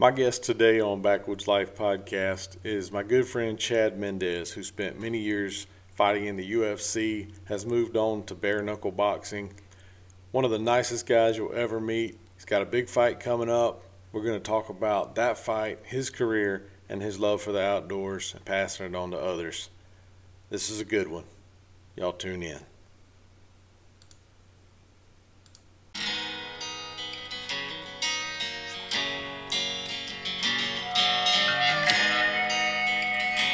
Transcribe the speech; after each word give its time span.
My 0.00 0.10
guest 0.10 0.44
today 0.44 0.80
on 0.80 1.02
Backwoods 1.02 1.46
Life 1.46 1.74
podcast 1.76 2.56
is 2.64 2.90
my 2.90 3.02
good 3.02 3.28
friend 3.28 3.58
Chad 3.58 3.98
Mendes, 3.98 4.50
who 4.50 4.62
spent 4.62 4.98
many 4.98 5.18
years 5.18 5.66
fighting 5.94 6.24
in 6.24 6.36
the 6.36 6.52
UFC, 6.52 7.30
has 7.44 7.66
moved 7.66 7.98
on 7.98 8.22
to 8.22 8.34
bare 8.34 8.62
knuckle 8.62 8.92
boxing. 8.92 9.52
One 10.30 10.46
of 10.46 10.52
the 10.52 10.58
nicest 10.58 11.06
guys 11.06 11.36
you'll 11.36 11.52
ever 11.52 11.82
meet. 11.82 12.18
He's 12.34 12.46
got 12.46 12.62
a 12.62 12.64
big 12.64 12.88
fight 12.88 13.20
coming 13.20 13.50
up. 13.50 13.82
We're 14.12 14.22
going 14.22 14.40
to 14.40 14.50
talk 14.50 14.70
about 14.70 15.16
that 15.16 15.36
fight, 15.36 15.80
his 15.82 16.08
career, 16.08 16.64
and 16.88 17.02
his 17.02 17.20
love 17.20 17.42
for 17.42 17.52
the 17.52 17.60
outdoors 17.60 18.32
and 18.34 18.42
passing 18.42 18.86
it 18.86 18.94
on 18.94 19.10
to 19.10 19.18
others. 19.18 19.68
This 20.48 20.70
is 20.70 20.80
a 20.80 20.86
good 20.86 21.08
one. 21.08 21.24
Y'all 21.94 22.14
tune 22.14 22.42
in. 22.42 22.69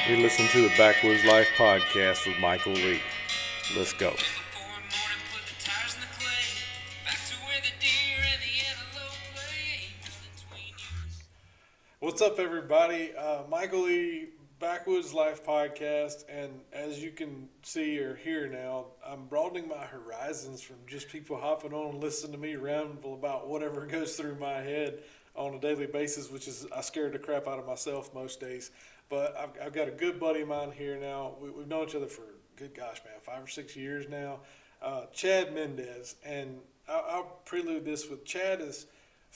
You're 0.09 0.19
listening 0.19 0.47
to 0.51 0.63
the 0.63 0.73
Backwoods 0.79 1.25
Life 1.25 1.49
podcast 1.57 2.29
with 2.29 2.39
Michael 2.39 2.75
Lee. 2.75 3.01
Let's 3.77 3.93
go. 3.93 4.15
What's 11.99 12.23
up, 12.23 12.39
everybody? 12.39 13.17
Uh, 13.19 13.43
Michael 13.49 13.83
Lee, 13.83 14.29
Backwoods 14.61 15.13
Life 15.13 15.45
podcast, 15.45 16.23
and 16.29 16.53
as 16.73 17.03
you 17.03 17.11
can 17.11 17.49
see 17.63 17.99
or 17.99 18.15
hear 18.15 18.47
now, 18.47 18.87
I'm 19.05 19.27
broadening 19.27 19.67
my 19.67 19.87
horizons 19.87 20.63
from 20.63 20.77
just 20.87 21.09
people 21.09 21.37
hopping 21.37 21.73
on 21.73 21.95
and 21.95 22.01
listening 22.01 22.31
to 22.31 22.39
me 22.39 22.55
ramble 22.55 23.15
about 23.15 23.49
whatever 23.49 23.85
goes 23.87 24.15
through 24.15 24.37
my 24.37 24.61
head 24.61 25.01
on 25.35 25.55
a 25.55 25.59
daily 25.59 25.87
basis, 25.87 26.31
which 26.31 26.49
is 26.49 26.65
I 26.75 26.81
scared 26.81 27.13
the 27.13 27.19
crap 27.19 27.47
out 27.47 27.59
of 27.59 27.67
myself 27.67 28.15
most 28.15 28.41
days. 28.41 28.71
But 29.09 29.37
I've, 29.37 29.67
I've 29.67 29.73
got 29.73 29.89
a 29.89 29.93
good 29.93 30.19
buddy 30.19 30.43
of 30.43 30.49
mine 30.49 30.73
here 30.73 30.99
now. 30.99 31.37
We, 31.41 31.49
have 31.49 31.69
known 31.69 31.89
each 31.89 31.95
other 31.95 32.07
for, 32.07 32.23
good 32.57 32.75
gosh, 32.75 33.03
man, 33.05 33.15
five 33.23 33.45
or 33.45 33.49
six 33.49 33.77
years 33.77 34.09
now. 34.09 34.41
Uh, 34.83 35.07
Chad 35.13 35.55
Mendes. 35.55 36.17
And 36.25 36.59
I'll, 36.89 37.05
I'll 37.09 37.41
prelude 37.45 37.85
this 37.85 38.09
with 38.09 38.25
Chad 38.25 38.61
is 38.61 38.87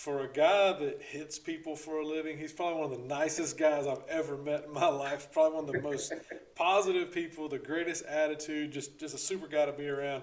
for 0.01 0.21
a 0.21 0.29
guy 0.29 0.73
that 0.73 1.03
hits 1.03 1.39
people 1.39 1.77
for 1.77 2.01
a 2.01 2.07
living, 2.07 2.39
he's 2.39 2.55
probably 2.55 2.81
one 2.81 2.91
of 2.91 2.99
the 2.99 3.07
nicest 3.07 3.59
guys 3.59 3.87
I've 3.87 4.03
ever 4.09 4.37
met 4.39 4.65
in 4.65 4.73
my 4.73 4.87
life. 4.89 5.31
Probably 5.31 5.57
one 5.57 5.69
of 5.69 5.73
the 5.75 5.83
most 5.83 6.15
positive 6.55 7.13
people, 7.13 7.51
the 7.51 7.59
greatest 7.59 8.05
attitude, 8.07 8.73
just 8.73 8.99
just 8.99 9.15
a 9.15 9.19
super 9.19 9.47
guy 9.47 9.67
to 9.67 9.73
be 9.73 9.89
around. 9.89 10.23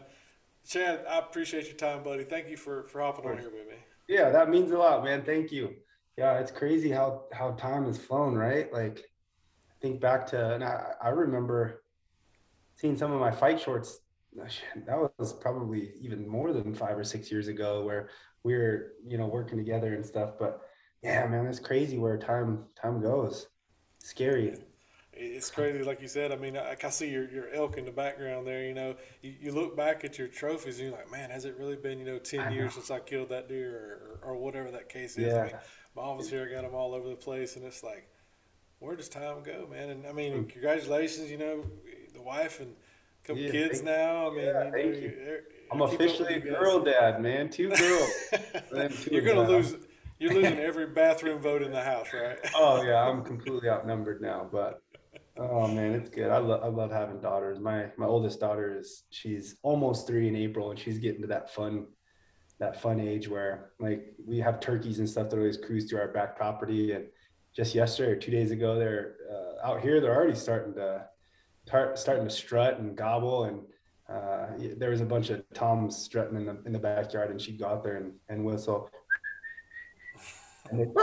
Chad, 0.68 1.06
I 1.08 1.20
appreciate 1.20 1.66
your 1.66 1.76
time, 1.76 2.02
buddy. 2.02 2.24
Thank 2.24 2.50
you 2.50 2.58
for 2.58 2.84
for 2.88 3.02
hopping 3.02 3.30
on 3.30 3.38
here 3.38 3.52
with 3.52 3.68
me. 3.68 3.76
Yeah, 4.08 4.32
that 4.32 4.50
means 4.50 4.72
a 4.72 4.78
lot, 4.80 5.04
man. 5.04 5.24
Thank 5.24 5.52
you. 5.52 5.76
Yeah, 6.18 6.40
it's 6.40 6.52
crazy 6.52 6.90
how 6.90 7.26
how 7.32 7.52
time 7.52 7.86
has 7.86 8.00
flown, 8.00 8.34
right? 8.34 8.74
Like 8.74 9.08
think 9.82 10.02
back 10.02 10.28
to, 10.28 10.54
and 10.56 10.64
I, 10.64 10.94
I 11.02 11.10
remember 11.10 11.84
seeing 12.76 12.98
some 12.98 13.12
of 13.12 13.20
my 13.20 13.32
fight 13.32 13.60
shorts. 13.60 14.00
That 14.86 15.10
was 15.18 15.34
probably 15.34 15.94
even 16.00 16.28
more 16.28 16.54
than 16.54 16.76
five 16.76 16.98
or 16.98 17.04
six 17.04 17.32
years 17.32 17.48
ago, 17.48 17.84
where 17.84 18.10
we 18.44 18.54
were, 18.54 18.94
you 19.06 19.18
know, 19.18 19.26
working 19.26 19.58
together 19.58 19.96
and 19.96 20.06
stuff. 20.06 20.32
But 20.38 20.62
yeah, 21.02 21.26
man, 21.28 21.48
it's 21.48 21.60
crazy 21.60 21.98
where 21.98 22.18
time 22.18 22.66
time 22.80 23.02
goes. 23.02 23.48
scary. 24.00 24.56
It's 25.20 25.50
crazy, 25.50 25.82
like 25.84 26.00
you 26.00 26.08
said. 26.08 26.32
I 26.32 26.36
mean, 26.36 26.56
I, 26.56 26.76
I 26.82 26.90
see 26.90 27.10
your, 27.10 27.28
your 27.32 27.52
elk 27.52 27.80
in 27.80 27.86
the 27.86 27.92
background 27.92 28.46
there. 28.46 28.64
You 28.64 28.76
know, 28.76 28.96
you, 29.24 29.34
you 29.42 29.52
look 29.52 29.76
back 29.76 30.04
at 30.04 30.20
your 30.20 30.28
trophies 30.28 30.80
and 30.80 30.90
you're 30.90 30.98
like, 30.98 31.12
man, 31.12 31.32
has 31.32 31.46
it 31.46 31.58
really 31.58 31.76
been, 31.76 31.98
you 31.98 32.06
know, 32.06 32.20
10 32.20 32.54
years 32.54 32.76
since 32.76 32.92
I 32.92 33.00
killed 33.00 33.30
that 33.30 33.50
deer 33.50 33.76
or, 34.22 34.30
or, 34.30 34.34
or 34.34 34.38
whatever 34.38 34.70
that 34.70 34.90
case 34.90 35.18
is? 35.18 35.34
Yeah. 35.34 35.40
I 35.40 35.44
mean, 35.46 35.56
my 35.96 36.04
office 36.04 36.30
here, 36.30 36.48
I 36.48 36.54
got 36.54 36.62
them 36.62 36.76
all 36.76 36.94
over 36.94 37.10
the 37.10 37.16
place, 37.16 37.56
and 37.56 37.66
it's 37.66 37.82
like, 37.82 38.08
where 38.80 38.96
does 38.96 39.10
time 39.10 39.44
go, 39.44 39.68
man? 39.70 39.90
And 39.90 40.06
I 40.06 40.12
mean, 40.12 40.34
hmm. 40.34 40.44
congratulations, 40.44 41.32
you 41.32 41.38
know, 41.38 41.64
the 42.14 42.22
wife 42.22 42.60
and 42.60 42.70
a 43.24 43.28
couple 43.28 43.44
yeah, 43.44 43.52
kids 43.52 43.82
now. 43.82 44.32
I 44.32 44.36
mean, 44.36 44.46
yeah, 44.46 44.66
you 44.66 44.72
know, 44.72 44.78
you. 44.78 45.40
I'm 45.72 45.82
officially 45.82 46.36
a 46.36 46.40
girl 46.40 46.84
dad, 46.84 47.22
man. 47.22 47.50
Two 47.50 47.70
girls. 47.76 48.12
two 49.04 49.10
you're 49.12 49.22
gonna 49.22 49.48
lose. 49.48 49.76
You're 50.20 50.34
losing 50.34 50.60
every 50.60 50.88
bathroom 50.88 51.42
vote 51.42 51.62
in 51.62 51.72
the 51.72 51.82
house, 51.82 52.08
right? 52.14 52.38
oh 52.56 52.82
yeah, 52.84 53.04
I'm 53.04 53.24
completely 53.24 53.70
outnumbered 53.70 54.22
now. 54.22 54.48
But 54.52 54.82
oh 55.38 55.68
man, 55.68 55.94
it's 55.94 56.10
good. 56.10 56.32
I 56.32 56.38
love 56.38 56.64
I 56.64 56.68
love 56.68 56.92
having 56.92 57.20
daughters. 57.20 57.60
My 57.60 57.88
my 57.98 58.06
oldest 58.06 58.40
daughter 58.40 58.78
is 58.78 59.04
she's 59.10 59.58
almost 59.64 60.08
three 60.08 60.28
in 60.28 60.36
April, 60.36 60.72
and 60.72 60.80
she's 60.80 61.00
getting 61.00 61.22
to 61.22 61.28
that 61.28 61.54
fun 61.54 61.88
that 62.60 62.82
fun 62.82 63.00
age 63.00 63.28
where 63.28 63.72
like 63.80 64.14
we 64.26 64.40
have 64.40 64.60
turkeys 64.60 64.98
and 65.00 65.08
stuff 65.08 65.30
that 65.30 65.38
always 65.38 65.58
cruise 65.58 65.88
through 65.88 66.00
our 66.00 66.08
back 66.08 66.36
property 66.36 66.94
and 66.94 67.06
just 67.58 67.74
yesterday 67.74 68.12
or 68.12 68.16
two 68.16 68.30
days 68.30 68.52
ago, 68.52 68.78
they're 68.78 69.16
uh, 69.30 69.68
out 69.68 69.82
here. 69.82 70.00
They're 70.00 70.16
already 70.16 70.36
starting 70.36 70.76
to 70.76 71.08
tar- 71.66 71.96
starting 71.96 72.24
to 72.24 72.30
strut 72.30 72.78
and 72.78 72.96
gobble. 72.96 73.46
And 73.46 73.62
uh, 74.08 74.74
there 74.78 74.92
was 74.92 75.02
a 75.02 75.06
bunch 75.06 75.32
of 75.32 75.44
toms 75.56 75.98
strutting 75.98 76.38
in 76.38 76.46
the 76.46 76.60
in 76.68 76.72
the 76.72 76.80
backyard, 76.80 77.32
and 77.32 77.42
she'd 77.42 77.60
go 77.60 77.66
out 77.66 77.84
there 77.84 77.98
and, 77.98 78.14
and 78.30 78.46
whistle 78.46 78.92
and, 80.70 80.80
they, 80.80 81.02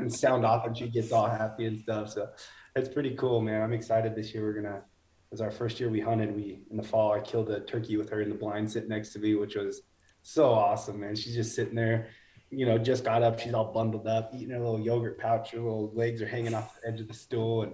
and 0.00 0.12
sound 0.12 0.44
off, 0.44 0.66
and 0.66 0.76
she 0.76 0.88
gets 0.88 1.12
all 1.12 1.28
happy 1.28 1.66
and 1.66 1.78
stuff. 1.78 2.10
So 2.10 2.28
it's 2.74 2.88
pretty 2.88 3.14
cool, 3.14 3.40
man. 3.40 3.62
I'm 3.62 3.72
excited 3.72 4.16
this 4.16 4.34
year. 4.34 4.42
We're 4.42 4.60
gonna. 4.60 4.78
It 4.78 5.32
was 5.32 5.40
our 5.40 5.50
first 5.52 5.78
year 5.78 5.90
we 5.90 6.00
hunted. 6.00 6.34
We 6.34 6.62
in 6.72 6.76
the 6.76 6.82
fall, 6.82 7.12
I 7.12 7.20
killed 7.20 7.50
a 7.50 7.60
turkey 7.60 7.96
with 7.96 8.10
her 8.10 8.20
in 8.20 8.30
the 8.30 8.34
blind 8.34 8.72
sitting 8.72 8.88
next 8.88 9.10
to 9.10 9.20
me, 9.20 9.36
which 9.36 9.54
was 9.54 9.82
so 10.22 10.50
awesome, 10.50 10.98
man. 10.98 11.14
She's 11.14 11.36
just 11.36 11.54
sitting 11.54 11.76
there 11.76 12.08
you 12.50 12.66
know, 12.66 12.78
just 12.78 13.04
got 13.04 13.22
up. 13.22 13.38
She's 13.38 13.54
all 13.54 13.72
bundled 13.72 14.06
up, 14.06 14.32
eating 14.34 14.50
her 14.50 14.58
little 14.58 14.80
yogurt 14.80 15.18
pouch. 15.18 15.52
Her 15.52 15.58
little 15.58 15.90
legs 15.94 16.22
are 16.22 16.28
hanging 16.28 16.54
off 16.54 16.80
the 16.80 16.88
edge 16.88 17.00
of 17.00 17.08
the 17.08 17.14
stool, 17.14 17.62
and 17.62 17.72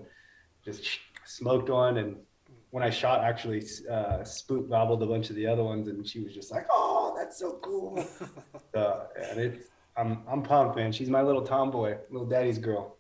just 0.65 0.85
smoked 1.25 1.69
one. 1.69 1.99
And 1.99 2.17
when 2.71 2.83
I 2.83 2.91
shot, 2.91 3.23
actually, 3.23 3.65
uh, 3.91 4.25
Spook 4.25 4.69
gobbled 4.69 5.03
a 5.03 5.07
bunch 5.07 5.31
of 5.31 5.37
the 5.37 5.47
other 5.47 5.63
ones, 5.63 5.89
and 5.89 6.07
she 6.07 6.21
was 6.21 6.35
just 6.35 6.51
like, 6.51 6.67
"Oh, 6.71 7.15
that's 7.17 7.39
so 7.39 7.59
cool." 7.63 8.05
uh, 8.75 9.05
and 9.31 9.41
it's 9.41 9.69
I'm 9.97 10.23
I'm 10.29 10.43
pumped, 10.43 10.77
man. 10.77 10.93
She's 10.93 11.11
my 11.11 11.23
little 11.23 11.43
tomboy, 11.43 11.99
little 12.11 12.27
daddy's 12.27 12.59
girl. 12.59 12.94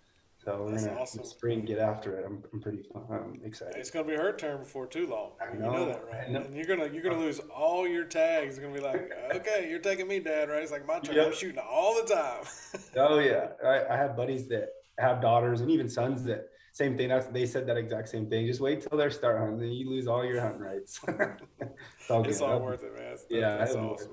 So 0.44 0.62
we're 0.62 0.72
That's 0.72 0.84
gonna 0.84 1.00
awesome. 1.00 1.24
spring 1.24 1.64
get 1.64 1.78
after 1.78 2.18
it. 2.18 2.24
I'm, 2.26 2.42
I'm 2.52 2.60
pretty 2.60 2.82
I'm 2.94 3.40
excited. 3.44 3.76
It's 3.76 3.90
gonna 3.90 4.06
be 4.06 4.14
her 4.14 4.32
turn 4.32 4.58
before 4.58 4.86
too 4.86 5.06
long. 5.06 5.30
I 5.40 5.54
know, 5.56 5.72
you 5.72 5.78
know 5.78 5.86
that, 5.86 6.04
right? 6.12 6.30
Know. 6.30 6.40
And 6.40 6.54
you're 6.54 6.66
gonna 6.66 6.86
you're 6.92 7.02
gonna 7.02 7.18
lose 7.18 7.38
all 7.54 7.88
your 7.88 8.04
tags. 8.04 8.56
It's 8.56 8.58
gonna 8.62 8.74
be 8.74 8.80
like, 8.80 9.10
okay, 9.34 9.68
you're 9.70 9.78
taking 9.78 10.06
me, 10.06 10.20
Dad, 10.20 10.50
right? 10.50 10.62
It's 10.62 10.70
like 10.70 10.86
my 10.86 10.98
turn. 10.98 11.16
Yep. 11.16 11.26
I'm 11.26 11.34
shooting 11.34 11.62
all 11.66 11.94
the 11.94 12.14
time. 12.14 12.44
oh 12.96 13.18
yeah, 13.20 13.48
I, 13.64 13.94
I 13.94 13.96
have 13.96 14.16
buddies 14.16 14.46
that 14.48 14.68
have 14.98 15.22
daughters 15.22 15.62
and 15.62 15.70
even 15.70 15.88
sons 15.88 16.24
that 16.24 16.48
same 16.74 16.96
thing. 16.96 17.08
That's, 17.08 17.26
they 17.28 17.46
said 17.46 17.66
that 17.68 17.78
exact 17.78 18.08
same 18.10 18.28
thing. 18.28 18.46
Just 18.46 18.60
wait 18.60 18.86
till 18.86 18.98
they 18.98 19.08
start 19.08 19.38
hunting, 19.38 19.60
then 19.60 19.70
you 19.70 19.88
lose 19.88 20.06
all 20.06 20.24
your 20.24 20.40
hunting 20.40 20.60
rights. 20.60 21.00
it's 21.08 22.10
all, 22.10 22.24
it's 22.28 22.40
all 22.40 22.60
worth 22.60 22.82
it, 22.82 22.94
man. 22.94 23.16
yeah, 23.30 23.56
that's 23.56 23.76
awesome. 23.76 24.10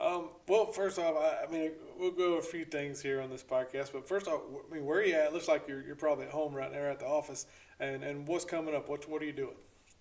Um, 0.00 0.28
well, 0.46 0.66
first 0.66 0.98
off, 0.98 1.16
I, 1.16 1.44
I, 1.44 1.50
mean, 1.50 1.72
we'll 1.98 2.12
go 2.12 2.34
a 2.34 2.42
few 2.42 2.64
things 2.64 3.02
here 3.02 3.20
on 3.20 3.30
this 3.30 3.42
podcast. 3.42 3.92
But 3.92 4.06
first 4.06 4.28
off, 4.28 4.40
I 4.70 4.74
mean, 4.74 4.84
where 4.84 5.00
are 5.00 5.04
you 5.04 5.14
at? 5.14 5.26
It 5.26 5.32
looks 5.32 5.48
like 5.48 5.66
you're, 5.66 5.84
you're 5.84 5.96
probably 5.96 6.26
at 6.26 6.30
home 6.30 6.54
right 6.54 6.70
now 6.70 6.84
at 6.84 7.00
the 7.00 7.06
office. 7.06 7.46
And, 7.80 8.04
and 8.04 8.26
what's 8.26 8.44
coming 8.44 8.76
up? 8.76 8.88
What, 8.88 9.08
what 9.08 9.20
are 9.22 9.24
you 9.24 9.32
doing? 9.32 9.56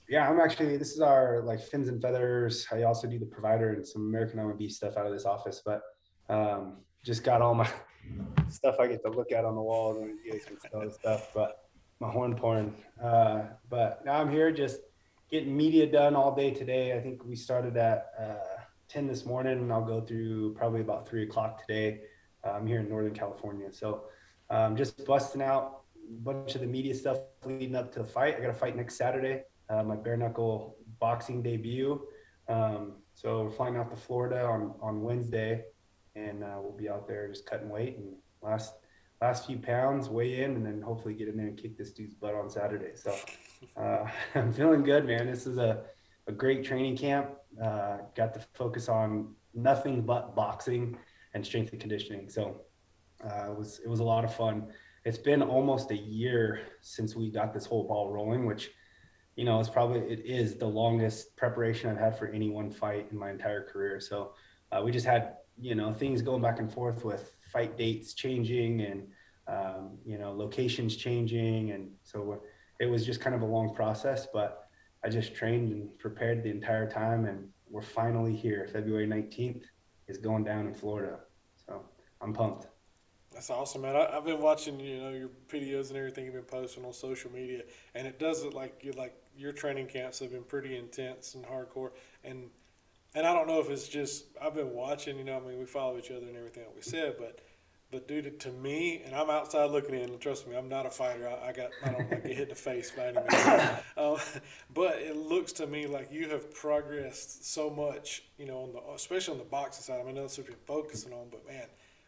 Yeah, 0.08 0.30
I'm 0.30 0.40
actually, 0.40 0.78
this 0.78 0.92
is 0.92 1.02
our 1.02 1.42
like 1.44 1.60
fins 1.62 1.88
and 1.88 2.02
feathers. 2.02 2.68
I 2.72 2.84
also 2.84 3.08
do 3.08 3.18
the 3.18 3.26
provider 3.26 3.74
and 3.74 3.86
some 3.86 4.04
American 4.04 4.40
OMB 4.40 4.72
stuff 4.72 4.98
out 4.98 5.08
of 5.08 5.14
this 5.14 5.26
office. 5.26 5.64
But 5.66 5.82
um, 6.30 6.78
just 7.04 7.24
got 7.24 7.42
all 7.42 7.56
my 7.56 7.70
stuff 8.50 8.76
I 8.80 8.88
get 8.88 9.04
to 9.04 9.10
look 9.10 9.32
at 9.32 9.46
on 9.46 9.56
the 9.56 9.62
walls 9.62 9.98
and 9.98 10.14
you 10.24 10.32
guys 10.32 10.46
can 10.46 10.58
all 10.74 10.86
the 10.86 10.94
stuff. 10.94 11.32
But 11.34 11.58
my 12.00 12.10
horn 12.10 12.36
porn. 12.36 12.76
Uh, 13.04 13.46
but 13.68 14.06
now 14.06 14.22
I'm 14.22 14.32
here 14.32 14.52
just 14.52 14.80
getting 15.32 15.58
media 15.58 15.88
done 15.92 16.16
all 16.16 16.36
day 16.36 16.52
today. 16.52 16.96
I 16.96 17.02
think 17.02 17.26
we 17.26 17.36
started 17.36 17.76
at, 17.78 18.12
uh, 18.20 18.57
10 18.90 19.08
this 19.08 19.26
morning 19.26 19.60
and 19.60 19.72
I'll 19.72 19.86
go 19.86 20.00
through 20.00 20.54
probably 20.54 20.82
about 20.82 21.08
three 21.08 21.24
o'clock 21.24 21.66
today. 21.66 22.02
I'm 22.44 22.62
um, 22.62 22.68
here 22.68 22.80
in 22.80 22.88
Northern 22.88 23.14
California. 23.14 23.72
So 23.72 24.04
um, 24.50 24.78
just 24.78 25.06
busting 25.06 25.42
out 25.42 25.82
a 25.96 26.22
bunch 26.22 26.56
of 26.56 26.62
the 26.62 26.68
media 26.68 26.96
stuff 26.96 27.18
leading 27.46 27.76
up 27.76 27.92
to 27.94 28.00
the 28.00 28.06
fight. 28.06 28.38
I 28.38 28.40
got 28.40 28.50
a 28.50 28.54
fight 28.54 28.76
next 28.78 28.96
Saturday, 28.96 29.44
uh, 29.70 29.84
my 29.84 29.96
bare 29.96 30.16
knuckle 30.16 30.78
boxing 31.00 31.44
debut. 31.44 32.02
Um, 32.48 32.94
so 33.14 33.44
we're 33.44 33.52
flying 33.52 33.76
out 33.76 33.90
to 33.90 33.98
Florida 33.98 34.46
on, 34.46 34.74
on 34.82 35.02
Wednesday 35.02 35.66
and 36.16 36.44
uh, 36.44 36.58
we'll 36.62 36.78
be 36.78 36.90
out 36.90 37.08
there 37.08 37.28
just 37.28 37.46
cutting 37.46 37.70
weight 37.70 37.98
and 37.98 38.16
last 38.42 38.74
last 39.22 39.48
few 39.48 39.58
pounds, 39.58 40.10
weigh 40.10 40.44
in, 40.44 40.56
and 40.56 40.66
then 40.66 40.82
hopefully 40.82 41.14
get 41.14 41.28
in 41.28 41.36
there 41.38 41.48
and 41.48 41.58
kick 41.58 41.78
this 41.78 41.92
dude's 41.92 42.14
butt 42.14 42.36
on 42.36 42.50
Saturday. 42.50 42.92
So 42.96 43.16
uh, 43.76 44.06
I'm 44.36 44.54
feeling 44.54 44.84
good, 44.84 45.06
man. 45.06 45.26
This 45.26 45.48
is 45.48 45.58
a, 45.58 45.84
a 46.28 46.32
great 46.32 46.64
training 46.64 46.98
camp. 46.98 47.30
Uh, 47.62 47.98
got 48.16 48.34
to 48.34 48.40
focus 48.54 48.90
on 48.90 49.34
nothing 49.54 50.02
but 50.02 50.36
boxing 50.36 50.98
and 51.34 51.46
strength 51.46 51.72
and 51.72 51.82
conditioning. 51.82 52.30
So 52.30 52.62
uh, 53.24 53.52
it 53.52 53.58
was 53.58 53.80
it 53.80 53.90
was 53.90 54.00
a 54.00 54.04
lot 54.04 54.24
of 54.24 54.34
fun. 54.34 54.68
It's 55.06 55.18
been 55.18 55.42
almost 55.42 55.92
a 55.92 55.98
year 55.98 56.62
since 56.82 57.16
we 57.16 57.32
got 57.32 57.54
this 57.54 57.66
whole 57.66 57.88
ball 57.88 58.12
rolling, 58.12 58.46
which 58.46 58.72
you 59.36 59.46
know 59.46 59.60
it's 59.60 59.70
probably 59.70 60.02
it 60.02 60.22
is 60.26 60.56
the 60.56 60.68
longest 60.68 61.36
preparation 61.36 61.90
I've 61.90 61.98
had 61.98 62.18
for 62.18 62.28
any 62.28 62.50
one 62.50 62.70
fight 62.70 63.08
in 63.12 63.18
my 63.18 63.32
entire 63.32 63.64
career. 63.64 64.00
So 64.00 64.34
uh, 64.72 64.82
we 64.84 64.92
just 64.92 65.06
had 65.06 65.38
you 65.60 65.76
know 65.76 65.94
things 65.94 66.22
going 66.22 66.42
back 66.42 66.60
and 66.60 66.72
forth 66.72 67.04
with 67.04 67.36
fight 67.52 67.78
dates 67.78 68.14
changing 68.14 68.82
and 68.82 69.08
um, 69.48 69.98
you 70.06 70.18
know 70.18 70.32
locations 70.34 70.96
changing, 70.96 71.72
and 71.72 71.90
so 72.04 72.42
it 72.80 72.86
was 72.86 73.06
just 73.06 73.22
kind 73.22 73.36
of 73.36 73.42
a 73.42 73.46
long 73.46 73.74
process. 73.74 74.28
But 74.32 74.67
I 75.08 75.10
just 75.10 75.34
trained 75.34 75.72
and 75.72 75.98
prepared 76.00 76.44
the 76.44 76.50
entire 76.50 76.86
time, 76.86 77.24
and 77.28 77.48
we're 77.70 77.82
finally 77.82 78.36
here. 78.36 78.68
February 78.74 79.08
nineteenth 79.08 79.64
is 80.10 80.18
going 80.18 80.44
down 80.44 80.68
in 80.68 80.74
Florida, 80.74 81.20
so 81.66 81.82
I'm 82.20 82.34
pumped. 82.34 82.68
That's 83.32 83.50
awesome, 83.50 83.84
man. 83.84 83.96
I, 83.96 84.16
have 84.16 84.26
been 84.26 84.42
watching, 84.42 84.78
you 84.82 85.00
know, 85.00 85.12
your 85.12 85.30
videos 85.48 85.90
and 85.90 85.98
everything 85.98 86.26
you've 86.26 86.34
been 86.34 86.44
posting 86.44 86.84
on 86.84 86.92
social 86.92 87.32
media, 87.32 87.62
and 87.96 88.06
it 88.06 88.20
does 88.20 88.44
look 88.44 88.54
like 88.54 88.82
you 88.84 88.92
like 88.98 89.16
your 89.38 89.54
training 89.54 89.88
camps 89.88 90.20
have 90.20 90.32
been 90.32 90.44
pretty 90.44 90.76
intense 90.76 91.36
and 91.36 91.46
hardcore. 91.46 91.92
And 92.26 92.50
and 93.16 93.26
I 93.26 93.34
don't 93.34 93.48
know 93.48 93.62
if 93.62 93.70
it's 93.70 93.88
just 93.88 94.26
I've 94.42 94.56
been 94.56 94.74
watching, 94.74 95.18
you 95.18 95.24
know, 95.24 95.38
I 95.38 95.40
mean, 95.40 95.58
we 95.58 95.66
follow 95.66 95.98
each 95.98 96.12
other 96.12 96.28
and 96.28 96.36
everything 96.36 96.64
that 96.64 96.76
we 96.76 96.82
said, 96.82 97.16
but 97.18 97.40
but 97.92 98.08
dude, 98.08 98.40
to 98.42 98.52
me, 98.52 99.02
and 99.06 99.16
I'm 99.16 99.30
outside 99.30 99.72
looking 99.72 99.96
in, 99.96 100.18
trust 100.20 100.48
me, 100.48 100.56
I'm 100.56 100.70
not 100.70 100.86
a 100.86 100.90
fighter. 100.90 101.30
I, 101.30 101.50
I 101.50 101.52
got 101.54 101.70
I 101.84 101.90
don't 101.90 102.12
like 102.12 102.24
get 102.24 102.36
hit 102.36 102.40
in 102.44 102.50
the 102.50 102.56
face 102.56 102.92
by 102.92 103.08
any 103.08 103.18
means. 103.18 103.80
Um, 103.98 104.18
but 104.74 105.00
it 105.00 105.16
looks 105.16 105.52
to 105.54 105.66
me 105.66 105.88
like 105.88 106.12
you 106.12 106.30
have 106.30 106.54
progressed 106.54 107.52
so 107.52 107.70
much, 107.70 108.24
you 108.38 108.46
know, 108.46 108.60
on 108.60 108.74
the 108.74 108.94
especially 108.94 109.34
on 109.34 109.40
the 109.40 109.46
boxing 109.46 109.84
side. 109.84 110.00
I 110.00 110.04
mean, 110.04 110.16
that's 110.16 110.38
what 110.38 110.48
you're 110.48 110.56
focusing 110.68 111.14
on, 111.14 111.30
but 111.32 111.48
man 111.48 111.66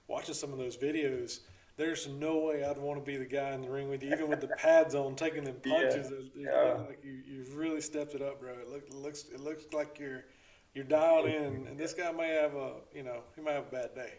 watching 0.09 0.33
some 0.35 0.51
of 0.51 0.57
those 0.57 0.75
videos, 0.75 1.39
there's 1.77 2.09
no 2.09 2.39
way 2.39 2.65
I'd 2.65 2.77
want 2.77 2.99
to 2.99 3.09
be 3.09 3.15
the 3.15 3.25
guy 3.25 3.51
in 3.51 3.61
the 3.61 3.69
ring 3.69 3.87
with 3.89 4.03
you, 4.03 4.11
even 4.11 4.27
with 4.27 4.41
the 4.41 4.47
pads 4.47 4.95
on, 4.95 5.15
taking 5.15 5.45
them 5.45 5.55
punches. 5.63 6.11
Yeah. 6.35 6.49
yeah. 6.51 6.73
Like 6.73 6.99
you, 7.03 7.21
you've 7.25 7.55
really 7.55 7.79
stepped 7.79 8.15
it 8.15 8.21
up, 8.21 8.41
bro. 8.41 8.51
It, 8.51 8.69
look, 8.69 8.87
it 8.87 8.95
looks, 8.95 9.25
it 9.33 9.39
looks 9.39 9.63
like 9.71 9.97
you're, 9.97 10.25
you're 10.73 10.83
dialed 10.83 11.27
in, 11.27 11.67
and 11.67 11.77
this 11.77 11.93
guy 11.93 12.11
may 12.11 12.29
have 12.29 12.55
a, 12.55 12.73
you 12.93 13.03
know, 13.03 13.21
he 13.35 13.41
might 13.41 13.53
have 13.53 13.67
a 13.67 13.71
bad 13.71 13.95
day. 13.95 14.13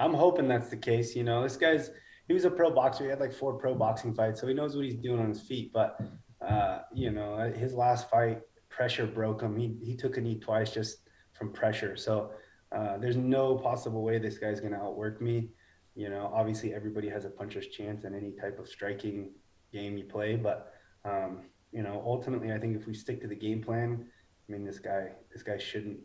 I'm 0.00 0.14
hoping 0.14 0.48
that's 0.48 0.70
the 0.70 0.76
case. 0.76 1.14
You 1.14 1.24
know, 1.24 1.42
this 1.42 1.56
guy's, 1.56 1.90
he 2.26 2.34
was 2.34 2.44
a 2.44 2.50
pro 2.50 2.70
boxer. 2.70 3.04
He 3.04 3.10
had 3.10 3.20
like 3.20 3.32
four 3.32 3.54
pro 3.54 3.74
boxing 3.74 4.14
fights, 4.14 4.40
so 4.40 4.46
he 4.46 4.54
knows 4.54 4.74
what 4.74 4.84
he's 4.84 4.96
doing 4.96 5.20
on 5.20 5.28
his 5.28 5.42
feet. 5.42 5.72
But, 5.72 6.00
uh, 6.46 6.80
you 6.92 7.10
know, 7.10 7.52
his 7.54 7.74
last 7.74 8.10
fight, 8.10 8.40
pressure 8.68 9.06
broke 9.06 9.42
him. 9.42 9.56
He 9.56 9.76
he 9.82 9.96
took 9.96 10.16
a 10.16 10.20
knee 10.20 10.38
twice 10.38 10.72
just 10.72 10.98
from 11.34 11.52
pressure. 11.52 11.96
So 11.96 12.30
uh, 12.74 12.98
there's 12.98 13.16
no 13.16 13.56
possible 13.56 14.02
way 14.02 14.18
this 14.18 14.38
guy's 14.38 14.60
to 14.60 14.74
outwork 14.74 15.20
me. 15.20 15.50
You 15.94 16.08
know, 16.08 16.30
obviously 16.32 16.72
everybody 16.72 17.08
has 17.08 17.24
a 17.24 17.30
puncher's 17.30 17.66
chance 17.66 18.04
in 18.04 18.14
any 18.14 18.32
type 18.32 18.58
of 18.58 18.68
striking 18.68 19.32
game 19.72 19.98
you 19.98 20.04
play, 20.04 20.36
but 20.36 20.72
um, 21.04 21.42
you 21.72 21.82
know, 21.82 22.02
ultimately, 22.04 22.52
I 22.52 22.58
think 22.58 22.76
if 22.76 22.86
we 22.86 22.94
stick 22.94 23.20
to 23.22 23.28
the 23.28 23.34
game 23.34 23.62
plan, 23.62 24.06
I 24.48 24.52
mean, 24.52 24.64
this 24.64 24.78
guy, 24.78 25.12
this 25.32 25.42
guy 25.42 25.58
shouldn't 25.58 25.98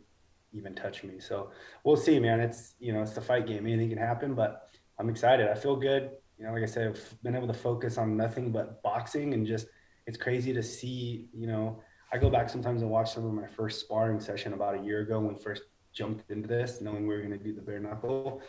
even 0.56 0.74
touch 0.74 1.04
me. 1.04 1.20
So 1.20 1.50
we'll 1.84 1.96
see, 1.96 2.18
man. 2.18 2.40
It's 2.40 2.74
you 2.78 2.92
know, 2.92 3.02
it's 3.02 3.12
the 3.12 3.20
fight 3.20 3.46
game. 3.46 3.66
Anything 3.66 3.90
can 3.90 3.98
happen, 3.98 4.34
but 4.34 4.70
I'm 4.98 5.08
excited. 5.08 5.48
I 5.48 5.54
feel 5.54 5.76
good. 5.76 6.10
You 6.38 6.46
know, 6.46 6.52
like 6.52 6.62
I 6.62 6.66
said, 6.66 6.88
I've 6.88 7.22
been 7.22 7.34
able 7.34 7.46
to 7.48 7.54
focus 7.54 7.98
on 7.98 8.16
nothing 8.16 8.52
but 8.52 8.82
boxing 8.82 9.34
and 9.34 9.46
just 9.46 9.68
it's 10.06 10.18
crazy 10.18 10.52
to 10.52 10.62
see. 10.62 11.28
You 11.32 11.46
know, 11.46 11.82
I 12.12 12.18
go 12.18 12.30
back 12.30 12.48
sometimes 12.48 12.82
and 12.82 12.90
watch 12.90 13.12
some 13.14 13.24
of 13.24 13.32
my 13.32 13.46
first 13.46 13.80
sparring 13.80 14.20
session 14.20 14.52
about 14.52 14.78
a 14.78 14.82
year 14.82 15.00
ago 15.00 15.20
when 15.20 15.36
first 15.36 15.62
jumped 15.92 16.30
into 16.30 16.46
this, 16.46 16.80
knowing 16.80 17.06
we 17.06 17.14
were 17.14 17.20
going 17.20 17.36
to 17.36 17.42
do 17.42 17.54
the 17.54 17.62
bare 17.62 17.80
knuckle. 17.80 18.42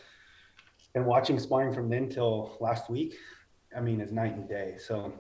And 0.95 1.06
watching 1.06 1.39
sparring 1.39 1.74
from 1.74 1.89
then 1.89 2.09
till 2.09 2.57
last 2.59 2.89
week, 2.89 3.15
I 3.75 3.81
mean, 3.81 4.01
it's 4.01 4.12
night 4.12 4.36
and 4.36 4.48
day. 4.48 4.75
So 4.77 5.13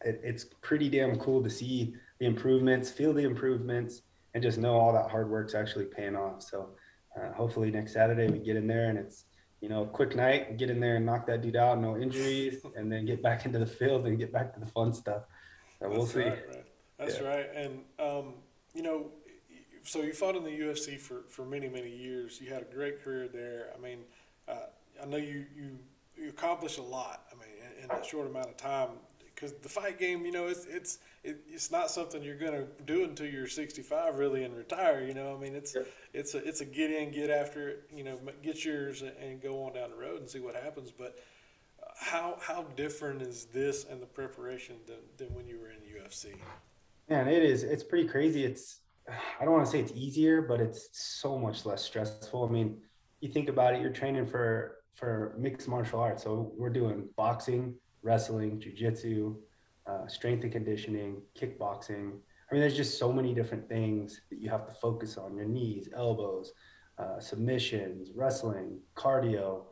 it, 0.00 0.20
it's 0.22 0.44
pretty 0.62 0.88
damn 0.88 1.16
cool 1.18 1.42
to 1.42 1.50
see 1.50 1.94
the 2.18 2.26
improvements, 2.26 2.90
feel 2.90 3.12
the 3.12 3.24
improvements, 3.24 4.02
and 4.34 4.42
just 4.42 4.58
know 4.58 4.74
all 4.74 4.92
that 4.92 5.10
hard 5.10 5.30
work's 5.30 5.54
actually 5.54 5.86
paying 5.86 6.16
off. 6.16 6.42
So 6.42 6.70
uh, 7.16 7.32
hopefully 7.32 7.70
next 7.70 7.92
Saturday 7.92 8.28
we 8.28 8.38
get 8.38 8.56
in 8.56 8.66
there 8.66 8.90
and 8.90 8.98
it's 8.98 9.24
you 9.60 9.68
know 9.68 9.84
a 9.84 9.86
quick 9.86 10.14
night, 10.14 10.58
get 10.58 10.68
in 10.68 10.80
there 10.80 10.96
and 10.96 11.06
knock 11.06 11.26
that 11.26 11.40
dude 11.40 11.56
out, 11.56 11.80
no 11.80 11.96
injuries, 11.96 12.64
and 12.76 12.90
then 12.90 13.06
get 13.06 13.22
back 13.22 13.46
into 13.46 13.58
the 13.58 13.66
field 13.66 14.06
and 14.06 14.18
get 14.18 14.32
back 14.32 14.52
to 14.54 14.60
the 14.60 14.66
fun 14.66 14.92
stuff. 14.92 15.22
So 15.78 15.88
we'll 15.88 16.06
see. 16.06 16.24
Right, 16.24 16.64
That's 16.98 17.20
yeah. 17.20 17.28
right. 17.28 17.46
And 17.54 17.80
um, 17.98 18.34
you 18.74 18.82
know, 18.82 19.06
so 19.84 20.02
you 20.02 20.12
fought 20.12 20.36
in 20.36 20.44
the 20.44 20.50
UFC 20.50 20.98
for, 20.98 21.24
for 21.28 21.44
many 21.44 21.68
many 21.68 21.90
years. 21.90 22.40
You 22.40 22.52
had 22.52 22.62
a 22.62 22.74
great 22.74 23.02
career 23.02 23.28
there. 23.28 23.68
I 23.76 23.80
mean, 23.80 24.00
uh, 24.48 24.66
I 25.02 25.06
know 25.06 25.16
you, 25.16 25.46
you 25.56 25.78
you 26.16 26.28
accomplished 26.28 26.78
a 26.78 26.82
lot. 26.82 27.24
I 27.32 27.34
mean, 27.34 27.54
in, 27.78 27.84
in 27.84 27.90
a 27.90 28.04
short 28.04 28.26
amount 28.26 28.48
of 28.48 28.56
time. 28.56 28.88
Because 29.34 29.52
the 29.54 29.68
fight 29.68 29.98
game, 29.98 30.24
you 30.24 30.32
know, 30.32 30.46
it's 30.46 30.66
it's 30.66 30.98
it, 31.24 31.40
it's 31.48 31.70
not 31.70 31.90
something 31.90 32.22
you're 32.22 32.38
gonna 32.38 32.66
do 32.84 33.04
until 33.04 33.26
you're 33.26 33.48
65 33.48 34.18
really 34.18 34.44
and 34.44 34.54
retire. 34.54 35.02
You 35.02 35.14
know, 35.14 35.34
I 35.34 35.40
mean, 35.40 35.54
it's 35.54 35.74
it's 36.12 36.34
a 36.34 36.46
it's 36.46 36.60
a 36.60 36.64
get 36.64 36.90
in, 36.90 37.10
get 37.10 37.30
after 37.30 37.68
it. 37.68 37.90
You 37.92 38.04
know, 38.04 38.18
get 38.42 38.64
yours 38.64 39.02
and 39.02 39.40
go 39.42 39.64
on 39.64 39.72
down 39.72 39.90
the 39.90 39.96
road 39.96 40.20
and 40.20 40.28
see 40.28 40.40
what 40.40 40.54
happens. 40.54 40.90
But 40.90 41.18
uh, 41.82 41.86
how 41.96 42.36
how 42.40 42.66
different 42.76 43.22
is 43.22 43.46
this 43.46 43.86
and 43.90 44.00
the 44.02 44.06
preparation 44.06 44.76
than, 44.86 44.98
than 45.16 45.34
when 45.34 45.48
you 45.48 45.58
were 45.58 45.70
in 45.70 45.78
UFC? 45.78 46.34
Man, 47.08 47.26
it 47.26 47.42
is. 47.42 47.64
It's 47.64 47.82
pretty 47.82 48.06
crazy. 48.06 48.44
It's 48.44 48.80
I 49.08 49.44
don't 49.44 49.54
want 49.54 49.64
to 49.64 49.70
say 49.70 49.80
it's 49.80 49.92
easier, 49.92 50.42
but 50.42 50.60
it's 50.60 50.90
so 50.92 51.38
much 51.38 51.64
less 51.64 51.82
stressful. 51.82 52.44
I 52.44 52.50
mean, 52.50 52.78
you 53.20 53.30
think 53.30 53.48
about 53.48 53.74
it, 53.74 53.80
you're 53.80 53.90
training 53.90 54.26
for 54.26 54.76
for 54.94 55.34
mixed 55.38 55.68
martial 55.68 56.00
arts. 56.00 56.22
So 56.22 56.52
we're 56.56 56.70
doing 56.70 57.08
boxing, 57.16 57.74
wrestling, 58.02 58.60
jujitsu, 58.60 59.36
uh, 59.86 60.06
strength 60.06 60.44
and 60.44 60.52
conditioning, 60.52 61.22
kickboxing. 61.38 62.12
I 62.50 62.54
mean, 62.54 62.60
there's 62.60 62.76
just 62.76 62.98
so 62.98 63.12
many 63.12 63.34
different 63.34 63.68
things 63.68 64.20
that 64.30 64.38
you 64.38 64.50
have 64.50 64.66
to 64.66 64.74
focus 64.74 65.16
on: 65.18 65.36
your 65.36 65.46
knees, 65.46 65.88
elbows, 65.94 66.52
uh, 66.98 67.20
submissions, 67.20 68.10
wrestling, 68.14 68.78
cardio. 68.96 69.64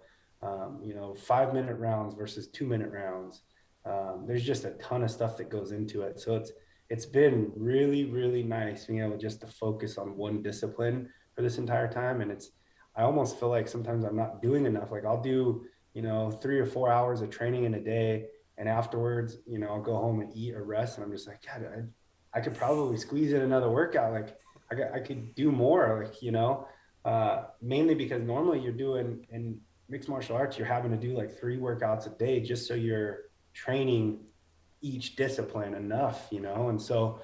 Um, 0.43 0.81
you 0.83 0.95
know, 0.95 1.15
five 1.15 1.55
minute 1.55 1.77
rounds 1.77 2.15
versus 2.15 2.49
two 2.49 2.67
minute 2.67 2.91
rounds. 2.91 3.43
Um, 3.85 4.25
there's 4.27 4.45
just 4.45 4.65
a 4.65 4.71
ton 4.73 5.05
of 5.05 5.11
stuff 5.11 5.37
that 5.37 5.51
goes 5.51 5.71
into 5.71 6.03
it. 6.03 6.19
So 6.19 6.35
it's 6.35 6.51
it's 6.93 7.07
been 7.07 7.51
really 7.57 8.05
really 8.05 8.43
nice 8.43 8.85
being 8.85 9.01
able 9.01 9.17
just 9.17 9.41
to 9.41 9.47
focus 9.47 9.97
on 9.97 10.15
one 10.15 10.43
discipline 10.43 11.09
for 11.35 11.41
this 11.41 11.57
entire 11.57 11.91
time 11.91 12.21
and 12.21 12.31
it's 12.31 12.51
i 12.97 13.03
almost 13.03 13.41
feel 13.41 13.49
like 13.49 13.67
sometimes 13.67 14.05
i'm 14.05 14.15
not 14.15 14.43
doing 14.43 14.67
enough 14.67 14.93
like 14.93 15.07
i'll 15.07 15.23
do 15.23 15.65
you 15.95 16.03
know 16.03 16.31
three 16.31 16.59
or 16.59 16.67
four 16.67 16.93
hours 16.93 17.23
of 17.23 17.31
training 17.31 17.65
in 17.65 17.75
a 17.75 17.81
day 17.81 18.27
and 18.59 18.69
afterwards 18.69 19.39
you 19.47 19.59
know 19.59 19.69
i'll 19.69 19.83
go 19.83 19.97
home 19.97 20.21
and 20.21 20.31
eat 20.37 20.55
or 20.55 20.65
rest 20.65 20.97
and 20.97 21.05
i'm 21.05 21.13
just 21.13 21.27
like 21.27 21.41
god 21.45 21.65
i, 21.75 22.39
I 22.39 22.41
could 22.41 22.55
probably 22.55 22.97
squeeze 22.97 23.33
in 23.33 23.43
another 23.43 23.71
workout 23.71 24.13
like 24.13 24.37
i, 24.71 24.75
got, 24.75 24.95
I 24.95 25.01
could 25.01 25.35
do 25.35 25.51
more 25.51 26.05
like 26.05 26.23
you 26.23 26.33
know 26.33 26.67
uh, 27.05 27.47
mainly 27.61 27.97
because 27.97 28.23
normally 28.23 28.61
you're 28.61 28.73
doing 28.73 29.27
in 29.31 29.59
mixed 29.89 30.09
martial 30.09 30.37
arts 30.37 30.57
you're 30.57 30.69
having 30.69 30.93
to 30.93 30.97
do 30.97 31.17
like 31.17 31.37
three 31.37 31.59
workouts 31.59 32.07
a 32.07 32.17
day 32.17 32.41
just 32.41 32.69
so 32.69 32.75
you're 32.75 33.23
training 33.55 34.21
each 34.83 35.17
discipline 35.17 35.75
enough, 35.75 36.29
you 36.31 36.41
know. 36.41 36.69
And 36.69 36.81
so 36.81 37.21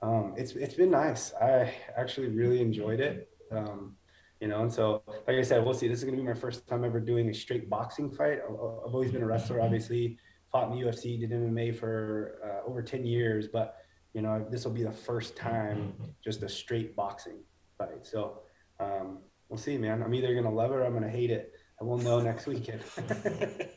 um, 0.00 0.34
it's 0.36 0.52
it's 0.52 0.74
been 0.74 0.90
nice. 0.90 1.34
I 1.34 1.74
actually 1.96 2.28
really 2.28 2.60
enjoyed 2.60 3.00
it. 3.00 3.28
Um, 3.52 3.96
you 4.40 4.48
know, 4.48 4.62
and 4.62 4.72
so 4.72 5.02
like 5.06 5.36
I 5.36 5.42
said, 5.42 5.62
we'll 5.64 5.74
see. 5.74 5.88
This 5.88 5.98
is 5.98 6.04
gonna 6.04 6.16
be 6.16 6.22
my 6.22 6.34
first 6.34 6.66
time 6.66 6.84
ever 6.84 7.00
doing 7.00 7.28
a 7.28 7.34
straight 7.34 7.68
boxing 7.68 8.10
fight. 8.10 8.38
I've 8.42 8.94
always 8.94 9.10
been 9.12 9.22
a 9.22 9.26
wrestler, 9.26 9.60
obviously. 9.60 10.16
Fought 10.52 10.72
in 10.72 10.78
the 10.80 10.86
UFC, 10.86 11.18
did 11.20 11.30
MMA 11.30 11.78
for 11.78 12.38
uh, 12.44 12.68
over 12.68 12.82
ten 12.82 13.04
years, 13.04 13.48
but 13.48 13.76
you 14.14 14.22
know, 14.22 14.44
this 14.50 14.64
will 14.64 14.72
be 14.72 14.82
the 14.82 14.90
first 14.90 15.36
time 15.36 15.94
just 16.24 16.42
a 16.42 16.48
straight 16.48 16.96
boxing 16.96 17.38
fight. 17.78 18.04
So 18.04 18.40
um, 18.80 19.18
we'll 19.48 19.58
see, 19.58 19.78
man. 19.78 20.02
I'm 20.02 20.14
either 20.14 20.34
gonna 20.34 20.52
love 20.52 20.72
it 20.72 20.74
or 20.74 20.84
I'm 20.84 20.94
gonna 20.94 21.08
hate 21.08 21.30
it. 21.30 21.52
I 21.80 21.84
will 21.84 21.98
know 21.98 22.20
next 22.20 22.46
weekend. 22.46 22.82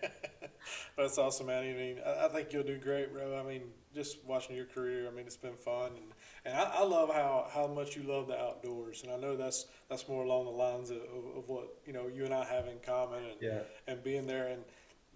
That's 0.98 1.18
awesome, 1.18 1.48
man. 1.48 1.63
I 1.63 1.74
mean, 1.74 2.00
I, 2.06 2.25
I, 2.25 2.27
think 2.30 2.53
you'll 2.53 2.63
do 2.63 2.77
great, 2.77 3.12
bro. 3.12 3.38
I 3.38 3.44
mean, 3.44 3.63
just 3.94 4.24
watching 4.25 4.56
your 4.56 4.65
career, 4.65 5.08
I 5.08 5.15
mean, 5.15 5.25
it's 5.25 5.38
been 5.38 5.56
fun, 5.56 5.92
and 5.98 6.12
and 6.46 6.56
I, 6.56 6.63
I 6.63 6.84
love 6.84 7.10
how, 7.13 7.48
how 7.51 7.68
much 7.68 7.96
you 7.96 8.03
love 8.03 8.27
the 8.27 8.38
outdoors, 8.38 9.03
and 9.03 9.12
I 9.12 9.18
know 9.18 9.36
that's 9.36 9.65
that's 9.89 10.08
more 10.08 10.24
along 10.24 10.46
the 10.46 10.51
lines 10.51 10.89
of, 10.89 10.98
of, 10.98 11.38
of 11.38 11.50
what 11.50 11.68
you 11.86 11.94
know 11.94 12.08
you 12.08 12.25
and 12.25 12.34
I 12.34 12.46
have 12.46 12.68
in 12.68 12.80
common, 12.86 13.24
and 13.24 13.42
yeah. 13.42 13.60
and 13.88 14.03
being 14.03 14.27
there, 14.27 14.48
and 14.48 14.63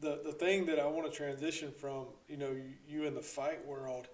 the 0.02 0.22
the 0.24 0.32
thing 0.32 0.66
that 0.68 0.80
I 0.80 0.88
want 0.88 1.12
to 1.12 1.16
transition 1.16 1.72
from, 1.72 2.08
you 2.28 2.38
know, 2.38 2.52
you, 2.52 2.74
you 2.88 3.04
in 3.06 3.14
the 3.14 3.22
fight 3.22 3.66
world, 3.66 4.08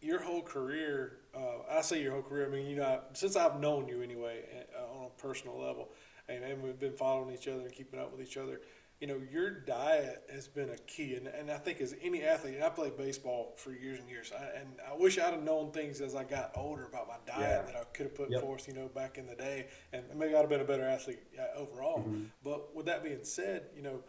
your 0.00 0.22
whole 0.22 0.42
career. 0.42 1.18
Uh, 1.34 1.78
I 1.78 1.82
say 1.82 2.02
your 2.02 2.12
whole 2.12 2.22
career. 2.22 2.46
I 2.46 2.48
mean, 2.48 2.66
you 2.66 2.76
know, 2.76 3.00
since 3.12 3.36
I've 3.36 3.60
known 3.60 3.88
you 3.88 4.02
anyway, 4.02 4.44
uh, 4.74 4.98
on 4.98 5.06
a 5.06 5.22
personal 5.22 5.58
level, 5.58 5.90
and, 6.28 6.42
and 6.42 6.62
we've 6.62 6.78
been 6.78 6.96
following 6.96 7.34
each 7.34 7.48
other 7.48 7.60
and 7.60 7.72
keeping 7.72 8.00
up 8.00 8.10
with 8.10 8.26
each 8.26 8.36
other 8.36 8.60
you 9.00 9.06
know, 9.06 9.20
your 9.30 9.50
diet 9.50 10.22
has 10.32 10.48
been 10.48 10.70
a 10.70 10.76
key. 10.78 11.16
And, 11.16 11.26
and 11.26 11.50
I 11.50 11.58
think 11.58 11.80
as 11.80 11.94
any 12.02 12.22
athlete, 12.22 12.54
and 12.54 12.64
I 12.64 12.70
played 12.70 12.96
baseball 12.96 13.52
for 13.56 13.72
years 13.72 13.98
and 13.98 14.08
years, 14.08 14.32
I, 14.36 14.58
and 14.58 14.68
I 14.90 14.96
wish 14.96 15.18
I'd 15.18 15.34
have 15.34 15.42
known 15.42 15.70
things 15.70 16.00
as 16.00 16.14
I 16.14 16.24
got 16.24 16.52
older 16.54 16.84
about 16.84 17.06
my 17.06 17.16
diet 17.26 17.64
yeah. 17.66 17.72
that 17.72 17.76
I 17.78 17.84
could 17.92 18.06
have 18.06 18.14
put 18.14 18.30
yep. 18.30 18.40
forth, 18.40 18.66
you 18.66 18.74
know, 18.74 18.88
back 18.88 19.18
in 19.18 19.26
the 19.26 19.34
day. 19.34 19.66
And 19.92 20.04
maybe 20.14 20.34
I'd 20.34 20.40
have 20.40 20.48
been 20.48 20.60
a 20.60 20.64
better 20.64 20.86
athlete 20.86 21.20
uh, 21.38 21.58
overall. 21.58 21.98
Mm-hmm. 21.98 22.24
But 22.42 22.74
with 22.74 22.86
that 22.86 23.04
being 23.04 23.22
said, 23.22 23.64
you 23.76 23.82
know, 23.82 24.00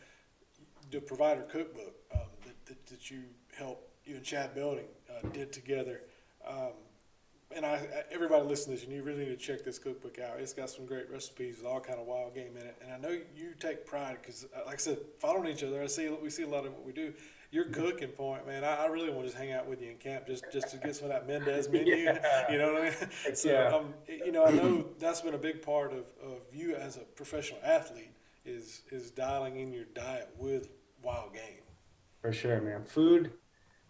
the 0.91 0.99
provider 0.99 1.41
cookbook 1.41 1.95
um, 2.13 2.21
that, 2.45 2.65
that, 2.65 2.85
that, 2.87 3.11
you 3.11 3.23
helped, 3.57 3.89
you 4.05 4.15
and 4.15 4.23
Chad 4.23 4.55
Belding 4.55 4.87
uh, 5.09 5.27
did 5.29 5.51
together. 5.51 6.01
Um, 6.47 6.73
and 7.55 7.65
I, 7.65 7.87
everybody 8.11 8.45
listening 8.45 8.75
to 8.77 8.81
this, 8.81 8.87
and 8.87 8.95
you 8.95 9.03
really 9.03 9.25
need 9.25 9.29
to 9.29 9.37
check 9.37 9.63
this 9.63 9.79
cookbook 9.79 10.19
out. 10.19 10.39
It's 10.39 10.53
got 10.53 10.69
some 10.69 10.85
great 10.85 11.09
recipes 11.09 11.57
with 11.57 11.65
all 11.65 11.79
kind 11.79 11.99
of 11.99 12.05
wild 12.05 12.35
game 12.35 12.51
in 12.59 12.65
it. 12.65 12.75
And 12.81 12.91
I 12.91 12.97
know 12.97 13.17
you 13.35 13.53
take 13.57 13.85
pride 13.85 14.17
because, 14.21 14.45
uh, 14.55 14.65
like 14.65 14.75
I 14.75 14.77
said, 14.77 14.97
following 15.19 15.47
each 15.47 15.63
other, 15.63 15.81
I 15.81 15.87
see 15.87 16.09
we 16.09 16.29
see 16.29 16.43
a 16.43 16.47
lot 16.47 16.65
of 16.65 16.73
what 16.73 16.85
we 16.85 16.91
do. 16.91 17.13
Your 17.49 17.65
cooking 17.65 18.09
point, 18.09 18.45
man, 18.45 18.65
I, 18.65 18.83
I 18.83 18.85
really 18.87 19.09
want 19.09 19.21
to 19.21 19.27
just 19.27 19.37
hang 19.37 19.53
out 19.53 19.67
with 19.67 19.81
you 19.81 19.89
in 19.89 19.97
camp 19.97 20.27
just 20.27 20.43
just 20.51 20.69
to 20.71 20.77
get 20.77 20.97
some 20.97 21.09
of 21.09 21.13
that 21.13 21.25
Mendes 21.25 21.69
menu. 21.71 21.95
yeah. 21.95 22.51
You 22.51 22.57
know 22.57 22.73
what 22.73 22.81
I 22.81 22.85
mean? 22.85 22.93
So, 23.35 23.49
yeah. 23.49 23.75
um, 23.75 23.93
you 24.07 24.33
know, 24.33 24.45
I 24.45 24.51
know 24.51 24.85
that's 24.99 25.21
been 25.21 25.33
a 25.33 25.39
big 25.39 25.61
part 25.61 25.93
of, 25.93 26.05
of 26.21 26.41
you 26.53 26.75
as 26.75 26.97
a 26.97 27.01
professional 27.01 27.59
athlete 27.63 28.11
is 28.45 28.81
is 28.91 29.11
dialing 29.11 29.57
in 29.59 29.71
your 29.71 29.85
diet 29.93 30.29
with 30.37 30.69
wild 31.01 31.33
game. 31.33 31.63
For 32.21 32.31
sure, 32.31 32.61
man. 32.61 32.83
Food. 32.83 33.31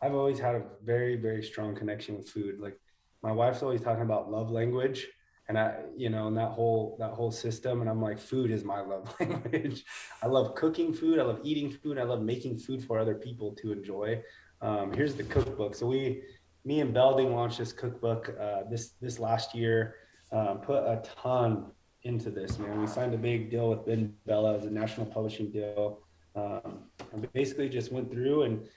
I've 0.02 0.14
always 0.14 0.40
had 0.40 0.56
a 0.56 0.64
very 0.84 1.16
very 1.16 1.44
strong 1.44 1.76
connection 1.76 2.18
with 2.18 2.30
food. 2.30 2.60
Like 2.60 2.80
my 3.24 3.32
wife's 3.32 3.64
always 3.64 3.82
talking 3.82 4.04
about 4.04 4.32
love 4.32 4.52
language 4.52 5.08
and 5.50 5.58
I, 5.58 5.76
you 5.96 6.10
know, 6.10 6.28
and 6.28 6.38
that 6.38 6.52
whole 6.52 6.98
that 7.00 7.12
whole 7.12 7.32
system. 7.32 7.82
And 7.82 7.90
I'm 7.90 8.02
like, 8.02 8.20
food 8.20 8.52
is 8.52 8.64
my 8.64 8.82
love 8.92 9.14
language. 9.20 9.86
I 10.22 10.28
love 10.28 10.56
cooking 10.56 10.94
food. 10.94 11.20
I 11.20 11.24
love 11.24 11.40
eating 11.44 11.72
food. 11.72 11.98
I 11.98 12.04
love 12.04 12.22
making 12.22 12.60
food 12.60 12.84
for 12.84 13.00
other 13.00 13.16
people 13.16 13.54
to 13.56 13.72
enjoy. 13.72 14.22
Um, 14.62 14.92
here's 14.92 15.16
the 15.16 15.24
cookbook. 15.24 15.76
So 15.76 15.88
we, 15.88 16.24
me 16.66 16.82
and 16.82 16.94
Belding 16.94 17.34
launched 17.34 17.60
this 17.60 17.72
cookbook 17.72 18.36
uh, 18.40 18.64
this 18.70 18.94
this 19.02 19.20
last 19.20 19.56
year. 19.56 19.96
Um, 20.32 20.58
put 20.58 20.84
a 20.84 21.02
ton 21.22 21.72
into 22.04 22.30
this, 22.30 22.60
man. 22.60 22.82
We 22.82 22.88
signed 22.88 23.14
a 23.14 23.18
big 23.18 23.50
deal 23.50 23.70
with 23.70 23.86
Ben 23.86 24.14
Bella 24.26 24.58
as 24.58 24.66
a 24.66 24.70
national 24.70 25.06
publishing 25.06 25.52
deal. 25.52 26.02
Um, 26.38 26.84
and 27.12 27.34
basically 27.34 27.68
just 27.68 27.92
went 27.92 28.12
through 28.12 28.44
and 28.44 28.68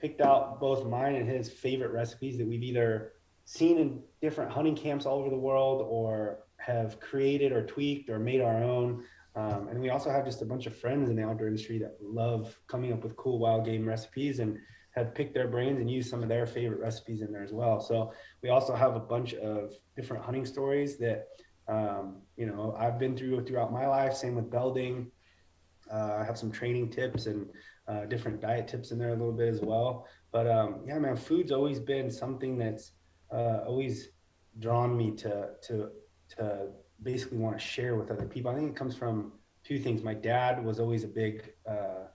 picked 0.00 0.20
out 0.20 0.60
both 0.60 0.84
mine 0.86 1.14
and 1.14 1.28
his 1.28 1.48
favorite 1.48 1.92
recipes 1.92 2.36
that 2.38 2.46
we've 2.46 2.62
either 2.62 3.12
seen 3.46 3.78
in 3.78 4.02
different 4.20 4.50
hunting 4.50 4.76
camps 4.76 5.06
all 5.06 5.18
over 5.18 5.30
the 5.30 5.36
world 5.36 5.86
or 5.88 6.40
have 6.58 7.00
created 7.00 7.52
or 7.52 7.64
tweaked 7.64 8.10
or 8.10 8.18
made 8.18 8.40
our 8.40 8.62
own. 8.62 9.04
Um, 9.34 9.68
and 9.68 9.80
we 9.80 9.90
also 9.90 10.10
have 10.10 10.24
just 10.24 10.42
a 10.42 10.44
bunch 10.44 10.66
of 10.66 10.76
friends 10.76 11.08
in 11.08 11.16
the 11.16 11.22
outdoor 11.22 11.46
industry 11.46 11.78
that 11.78 11.96
love 12.02 12.58
coming 12.68 12.92
up 12.92 13.02
with 13.02 13.16
cool 13.16 13.38
wild 13.38 13.64
game 13.64 13.86
recipes 13.86 14.40
and 14.40 14.58
have 14.90 15.14
picked 15.14 15.34
their 15.34 15.46
brains 15.46 15.78
and 15.78 15.90
used 15.90 16.10
some 16.10 16.22
of 16.22 16.28
their 16.28 16.46
favorite 16.46 16.80
recipes 16.80 17.20
in 17.20 17.30
there 17.30 17.44
as 17.44 17.52
well. 17.52 17.80
So 17.80 18.12
we 18.42 18.48
also 18.48 18.74
have 18.74 18.96
a 18.96 19.00
bunch 19.00 19.34
of 19.34 19.74
different 19.94 20.24
hunting 20.24 20.46
stories 20.46 20.98
that 20.98 21.28
um, 21.68 22.22
you 22.36 22.46
know 22.46 22.74
I've 22.78 22.98
been 22.98 23.16
through 23.16 23.44
throughout 23.44 23.72
my 23.72 23.86
life. 23.86 24.14
Same 24.14 24.36
with 24.36 24.50
Belding. 24.50 25.10
Uh, 25.92 26.18
I 26.20 26.24
have 26.24 26.38
some 26.38 26.50
training 26.50 26.90
tips 26.90 27.26
and 27.26 27.48
uh, 27.88 28.04
different 28.06 28.40
diet 28.40 28.68
tips 28.68 28.90
in 28.90 28.98
there 28.98 29.10
a 29.10 29.12
little 29.16 29.32
bit 29.32 29.48
as 29.48 29.60
well. 29.60 30.06
But 30.32 30.50
um, 30.50 30.80
yeah, 30.86 30.98
man, 30.98 31.16
food's 31.16 31.52
always 31.52 31.80
been 31.80 32.10
something 32.10 32.58
that's 32.58 32.92
uh, 33.32 33.60
always 33.66 34.08
drawn 34.58 34.96
me 34.96 35.10
to 35.12 35.50
to 35.62 35.90
to 36.36 36.68
basically 37.02 37.38
want 37.38 37.58
to 37.58 37.64
share 37.64 37.94
with 37.96 38.10
other 38.10 38.26
people. 38.26 38.50
I 38.50 38.54
think 38.54 38.70
it 38.70 38.76
comes 38.76 38.96
from 38.96 39.32
two 39.64 39.78
things. 39.78 40.02
My 40.02 40.14
dad 40.14 40.64
was 40.64 40.80
always 40.80 41.04
a 41.04 41.08
big 41.08 41.52
uh, 41.68 42.06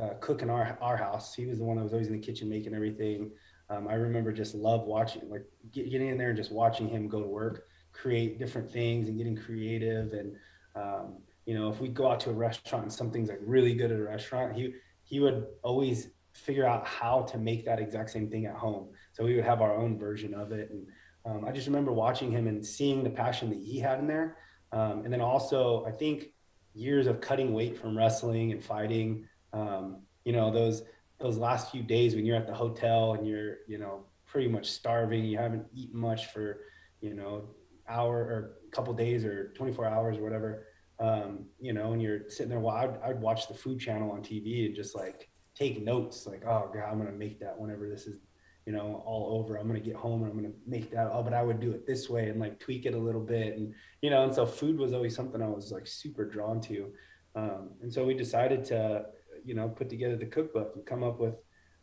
uh, 0.00 0.14
cook 0.20 0.42
in 0.42 0.50
our 0.50 0.78
our 0.80 0.96
house. 0.96 1.34
He 1.34 1.46
was 1.46 1.58
the 1.58 1.64
one 1.64 1.76
that 1.76 1.82
was 1.82 1.92
always 1.92 2.08
in 2.08 2.14
the 2.14 2.18
kitchen 2.18 2.48
making 2.48 2.74
everything. 2.74 3.30
Um, 3.70 3.88
I 3.88 3.94
remember 3.94 4.32
just 4.32 4.54
love 4.54 4.82
watching, 4.82 5.30
like 5.30 5.44
get, 5.70 5.90
getting 5.90 6.08
in 6.08 6.18
there 6.18 6.28
and 6.28 6.36
just 6.36 6.52
watching 6.52 6.88
him 6.88 7.08
go 7.08 7.22
to 7.22 7.26
work, 7.26 7.64
create 7.92 8.38
different 8.38 8.70
things, 8.70 9.08
and 9.08 9.16
getting 9.16 9.36
creative. 9.36 10.12
And 10.12 10.36
um, 10.74 11.18
you 11.46 11.54
know, 11.54 11.68
if 11.68 11.80
we 11.80 11.88
go 11.88 12.10
out 12.10 12.20
to 12.20 12.30
a 12.30 12.34
restaurant 12.34 12.84
and 12.84 12.92
something's 12.92 13.28
like 13.28 13.40
really 13.42 13.74
good 13.74 13.90
at 13.90 13.98
a 13.98 14.02
restaurant, 14.02 14.54
he 14.54 14.74
he 15.04 15.20
would 15.20 15.46
always 15.62 16.08
figure 16.32 16.66
out 16.66 16.86
how 16.86 17.22
to 17.22 17.38
make 17.38 17.64
that 17.64 17.78
exact 17.78 18.10
same 18.10 18.30
thing 18.30 18.46
at 18.46 18.54
home. 18.54 18.88
So 19.12 19.24
we 19.24 19.34
would 19.34 19.44
have 19.44 19.60
our 19.60 19.74
own 19.76 19.98
version 19.98 20.32
of 20.32 20.52
it. 20.52 20.70
And 20.70 20.86
um, 21.26 21.44
I 21.44 21.52
just 21.52 21.66
remember 21.66 21.92
watching 21.92 22.30
him 22.30 22.46
and 22.46 22.64
seeing 22.64 23.04
the 23.04 23.10
passion 23.10 23.50
that 23.50 23.58
he 23.58 23.78
had 23.78 23.98
in 23.98 24.06
there. 24.06 24.38
Um, 24.72 25.02
and 25.04 25.12
then 25.12 25.20
also, 25.20 25.84
I 25.84 25.90
think 25.90 26.28
years 26.74 27.06
of 27.06 27.20
cutting 27.20 27.52
weight 27.52 27.76
from 27.76 27.96
wrestling 27.96 28.52
and 28.52 28.64
fighting. 28.64 29.28
Um, 29.52 30.02
you 30.24 30.32
know, 30.32 30.50
those 30.50 30.82
those 31.18 31.36
last 31.36 31.70
few 31.70 31.82
days 31.82 32.14
when 32.14 32.24
you're 32.26 32.36
at 32.36 32.46
the 32.46 32.54
hotel 32.54 33.14
and 33.14 33.26
you're, 33.26 33.58
you 33.68 33.78
know, 33.78 34.06
pretty 34.26 34.48
much 34.48 34.70
starving, 34.70 35.24
you 35.24 35.38
haven't 35.38 35.66
eaten 35.72 36.00
much 36.00 36.26
for, 36.26 36.60
you 37.00 37.14
know, 37.14 37.50
hour 37.88 38.16
or 38.16 38.56
a 38.66 38.70
couple 38.74 38.92
days 38.94 39.24
or 39.24 39.52
24 39.52 39.86
hours 39.86 40.18
or 40.18 40.22
whatever. 40.22 40.66
Um, 41.02 41.46
you 41.60 41.72
know, 41.72 41.92
and 41.92 42.00
you're 42.00 42.28
sitting 42.28 42.50
there. 42.50 42.60
Well, 42.60 42.76
I'd, 42.76 42.96
I'd 43.04 43.20
watch 43.20 43.48
the 43.48 43.54
food 43.54 43.80
channel 43.80 44.12
on 44.12 44.22
TV 44.22 44.66
and 44.66 44.74
just 44.74 44.94
like 44.94 45.28
take 45.54 45.82
notes, 45.82 46.26
like, 46.26 46.44
oh 46.46 46.70
god, 46.72 46.84
I'm 46.90 46.98
gonna 46.98 47.12
make 47.12 47.40
that 47.40 47.58
whenever 47.58 47.88
this 47.88 48.06
is 48.06 48.18
you 48.66 48.72
know, 48.72 49.02
all 49.04 49.38
over. 49.38 49.56
I'm 49.56 49.66
gonna 49.66 49.80
get 49.80 49.96
home 49.96 50.22
and 50.22 50.30
I'm 50.30 50.36
gonna 50.36 50.54
make 50.66 50.90
that. 50.92 51.10
Oh, 51.12 51.22
but 51.22 51.34
I 51.34 51.42
would 51.42 51.60
do 51.60 51.72
it 51.72 51.86
this 51.86 52.08
way 52.08 52.28
and 52.28 52.38
like 52.38 52.60
tweak 52.60 52.86
it 52.86 52.94
a 52.94 52.98
little 52.98 53.20
bit, 53.20 53.56
and 53.56 53.74
you 54.00 54.10
know. 54.10 54.22
And 54.22 54.34
so 54.34 54.46
food 54.46 54.78
was 54.78 54.92
always 54.92 55.14
something 55.16 55.42
I 55.42 55.48
was 55.48 55.72
like 55.72 55.86
super 55.86 56.24
drawn 56.24 56.60
to, 56.62 56.92
um, 57.34 57.70
and 57.82 57.92
so 57.92 58.04
we 58.04 58.14
decided 58.14 58.64
to, 58.66 59.06
you 59.44 59.54
know, 59.54 59.68
put 59.68 59.90
together 59.90 60.16
the 60.16 60.26
cookbook 60.26 60.72
and 60.76 60.86
come 60.86 61.02
up 61.02 61.18
with 61.18 61.34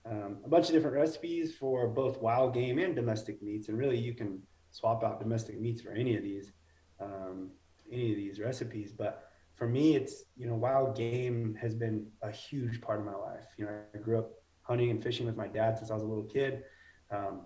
um, 0.10 0.38
a 0.46 0.48
bunch 0.48 0.68
of 0.68 0.74
different 0.74 0.96
recipes 0.96 1.54
for 1.54 1.88
both 1.88 2.22
wild 2.22 2.54
game 2.54 2.80
and 2.80 2.96
domestic 2.96 3.42
meats. 3.42 3.68
And 3.68 3.78
really, 3.78 3.98
you 3.98 4.14
can 4.14 4.42
swap 4.72 5.04
out 5.04 5.20
domestic 5.20 5.60
meats 5.60 5.82
for 5.82 5.92
any 5.92 6.16
of 6.16 6.24
these, 6.24 6.54
um, 7.02 7.52
any 7.92 8.12
of 8.12 8.18
these 8.18 8.40
recipes. 8.40 8.92
But 8.92 9.24
for 9.56 9.68
me, 9.68 9.96
it's 9.96 10.24
you 10.38 10.48
know, 10.48 10.56
wild 10.56 10.96
game 10.96 11.56
has 11.62 11.76
been 11.76 12.08
a 12.22 12.32
huge 12.32 12.82
part 12.82 13.00
of 13.00 13.06
my 13.06 13.16
life. 13.16 13.46
You 13.58 13.66
know, 13.66 13.72
I 13.94 13.98
grew 13.98 14.20
up 14.20 14.32
hunting 14.62 14.90
and 14.90 15.04
fishing 15.04 15.26
with 15.26 15.36
my 15.36 15.48
dad 15.48 15.78
since 15.78 15.92
I 15.92 15.96
was 15.96 16.04
a 16.04 16.08
little 16.08 16.24
kid. 16.24 16.64
Um, 17.12 17.42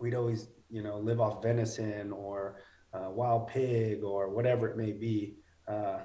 we'd 0.00 0.14
always, 0.14 0.48
you 0.70 0.82
know, 0.82 0.98
live 0.98 1.20
off 1.20 1.42
venison 1.42 2.12
or 2.12 2.62
uh, 2.92 3.10
wild 3.10 3.48
pig 3.48 4.02
or 4.02 4.30
whatever 4.30 4.68
it 4.68 4.76
may 4.76 4.92
be. 4.92 5.36
Uh, 5.66 5.98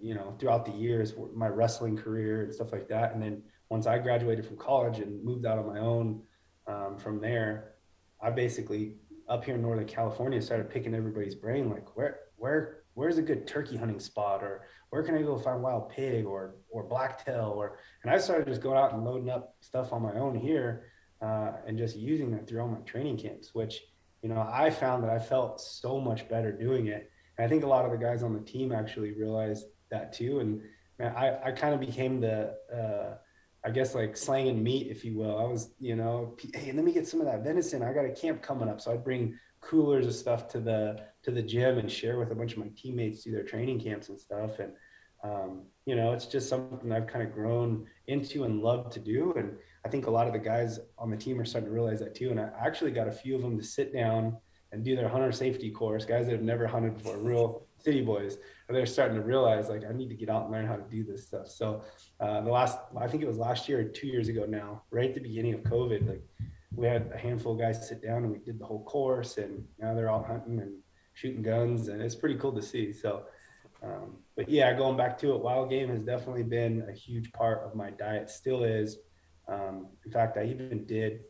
you 0.00 0.14
know, 0.14 0.34
throughout 0.38 0.66
the 0.66 0.72
years, 0.72 1.14
my 1.34 1.48
wrestling 1.48 1.96
career 1.96 2.42
and 2.42 2.54
stuff 2.54 2.72
like 2.72 2.88
that. 2.88 3.14
And 3.14 3.22
then 3.22 3.42
once 3.70 3.86
I 3.86 3.98
graduated 3.98 4.44
from 4.44 4.56
college 4.56 4.98
and 4.98 5.24
moved 5.24 5.46
out 5.46 5.58
on 5.58 5.66
my 5.66 5.78
own 5.78 6.22
um, 6.66 6.98
from 6.98 7.20
there, 7.20 7.74
I 8.20 8.30
basically 8.30 8.96
up 9.28 9.44
here 9.44 9.54
in 9.54 9.62
Northern 9.62 9.86
California 9.86 10.42
started 10.42 10.68
picking 10.68 10.94
everybody's 10.94 11.34
brain, 11.34 11.70
like 11.70 11.96
where 11.96 12.20
where 12.36 12.83
where's 12.94 13.18
a 13.18 13.22
good 13.22 13.46
turkey 13.46 13.76
hunting 13.76 14.00
spot 14.00 14.42
or 14.42 14.66
where 14.90 15.02
can 15.02 15.16
I 15.16 15.22
go 15.22 15.36
find 15.36 15.62
wild 15.62 15.90
pig 15.90 16.24
or 16.24 16.56
or 16.70 16.84
blacktail 16.84 17.52
or 17.56 17.78
and 18.02 18.12
I 18.12 18.18
started 18.18 18.46
just 18.46 18.62
going 18.62 18.78
out 18.78 18.92
and 18.92 19.04
loading 19.04 19.30
up 19.30 19.56
stuff 19.60 19.92
on 19.92 20.02
my 20.02 20.14
own 20.14 20.34
here 20.34 20.86
uh, 21.20 21.52
and 21.66 21.78
just 21.78 21.96
using 21.96 22.30
that 22.32 22.46
through 22.48 22.60
all 22.60 22.68
my 22.68 22.78
training 22.80 23.16
camps, 23.16 23.54
which 23.54 23.80
you 24.22 24.28
know 24.28 24.46
I 24.50 24.70
found 24.70 25.02
that 25.04 25.10
I 25.10 25.18
felt 25.18 25.60
so 25.60 26.00
much 26.00 26.28
better 26.28 26.52
doing 26.52 26.88
it. 26.88 27.10
And 27.36 27.46
I 27.46 27.48
think 27.48 27.64
a 27.64 27.66
lot 27.66 27.84
of 27.84 27.90
the 27.90 27.98
guys 27.98 28.22
on 28.22 28.34
the 28.34 28.40
team 28.40 28.72
actually 28.72 29.12
realized 29.12 29.66
that 29.90 30.12
too. 30.12 30.40
And 30.40 30.60
man, 30.98 31.14
I 31.16 31.48
I 31.48 31.52
kind 31.52 31.74
of 31.74 31.80
became 31.80 32.20
the 32.20 32.54
uh, 32.72 33.16
I 33.64 33.70
guess 33.70 33.94
like 33.94 34.16
slanging 34.16 34.62
meat, 34.62 34.88
if 34.90 35.04
you 35.04 35.16
will. 35.16 35.38
I 35.38 35.44
was, 35.44 35.70
you 35.80 35.96
know, 35.96 36.36
hey, 36.54 36.72
let 36.72 36.84
me 36.84 36.92
get 36.92 37.08
some 37.08 37.20
of 37.20 37.26
that 37.26 37.42
venison. 37.42 37.82
I 37.82 37.92
got 37.94 38.04
a 38.04 38.10
camp 38.10 38.42
coming 38.42 38.68
up, 38.68 38.80
so 38.80 38.92
I'd 38.92 39.02
bring 39.02 39.38
coolers 39.62 40.06
of 40.06 40.14
stuff 40.14 40.48
to 40.48 40.60
the 40.60 41.00
to 41.24 41.30
the 41.30 41.42
gym 41.42 41.78
and 41.78 41.90
share 41.90 42.18
with 42.18 42.30
a 42.30 42.34
bunch 42.34 42.52
of 42.52 42.58
my 42.58 42.70
teammates 42.76 43.22
through 43.22 43.32
their 43.32 43.42
training 43.42 43.80
camps 43.80 44.08
and 44.08 44.20
stuff. 44.20 44.58
And 44.58 44.72
um, 45.24 45.62
you 45.86 45.96
know, 45.96 46.12
it's 46.12 46.26
just 46.26 46.48
something 46.48 46.92
I've 46.92 47.06
kind 47.06 47.26
of 47.26 47.32
grown 47.32 47.86
into 48.08 48.44
and 48.44 48.62
love 48.62 48.90
to 48.90 49.00
do. 49.00 49.32
And 49.36 49.56
I 49.84 49.88
think 49.88 50.06
a 50.06 50.10
lot 50.10 50.26
of 50.26 50.34
the 50.34 50.38
guys 50.38 50.78
on 50.98 51.10
the 51.10 51.16
team 51.16 51.40
are 51.40 51.44
starting 51.44 51.68
to 51.68 51.74
realize 51.74 52.00
that 52.00 52.14
too. 52.14 52.30
And 52.30 52.38
I 52.38 52.50
actually 52.60 52.90
got 52.90 53.08
a 53.08 53.12
few 53.12 53.34
of 53.34 53.42
them 53.42 53.56
to 53.58 53.64
sit 53.64 53.92
down 53.92 54.36
and 54.70 54.84
do 54.84 54.96
their 54.96 55.08
hunter 55.08 55.32
safety 55.32 55.70
course. 55.70 56.04
Guys 56.04 56.26
that 56.26 56.32
have 56.32 56.42
never 56.42 56.66
hunted 56.66 56.94
before, 56.94 57.16
real 57.16 57.66
city 57.78 58.02
boys, 58.02 58.38
and 58.68 58.76
they're 58.76 58.86
starting 58.86 59.16
to 59.16 59.22
realize 59.22 59.68
like 59.68 59.84
I 59.88 59.92
need 59.92 60.08
to 60.08 60.14
get 60.14 60.28
out 60.28 60.42
and 60.42 60.52
learn 60.52 60.66
how 60.66 60.76
to 60.76 60.84
do 60.90 61.04
this 61.04 61.26
stuff. 61.26 61.48
So 61.48 61.82
uh, 62.20 62.40
the 62.42 62.50
last, 62.50 62.78
I 62.98 63.06
think 63.06 63.22
it 63.22 63.26
was 63.26 63.38
last 63.38 63.68
year 63.68 63.80
or 63.80 63.84
two 63.84 64.06
years 64.06 64.28
ago 64.28 64.44
now, 64.46 64.82
right 64.90 65.08
at 65.08 65.14
the 65.14 65.20
beginning 65.20 65.54
of 65.54 65.60
COVID, 65.60 66.08
like 66.08 66.22
we 66.74 66.86
had 66.86 67.10
a 67.14 67.18
handful 67.18 67.52
of 67.52 67.60
guys 67.60 67.86
sit 67.86 68.02
down 68.02 68.24
and 68.24 68.32
we 68.32 68.38
did 68.38 68.58
the 68.58 68.66
whole 68.66 68.84
course, 68.84 69.38
and 69.38 69.64
now 69.78 69.94
they're 69.94 70.10
all 70.10 70.24
hunting 70.24 70.60
and 70.60 70.74
shooting 71.14 71.42
guns, 71.42 71.88
and 71.88 72.02
it's 72.02 72.14
pretty 72.14 72.36
cool 72.36 72.52
to 72.52 72.62
see. 72.62 72.92
So, 72.92 73.24
um, 73.82 74.18
but 74.36 74.48
yeah, 74.48 74.72
going 74.74 74.96
back 74.96 75.16
to 75.18 75.34
it, 75.34 75.40
wild 75.40 75.70
game 75.70 75.88
has 75.88 76.02
definitely 76.02 76.42
been 76.42 76.84
a 76.88 76.92
huge 76.92 77.32
part 77.32 77.62
of 77.64 77.74
my 77.74 77.90
diet. 77.90 78.28
Still 78.28 78.64
is. 78.64 78.98
Um, 79.48 79.88
in 80.04 80.10
fact, 80.10 80.36
I 80.36 80.44
even 80.44 80.84
did 80.86 81.20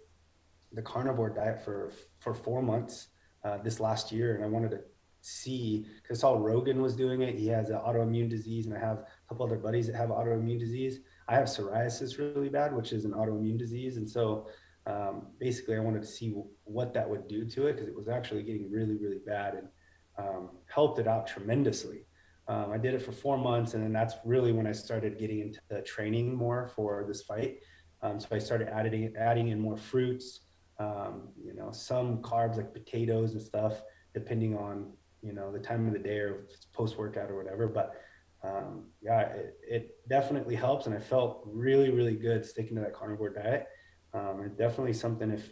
the 0.72 0.82
carnivore 0.82 1.30
diet 1.30 1.64
for 1.64 1.92
for 2.20 2.34
four 2.34 2.62
months 2.62 3.08
uh, 3.44 3.58
this 3.58 3.80
last 3.80 4.10
year, 4.10 4.34
and 4.34 4.44
I 4.44 4.48
wanted 4.48 4.70
to 4.72 4.80
see 5.20 5.86
because 6.02 6.18
I 6.18 6.20
saw 6.20 6.36
Rogan 6.36 6.80
was 6.80 6.96
doing 6.96 7.22
it. 7.22 7.34
He 7.34 7.46
has 7.48 7.70
an 7.70 7.76
autoimmune 7.76 8.28
disease, 8.30 8.66
and 8.66 8.74
I 8.74 8.80
have 8.80 8.98
a 8.98 9.06
couple 9.28 9.46
other 9.46 9.58
buddies 9.58 9.86
that 9.88 9.96
have 9.96 10.10
autoimmune 10.10 10.58
disease. 10.58 11.00
I 11.28 11.34
have 11.34 11.46
psoriasis 11.46 12.18
really 12.18 12.48
bad, 12.48 12.74
which 12.74 12.92
is 12.92 13.04
an 13.04 13.12
autoimmune 13.12 13.58
disease, 13.58 13.96
and 13.96 14.08
so 14.08 14.48
um, 14.86 15.28
basically 15.38 15.76
I 15.76 15.80
wanted 15.80 16.02
to 16.02 16.08
see 16.08 16.34
what 16.64 16.92
that 16.94 17.08
would 17.08 17.26
do 17.26 17.44
to 17.46 17.66
it 17.66 17.74
because 17.74 17.88
it 17.88 17.96
was 17.96 18.08
actually 18.08 18.42
getting 18.42 18.70
really, 18.70 18.96
really 18.96 19.20
bad 19.26 19.54
and 19.54 19.68
um, 20.18 20.50
helped 20.66 20.98
it 20.98 21.08
out 21.08 21.26
tremendously. 21.26 22.06
Um, 22.46 22.72
I 22.72 22.78
did 22.78 22.94
it 22.94 23.02
for 23.02 23.12
four 23.12 23.38
months, 23.38 23.74
and 23.74 23.82
then 23.82 23.92
that's 23.92 24.14
really 24.24 24.52
when 24.52 24.66
I 24.66 24.72
started 24.72 25.18
getting 25.18 25.40
into 25.40 25.82
training 25.82 26.34
more 26.34 26.68
for 26.76 27.04
this 27.08 27.22
fight. 27.22 27.58
Um, 28.02 28.20
so 28.20 28.28
I 28.32 28.38
started 28.38 28.68
adding 28.68 29.14
adding 29.16 29.48
in 29.48 29.58
more 29.60 29.76
fruits, 29.76 30.40
Um, 30.78 31.28
you 31.42 31.54
know, 31.54 31.70
some 31.72 32.18
carbs 32.18 32.56
like 32.56 32.72
potatoes 32.72 33.32
and 33.32 33.40
stuff, 33.40 33.82
depending 34.12 34.56
on 34.56 34.92
you 35.22 35.32
know 35.32 35.50
the 35.50 35.58
time 35.58 35.86
of 35.86 35.92
the 35.94 35.98
day 35.98 36.18
or 36.18 36.46
post 36.72 36.98
workout 36.98 37.30
or 37.30 37.36
whatever. 37.36 37.66
But 37.66 37.94
um, 38.42 38.90
yeah, 39.00 39.20
it, 39.20 39.56
it, 39.66 40.08
definitely 40.08 40.54
helps, 40.54 40.86
and 40.86 40.94
I 40.94 41.00
felt 41.00 41.42
really 41.46 41.90
really 41.90 42.14
good 42.14 42.44
sticking 42.44 42.76
to 42.76 42.82
that 42.82 42.92
carnivore 42.92 43.30
diet. 43.30 43.66
Um, 44.12 44.52
definitely 44.58 44.92
something 44.92 45.30
if 45.30 45.50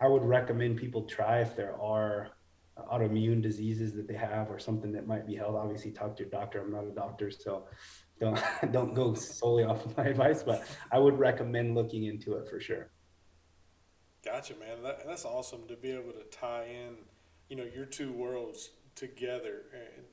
I 0.00 0.08
would 0.08 0.24
recommend 0.24 0.76
people 0.76 1.02
try 1.02 1.38
if 1.40 1.54
there 1.54 1.80
are 1.80 2.28
autoimmune 2.78 3.42
diseases 3.42 3.92
that 3.94 4.08
they 4.08 4.14
have 4.14 4.50
or 4.50 4.58
something 4.58 4.92
that 4.92 5.06
might 5.06 5.26
be 5.26 5.34
held. 5.34 5.56
Obviously, 5.56 5.90
talk 5.90 6.16
to 6.16 6.22
your 6.22 6.30
doctor. 6.30 6.60
I'm 6.60 6.72
not 6.72 6.84
a 6.84 6.90
doctor, 6.90 7.30
so 7.30 7.64
don't 8.20 8.40
don't 8.72 8.94
go 8.94 9.14
solely 9.14 9.64
off 9.64 9.84
of 9.84 9.96
my 9.96 10.04
advice, 10.06 10.42
but 10.42 10.64
I 10.90 10.98
would 10.98 11.18
recommend 11.18 11.74
looking 11.74 12.04
into 12.04 12.34
it 12.34 12.48
for 12.48 12.60
sure. 12.60 12.90
Gotcha, 14.24 14.54
man. 14.54 14.82
That, 14.82 15.06
that's 15.06 15.24
awesome 15.24 15.66
to 15.66 15.76
be 15.76 15.90
able 15.90 16.12
to 16.12 16.22
tie 16.30 16.66
in, 16.66 16.94
you 17.48 17.56
know, 17.56 17.66
your 17.74 17.86
two 17.86 18.12
worlds 18.12 18.70
together 18.94 19.62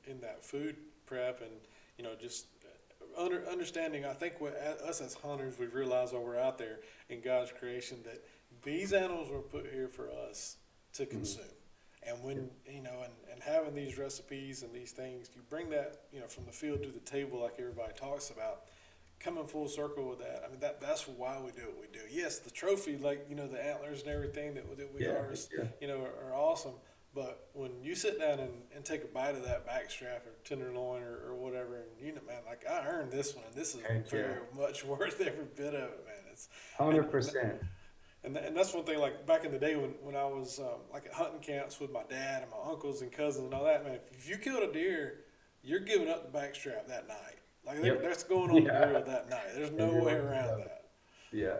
in, 0.05 0.13
in 0.13 0.21
that 0.21 0.43
food 0.43 0.75
prep 1.05 1.41
and 1.41 1.51
you 1.97 2.03
know 2.03 2.15
just 2.19 2.47
under, 3.17 3.47
understanding. 3.47 4.05
I 4.05 4.13
think 4.13 4.39
what 4.39 4.53
us 4.55 5.01
as 5.01 5.13
hunters 5.13 5.57
we 5.59 5.67
realize 5.67 6.13
while 6.13 6.23
we're 6.23 6.39
out 6.39 6.57
there 6.57 6.79
in 7.09 7.21
God's 7.21 7.51
creation 7.51 7.97
that 8.05 8.23
these 8.63 8.93
animals 8.93 9.29
were 9.29 9.41
put 9.41 9.67
here 9.71 9.87
for 9.87 10.09
us 10.11 10.57
to 10.93 11.03
mm-hmm. 11.03 11.11
consume. 11.11 11.43
Mm-hmm. 11.43 11.53
And 12.03 12.23
when 12.23 12.49
you 12.65 12.81
know, 12.81 13.01
and, 13.03 13.13
and 13.31 13.43
having 13.43 13.75
these 13.75 13.97
recipes 13.97 14.63
and 14.63 14.73
these 14.73 14.91
things, 14.91 15.29
you 15.35 15.41
bring 15.49 15.69
that 15.71 16.01
you 16.11 16.19
know 16.19 16.27
from 16.27 16.45
the 16.45 16.51
field 16.51 16.81
to 16.83 16.89
the 16.89 16.99
table, 16.99 17.41
like 17.41 17.55
everybody 17.59 17.93
talks 17.93 18.29
about. 18.29 18.61
Coming 19.19 19.45
full 19.47 19.67
circle 19.67 20.07
with 20.07 20.19
that, 20.19 20.45
I 20.47 20.49
mean 20.49 20.61
that 20.61 20.79
that's 20.79 21.05
why 21.05 21.37
we 21.43 21.51
do 21.51 21.67
what 21.67 21.81
we 21.81 21.87
do. 21.91 21.99
Yes, 22.09 22.39
the 22.39 22.49
trophy, 22.49 22.97
like 22.97 23.25
you 23.29 23.35
know, 23.35 23.47
the 23.47 23.61
antlers 23.61 24.03
and 24.03 24.11
everything 24.11 24.53
that, 24.53 24.77
that 24.77 24.93
we 24.93 25.01
yeah, 25.01 25.09
are, 25.09 25.33
yeah. 25.57 25.65
you 25.81 25.89
know, 25.89 26.01
are, 26.01 26.31
are 26.31 26.33
awesome. 26.33 26.71
But 27.13 27.49
when 27.53 27.71
you 27.83 27.95
sit 27.95 28.19
down 28.19 28.39
and, 28.39 28.53
and 28.73 28.85
take 28.85 29.03
a 29.03 29.07
bite 29.07 29.35
of 29.35 29.43
that 29.43 29.67
backstrap 29.67 30.25
or 30.25 30.35
tenderloin 30.45 31.01
or, 31.01 31.17
or 31.27 31.35
whatever, 31.35 31.77
and 31.77 32.05
you 32.05 32.13
know, 32.13 32.21
man, 32.25 32.37
like 32.47 32.63
I 32.69 32.87
earned 32.87 33.11
this 33.11 33.35
one, 33.35 33.43
and 33.45 33.53
this 33.53 33.75
is 33.75 33.81
Thank 33.81 34.07
very 34.07 34.35
you. 34.35 34.61
much 34.61 34.85
worth 34.85 35.19
every 35.19 35.47
bit 35.55 35.73
of 35.73 35.83
it, 35.83 36.05
man. 36.05 36.23
It's 36.31 36.47
hundred 36.77 37.11
percent 37.11 37.59
and, 38.23 38.33
th- 38.33 38.47
and 38.47 38.55
that's 38.55 38.73
one 38.73 38.83
thing. 38.83 38.99
Like 38.99 39.25
back 39.25 39.45
in 39.45 39.51
the 39.51 39.59
day 39.59 39.75
when, 39.75 39.91
when 40.01 40.15
I 40.15 40.25
was 40.25 40.59
um, 40.59 40.81
like 40.91 41.05
at 41.05 41.13
hunting 41.13 41.39
camps 41.39 41.79
with 41.79 41.91
my 41.91 42.03
dad 42.09 42.43
and 42.43 42.51
my 42.51 42.71
uncles 42.71 43.01
and 43.01 43.11
cousins 43.11 43.45
and 43.45 43.53
all 43.53 43.65
that, 43.65 43.83
man. 43.83 43.95
If, 43.95 44.19
if 44.19 44.29
you 44.29 44.37
killed 44.37 44.63
a 44.63 44.71
deer, 44.71 45.21
you're 45.63 45.79
giving 45.79 46.09
up 46.09 46.31
the 46.31 46.37
backstrap 46.37 46.87
that 46.87 47.07
night. 47.07 47.37
Like 47.65 47.83
yep. 47.83 48.01
that's 48.01 48.23
going 48.23 48.51
on 48.51 48.63
yeah. 48.63 48.79
the 48.79 48.87
grill 48.87 49.03
that 49.03 49.29
night. 49.29 49.47
There's 49.55 49.71
no 49.71 49.93
way 49.93 50.13
around 50.13 50.61
that. 50.61 50.91
Yeah. 51.31 51.57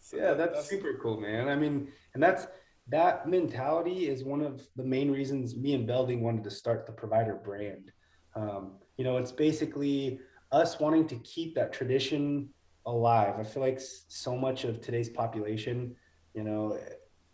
So 0.00 0.16
yeah, 0.16 0.28
that, 0.28 0.38
that's, 0.38 0.54
that's 0.54 0.70
super 0.70 0.98
cool, 1.02 1.20
man. 1.20 1.48
I 1.48 1.56
mean, 1.56 1.88
and 2.14 2.22
that's 2.22 2.46
that 2.88 3.28
mentality 3.28 4.08
is 4.08 4.24
one 4.24 4.40
of 4.40 4.62
the 4.76 4.84
main 4.84 5.10
reasons 5.10 5.56
me 5.56 5.74
and 5.74 5.86
Belding 5.86 6.22
wanted 6.22 6.44
to 6.44 6.50
start 6.50 6.86
the 6.86 6.92
provider 6.92 7.34
brand. 7.34 7.90
Um, 8.34 8.72
you 8.96 9.04
know, 9.04 9.16
it's 9.16 9.32
basically 9.32 10.20
us 10.52 10.78
wanting 10.78 11.08
to 11.08 11.16
keep 11.16 11.54
that 11.56 11.72
tradition 11.72 12.48
alive. 12.86 13.34
I 13.38 13.42
feel 13.42 13.62
like 13.62 13.80
so 13.80 14.36
much 14.36 14.64
of 14.64 14.80
today's 14.80 15.08
population, 15.08 15.96
you 16.34 16.44
know, 16.44 16.78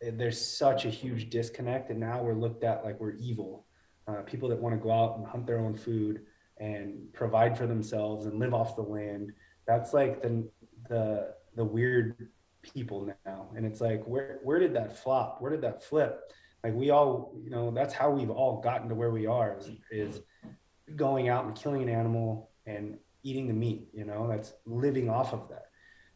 eh, 0.03 0.11
there's 0.15 0.41
such 0.41 0.85
a 0.85 0.91
huge 0.91 1.31
disconnect, 1.31 1.91
and 1.91 2.01
now 2.01 2.23
we're 2.23 2.35
looked 2.35 2.65
at 2.65 2.85
like 2.85 2.99
we're 2.99 3.17
evil. 3.17 3.67
Uh, 4.09 4.23
people 4.23 4.49
that 4.49 4.59
want 4.59 4.75
to 4.75 4.83
go 4.83 4.91
out 4.91 5.17
and 5.17 5.27
hunt 5.27 5.47
their 5.47 5.61
own 5.61 5.77
food 5.77 6.23
and 6.59 7.13
provide 7.13 7.57
for 7.57 7.67
themselves 7.67 8.27
and 8.27 8.39
live 8.39 8.53
off 8.53 8.75
the 8.75 8.83
land. 8.83 9.33
That's 9.67 9.93
like 9.93 10.23
the 10.23 10.49
the 10.89 11.35
the 11.55 11.65
weird 11.65 12.31
people 12.63 13.15
now, 13.25 13.49
and 13.57 13.65
it's 13.65 13.81
like 13.81 14.03
where 14.05 14.41
where 14.43 14.59
did 14.59 14.75
that 14.75 14.97
flop? 14.99 15.41
Where 15.41 15.51
did 15.51 15.61
that 15.63 15.85
flip? 15.85 16.33
Like 16.65 16.75
we 16.75 16.91
all, 16.91 17.35
you 17.43 17.51
know, 17.51 17.71
that's 17.71 17.93
how 17.93 18.11
we've 18.11 18.31
all 18.31 18.61
gotten 18.61 18.89
to 18.89 18.95
where 18.95 19.11
we 19.11 19.27
are 19.27 19.59
is, 19.59 19.71
is 19.91 20.21
going 20.95 21.29
out 21.29 21.45
and 21.45 21.57
killing 21.57 21.83
an 21.83 21.89
animal 21.89 22.51
and 22.67 22.99
eating 23.23 23.49
the 23.49 23.55
meat, 23.55 23.89
you 23.93 24.05
know, 24.05 24.27
that's 24.29 24.53
living 24.67 25.09
off 25.09 25.33
of 25.33 25.49
that, 25.49 25.67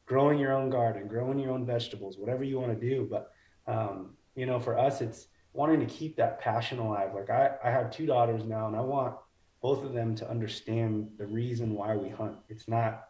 growing 0.07 0.39
your 0.39 0.53
own 0.53 0.71
garden, 0.71 1.09
growing 1.09 1.39
your 1.39 1.53
own 1.53 1.65
vegetables, 1.67 2.19
whatever 2.19 2.45
you 2.45 2.59
want 2.59 2.79
to 2.79 2.89
do. 2.89 3.09
But, 3.11 3.31
um, 3.67 4.17
you 4.35 4.47
know, 4.47 4.59
for 4.59 4.79
us, 4.79 5.01
it's 5.01 5.29
wanting 5.53 5.81
to 5.81 5.87
keep 5.87 6.17
that 6.17 6.41
passion 6.41 6.79
alive. 6.79 7.11
Like 7.15 7.31
I, 7.31 7.53
I 7.65 7.71
have 7.71 7.91
two 7.91 8.07
daughters 8.07 8.45
now 8.45 8.67
and 8.67 8.77
I 8.77 8.81
want 8.81 9.17
both 9.63 9.85
of 9.85 9.95
them 9.95 10.15
to 10.17 10.31
understand 10.31 11.09
the 11.19 11.27
reason 11.27 11.75
why 11.75 11.97
we 11.97 12.09
hunt. 12.11 12.37
It's 12.49 12.69
not, 12.69 13.05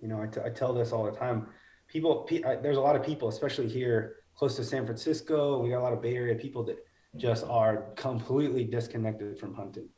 you 0.00 0.08
know, 0.08 0.20
I, 0.20 0.26
t- 0.26 0.40
I 0.44 0.50
tell 0.50 0.74
this 0.74 0.92
all 0.92 1.04
the 1.04 1.12
time. 1.12 1.46
People, 1.88 2.22
pe- 2.22 2.42
I, 2.42 2.56
there's 2.56 2.76
a 2.76 2.80
lot 2.80 2.94
of 2.94 3.02
people, 3.02 3.28
especially 3.28 3.68
here 3.68 4.16
close 4.34 4.56
to 4.56 4.64
San 4.64 4.84
Francisco. 4.84 5.60
We 5.60 5.70
got 5.70 5.80
a 5.80 5.84
lot 5.84 5.92
of 5.92 6.02
Bay 6.02 6.14
Area 6.14 6.34
people 6.34 6.62
that 6.64 6.78
just 7.16 7.44
are 7.44 7.92
completely 7.96 8.64
disconnected 8.64 9.38
from 9.38 9.54
hunting. 9.54 9.88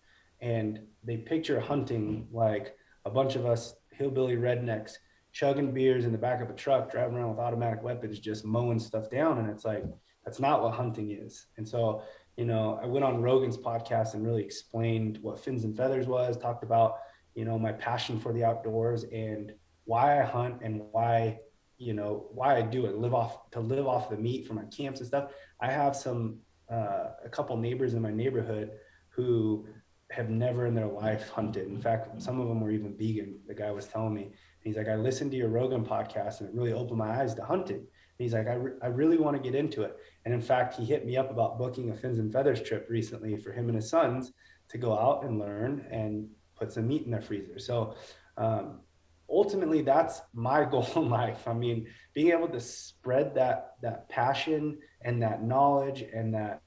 And 0.41 0.81
they 1.03 1.17
picture 1.17 1.61
hunting 1.61 2.29
like 2.33 2.77
a 3.05 3.11
bunch 3.11 3.37
of 3.37 3.47
us 3.47 3.75
hillbilly 3.91 4.37
rednecks 4.37 4.95
chugging 5.35 5.73
beers 5.73 6.05
in 6.05 6.13
the 6.13 6.19
back 6.19 6.41
of 6.41 6.49
a 6.49 6.53
truck, 6.53 6.91
driving 6.91 7.17
around 7.17 7.31
with 7.31 7.41
automatic 7.41 7.83
weapons, 7.83 8.21
just 8.21 8.45
mowing 8.45 8.79
stuff 8.79 9.11
down. 9.11 9.39
And 9.39 9.51
it's 9.51 9.65
like, 9.65 9.85
that's 10.25 10.39
not 10.39 10.63
what 10.63 10.73
hunting 10.75 11.11
is. 11.11 11.47
And 11.57 11.69
so, 11.69 12.03
you 12.37 12.45
know, 12.45 12.79
I 12.81 12.87
went 12.87 13.05
on 13.05 13.21
Rogan's 13.21 13.59
podcast 13.59 14.15
and 14.15 14.25
really 14.25 14.45
explained 14.45 15.19
what 15.23 15.41
fins 15.41 15.65
and 15.65 15.77
feathers 15.77 16.07
was, 16.07 16.37
talked 16.37 16.63
about, 16.63 16.99
you 17.35 17.45
know, 17.45 17.59
my 17.59 17.73
passion 17.73 18.19
for 18.21 18.33
the 18.33 18.45
outdoors 18.45 19.05
and 19.13 19.53
why 19.87 20.21
I 20.21 20.25
hunt 20.25 20.61
and 20.63 20.81
why, 20.93 21.41
you 21.79 21.95
know, 21.95 22.29
why 22.31 22.57
I 22.57 22.63
do 22.63 22.87
it, 22.87 22.97
live 22.97 23.13
off 23.13 23.51
to 23.51 23.61
live 23.61 23.89
off 23.89 24.09
the 24.11 24.17
meat 24.17 24.47
for 24.47 24.55
my 24.55 24.65
camps 24.67 25.01
and 25.01 25.09
stuff. 25.09 25.33
I 25.61 25.71
have 25.71 25.97
some, 25.97 26.39
uh, 26.73 27.09
a 27.25 27.29
couple 27.29 27.57
neighbors 27.57 27.95
in 27.95 28.03
my 28.03 28.13
neighborhood 28.13 28.71
who 29.09 29.67
have 30.11 30.29
never 30.29 30.67
in 30.67 30.75
their 30.75 30.87
life 30.87 31.29
hunted. 31.31 31.67
In 31.69 31.81
fact, 31.81 32.21
some 32.21 32.41
of 32.41 32.49
them 32.49 32.61
were 32.61 32.71
even 32.71 32.97
vegan. 32.97 33.39
The 33.47 33.55
guy 33.55 33.71
was 33.71 33.87
telling 33.87 34.15
me, 34.15 34.33
he's 34.61 34.77
like, 34.77 34.89
I 34.89 34.97
listened 34.97 35.31
to 35.33 35.37
your 35.37 35.49
Rogan 35.49 35.85
podcast 35.85 36.41
and 36.41 36.49
it 36.49 36.55
really 36.55 36.73
opened 36.73 36.99
my 36.99 37.21
eyes 37.21 37.35
to 37.35 37.45
hunting. 37.45 37.79
And 37.79 37.87
he's 38.19 38.35
like, 38.35 38.47
I, 38.47 38.55
re- 38.55 38.79
I 38.83 38.89
really 38.89 39.19
want 39.19 39.37
to 39.37 39.43
get 39.43 39.59
into 39.59 39.83
it. 39.83 39.97
And 40.25 40.35
in 40.35 40.41
fact, 40.41 40.77
he 40.77 40.85
hit 40.85 41.07
me 41.07 41.17
up 41.17 41.31
about 41.31 41.59
booking 41.59 41.91
a 41.91 41.97
fins 41.97 42.19
and 42.19 42.33
feathers 42.33 42.63
trip 42.63 42.87
recently 42.89 43.37
for 43.37 43.53
him 43.53 43.69
and 43.69 43.77
his 43.77 43.89
sons 43.89 44.33
to 44.69 44.79
go 44.79 44.97
out 44.97 45.25
and 45.25 45.39
learn 45.39 45.87
and 45.91 46.29
put 46.57 46.73
some 46.73 46.87
meat 46.87 47.05
in 47.05 47.11
their 47.11 47.23
freezer. 47.23 47.59
So, 47.59 47.97
um, 48.37 48.81
ultimately 49.29 49.83
that's 49.83 50.21
my 50.33 50.65
goal 50.71 50.87
in 50.97 51.09
life. 51.09 51.47
I 51.49 51.55
mean, 51.55 51.87
being 52.15 52.31
able 52.31 52.49
to 52.49 52.61
spread 52.61 53.35
that, 53.35 53.75
that 53.83 54.09
passion 54.09 54.79
and 55.03 55.23
that 55.23 55.43
knowledge 55.43 56.03
and 56.03 56.35
that, 56.35 56.63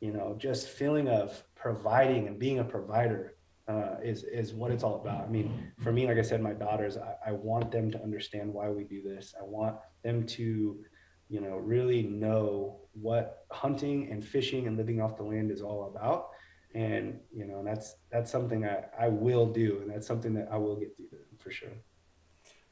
you 0.00 0.12
know, 0.12 0.34
just 0.38 0.68
feeling 0.68 1.08
of 1.08 1.42
providing 1.62 2.26
and 2.26 2.38
being 2.40 2.58
a 2.58 2.64
provider 2.64 3.36
uh, 3.68 3.94
is 4.02 4.24
is 4.24 4.52
what 4.52 4.72
it's 4.72 4.82
all 4.82 4.96
about. 4.96 5.22
I 5.22 5.28
mean, 5.28 5.72
for 5.80 5.92
me, 5.92 6.06
like 6.08 6.18
I 6.18 6.22
said, 6.22 6.42
my 6.42 6.52
daughters, 6.52 6.96
I, 6.96 7.30
I, 7.30 7.32
want 7.32 7.70
them 7.70 7.92
to 7.92 8.02
understand 8.02 8.52
why 8.52 8.68
we 8.68 8.82
do 8.82 9.00
this. 9.00 9.34
I 9.40 9.44
want 9.44 9.76
them 10.02 10.26
to, 10.26 10.84
you 11.28 11.40
know, 11.40 11.56
really 11.58 12.02
know 12.02 12.80
what 12.92 13.46
hunting 13.52 14.10
and 14.10 14.24
fishing 14.24 14.66
and 14.66 14.76
living 14.76 15.00
off 15.00 15.16
the 15.16 15.22
land 15.22 15.52
is 15.52 15.62
all 15.62 15.86
about. 15.86 16.30
And 16.74 17.20
you 17.32 17.46
know, 17.46 17.62
that's 17.64 17.94
that's 18.10 18.32
something 18.32 18.64
I, 18.66 18.84
I 18.98 19.08
will 19.08 19.46
do, 19.46 19.78
and 19.82 19.90
that's 19.90 20.08
something 20.08 20.34
that 20.34 20.48
I 20.50 20.56
will 20.56 20.76
get 20.76 20.96
through 20.96 21.20
for 21.38 21.52
sure. 21.52 21.76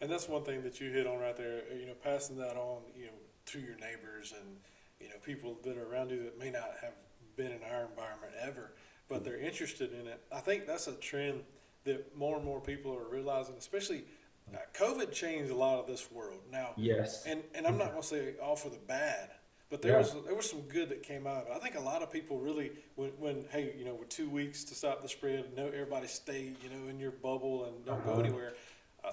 And 0.01 0.11
that's 0.11 0.29
one 0.29 0.43
thing 0.43 0.63
that 0.65 0.81
you 0.81 0.91
hit 0.91 1.07
on 1.07 1.19
right 1.19 1.37
there. 1.37 1.63
You 1.73 1.87
know, 1.87 1.95
passing 2.03 2.37
that 2.39 2.57
on, 2.57 2.83
you 2.97 3.07
know, 3.07 3.19
to 3.47 3.61
your 3.61 3.77
neighbors 3.77 4.35
and 4.37 4.57
you 4.99 5.09
know 5.09 5.17
people 5.25 5.59
that 5.63 5.77
are 5.77 5.87
around 5.87 6.11
you 6.11 6.25
that 6.25 6.37
may 6.39 6.51
not 6.51 6.73
have 6.83 6.95
been 7.41 7.53
in 7.53 7.63
our 7.73 7.87
environment 7.87 8.33
ever, 8.43 8.73
but 9.09 9.25
they're 9.25 9.41
interested 9.41 9.93
in 9.93 10.07
it. 10.07 10.21
I 10.31 10.41
think 10.41 10.67
that's 10.67 10.89
a 10.89 10.93
trend 10.93 11.43
that 11.85 12.15
more 12.17 12.37
and 12.37 12.45
more 12.45 12.61
people 12.61 12.95
are 12.95 13.09
realizing, 13.11 13.55
especially 13.59 14.05
uh, 14.53 14.59
COVID 14.75 15.11
changed 15.13 15.51
a 15.51 15.55
lot 15.55 15.79
of 15.79 15.87
this 15.87 16.11
world. 16.13 16.41
Now, 16.53 16.71
yes, 16.77 17.25
and 17.27 17.43
and 17.55 17.67
I'm 17.67 17.79
not 17.79 17.91
going 17.91 18.03
to 18.03 18.09
say 18.09 18.35
all 18.43 18.57
for 18.57 18.69
the 18.69 18.79
bad, 18.87 19.31
but 19.71 19.81
there 19.81 19.93
yeah. 19.93 19.99
was 19.99 20.15
there 20.27 20.35
was 20.35 20.51
some 20.51 20.61
good 20.63 20.91
that 20.91 21.03
came 21.03 21.27
out 21.27 21.45
of 21.45 21.49
it. 21.49 21.53
I 21.55 21.59
think 21.61 21.77
a 21.77 21.81
lot 21.81 22.03
of 22.03 22.13
people 22.13 22.39
really 22.39 22.73
when, 22.97 23.11
when 23.19 23.45
hey 23.51 23.73
you 23.79 23.87
know 23.87 23.95
with 23.95 24.11
two 24.11 24.29
weeks 24.29 24.65
to 24.65 24.75
stop 24.75 25.01
the 25.01 25.09
spread, 25.09 25.57
no 25.57 25.67
everybody 25.69 26.09
stay 26.09 26.53
you 26.63 26.69
know 26.69 26.89
in 26.91 27.01
your 27.01 27.13
bubble 27.13 27.65
and 27.65 27.85
don't 27.87 28.01
uh-huh. 28.01 28.15
go 28.17 28.21
anywhere 28.21 28.53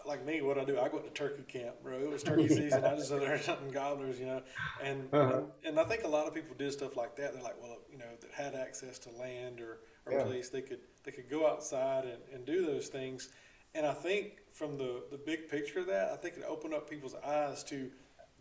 like 0.06 0.26
me, 0.26 0.41
what 0.41 0.58
I 0.58 0.63
do, 0.63 0.80
I 0.80 0.89
go 0.89 1.00
to 1.00 1.10
turkey 1.10 1.43
camp, 1.47 1.76
bro. 1.84 1.97
It 2.00 2.10
was 2.10 2.23
turkey 2.23 2.47
season. 2.50 2.84
I 2.84 2.95
just 2.95 3.08
started 3.08 3.45
hunting 3.45 3.71
gobblers, 3.71 4.19
you 4.19 4.26
know, 4.26 4.41
and, 4.84 5.08
uh-huh. 5.13 5.41
and, 5.65 5.80
I 5.80 5.84
think 5.84 6.04
a 6.04 6.08
lot 6.08 6.28
of 6.28 6.34
people 6.34 6.56
did 6.58 6.71
stuff 6.73 6.95
like 6.97 7.15
that. 7.17 7.34
They're 7.34 7.43
like, 7.43 7.62
well, 7.62 7.78
you 7.91 7.97
know, 7.97 8.06
that 8.21 8.32
had 8.32 8.56
access 8.56 9.00
to 9.00 9.10
land 9.12 9.62
or 9.62 9.80
or 10.06 10.13
yeah. 10.13 10.23
place, 10.23 10.50
they 10.50 10.62
could 10.62 10.80
they 11.04 11.12
could 11.12 11.30
go 11.30 11.47
outside 11.47 12.06
and, 12.06 12.19
and 12.34 12.45
do 12.45 12.65
those 12.65 12.88
things. 12.88 13.30
And 13.76 13.86
I 13.86 13.93
think 13.93 14.39
from 14.54 14.78
the 14.78 15.04
the 15.12 15.17
big 15.17 15.50
picture 15.50 15.80
of 15.80 15.88
that, 15.88 16.12
I 16.12 16.15
think 16.15 16.38
it 16.38 16.43
opened 16.47 16.73
up 16.73 16.89
people's 16.89 17.15
eyes 17.15 17.63
to 17.65 17.89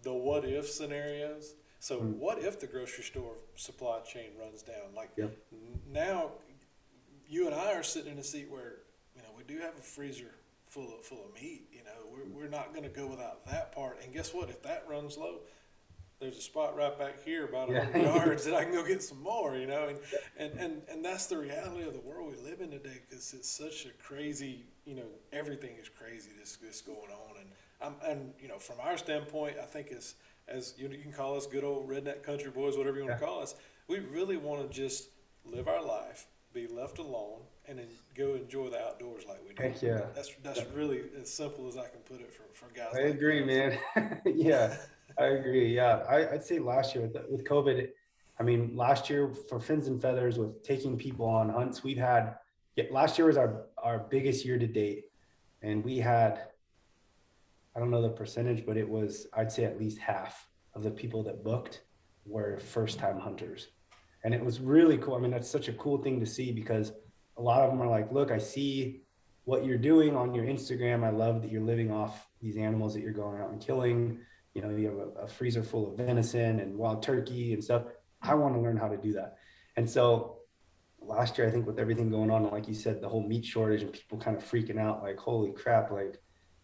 the 0.02 0.12
what 0.12 0.44
if 0.44 0.68
scenarios. 0.70 1.54
So 1.80 1.98
mm 1.98 2.16
what 2.16 2.38
if 2.38 2.58
the 2.58 2.66
grocery 2.66 3.04
store 3.04 3.34
supply 3.54 4.00
chain 4.00 4.30
runs 4.40 4.62
down? 4.62 4.94
Like 4.94 5.10
yep. 5.16 5.36
now, 5.92 6.32
you 7.28 7.46
and 7.46 7.54
I 7.54 7.74
are 7.74 7.82
sitting 7.82 8.12
in 8.12 8.18
a 8.18 8.24
seat 8.24 8.50
where 8.50 8.78
you 9.14 9.22
know 9.22 9.28
we 9.36 9.44
do 9.44 9.60
have 9.60 9.76
a 9.78 9.82
freezer 9.82 10.34
full 10.68 10.94
of 10.94 11.04
full 11.04 11.24
of 11.24 11.34
meat. 11.34 11.68
You 11.72 11.84
know, 11.84 12.06
we're, 12.10 12.42
we're 12.42 12.50
not 12.50 12.72
going 12.72 12.84
to 12.84 12.88
go 12.90 13.06
without 13.06 13.46
that 13.46 13.72
part. 13.72 14.00
And 14.02 14.12
guess 14.12 14.34
what? 14.34 14.48
If 14.50 14.62
that 14.62 14.84
runs 14.88 15.16
low, 15.16 15.40
there's 16.20 16.38
a 16.38 16.42
spot 16.42 16.76
right 16.76 16.98
back 16.98 17.22
here 17.24 17.44
about 17.44 17.68
yeah. 17.68 17.84
100 17.90 18.02
yards 18.02 18.44
that 18.44 18.54
I 18.54 18.64
can 18.64 18.72
go 18.72 18.86
get 18.86 19.02
some 19.02 19.22
more, 19.22 19.56
you 19.56 19.66
know, 19.66 19.88
and, 19.88 19.98
and, 20.38 20.58
and, 20.58 20.82
and 20.88 21.04
that's 21.04 21.26
the 21.26 21.36
reality 21.36 21.82
of 21.82 21.92
the 21.92 22.00
world 22.00 22.34
we 22.34 22.50
live 22.50 22.60
in 22.60 22.70
today 22.70 23.00
because 23.08 23.34
it's 23.34 23.50
such 23.50 23.86
a 23.86 23.90
crazy, 24.02 24.64
you 24.86 24.94
know, 24.94 25.06
everything 25.32 25.76
is 25.80 25.88
crazy 25.88 26.30
this, 26.38 26.56
this 26.56 26.80
going 26.80 26.98
on. 27.10 27.36
And, 27.40 27.50
I'm, 27.82 28.10
and, 28.10 28.32
you 28.40 28.48
know, 28.48 28.58
from 28.58 28.76
our 28.82 28.96
standpoint, 28.96 29.56
I 29.62 29.66
think 29.66 29.92
as, 29.92 30.14
as 30.48 30.74
you, 30.78 30.88
know, 30.88 30.94
you 30.94 31.02
can 31.02 31.12
call 31.12 31.36
us 31.36 31.46
good 31.46 31.64
old 31.64 31.88
redneck 31.88 32.22
country 32.22 32.50
boys, 32.50 32.78
whatever 32.78 32.96
you 32.96 33.04
want 33.04 33.18
to 33.18 33.24
call 33.24 33.42
us, 33.42 33.54
we 33.86 33.98
really 33.98 34.38
want 34.38 34.66
to 34.66 34.74
just 34.74 35.10
live 35.44 35.68
our 35.68 35.84
life, 35.84 36.26
be 36.54 36.66
left 36.66 36.98
alone, 36.98 37.40
and 37.68 37.78
then 37.78 37.86
go 38.14 38.34
enjoy 38.34 38.68
the 38.68 38.80
outdoors 38.80 39.24
like 39.28 39.40
we 39.46 39.54
do. 39.54 39.62
Heck 39.62 39.82
yeah. 39.82 40.02
That's 40.14 40.30
that's 40.42 40.64
really 40.74 41.02
as 41.20 41.32
simple 41.32 41.68
as 41.68 41.76
I 41.76 41.88
can 41.88 42.00
put 42.00 42.20
it 42.20 42.32
for, 42.32 42.44
for 42.52 42.72
guys. 42.74 42.94
I 42.94 43.04
like 43.04 43.14
agree, 43.14 43.44
man. 43.44 43.78
yeah, 44.24 44.76
I 45.18 45.26
agree. 45.26 45.74
Yeah, 45.74 46.04
I, 46.08 46.32
would 46.32 46.44
say 46.44 46.58
last 46.58 46.94
year 46.94 47.06
with, 47.06 47.16
with 47.30 47.44
COVID, 47.44 47.88
I 48.38 48.42
mean, 48.42 48.76
last 48.76 49.10
year 49.10 49.32
for 49.48 49.60
fins 49.60 49.88
and 49.88 50.00
feathers 50.00 50.38
with 50.38 50.62
taking 50.62 50.96
people 50.96 51.26
on 51.26 51.48
hunts, 51.48 51.82
we've 51.82 51.98
had. 51.98 52.36
Yeah, 52.76 52.84
last 52.90 53.18
year 53.18 53.26
was 53.26 53.36
our 53.36 53.66
our 53.78 54.00
biggest 54.10 54.44
year 54.44 54.58
to 54.58 54.66
date, 54.66 55.06
and 55.62 55.84
we 55.84 55.98
had. 55.98 56.48
I 57.74 57.78
don't 57.78 57.90
know 57.90 58.00
the 58.00 58.08
percentage, 58.08 58.64
but 58.64 58.78
it 58.78 58.88
was 58.88 59.26
I'd 59.34 59.52
say 59.52 59.64
at 59.64 59.78
least 59.78 59.98
half 59.98 60.48
of 60.74 60.82
the 60.82 60.90
people 60.90 61.22
that 61.24 61.44
booked 61.44 61.82
were 62.24 62.58
first 62.58 62.98
time 62.98 63.18
hunters, 63.18 63.68
and 64.24 64.34
it 64.34 64.44
was 64.44 64.60
really 64.60 64.98
cool. 64.98 65.14
I 65.14 65.18
mean, 65.18 65.30
that's 65.30 65.50
such 65.50 65.68
a 65.68 65.72
cool 65.74 65.98
thing 65.98 66.20
to 66.20 66.26
see 66.26 66.52
because 66.52 66.92
a 67.36 67.42
lot 67.42 67.62
of 67.62 67.70
them 67.70 67.82
are 67.82 67.88
like, 67.88 68.12
look, 68.12 68.30
I 68.30 68.38
see 68.38 69.02
what 69.44 69.64
you're 69.64 69.78
doing 69.78 70.16
on 70.16 70.34
your 70.34 70.44
Instagram. 70.44 71.04
I 71.04 71.10
love 71.10 71.42
that 71.42 71.50
you're 71.50 71.62
living 71.62 71.92
off 71.92 72.26
these 72.40 72.56
animals 72.56 72.94
that 72.94 73.00
you're 73.00 73.12
going 73.12 73.40
out 73.40 73.50
and 73.50 73.60
killing. 73.60 74.18
You 74.54 74.62
know, 74.62 74.70
you 74.70 74.88
have 74.88 74.98
a, 74.98 75.24
a 75.24 75.28
freezer 75.28 75.62
full 75.62 75.88
of 75.88 75.96
venison 75.96 76.60
and 76.60 76.76
wild 76.76 77.02
turkey 77.02 77.52
and 77.52 77.62
stuff. 77.62 77.84
I 78.22 78.34
want 78.34 78.54
to 78.54 78.60
learn 78.60 78.76
how 78.76 78.88
to 78.88 78.96
do 78.96 79.12
that. 79.12 79.36
And 79.76 79.88
so 79.88 80.38
last 81.00 81.38
year, 81.38 81.46
I 81.46 81.50
think 81.50 81.66
with 81.66 81.78
everything 81.78 82.10
going 82.10 82.30
on, 82.30 82.50
like 82.50 82.66
you 82.66 82.74
said, 82.74 83.00
the 83.00 83.08
whole 83.08 83.22
meat 83.22 83.44
shortage 83.44 83.82
and 83.82 83.92
people 83.92 84.18
kind 84.18 84.36
of 84.36 84.42
freaking 84.42 84.78
out, 84.78 85.02
like, 85.02 85.18
holy 85.18 85.52
crap, 85.52 85.90
like, 85.90 86.20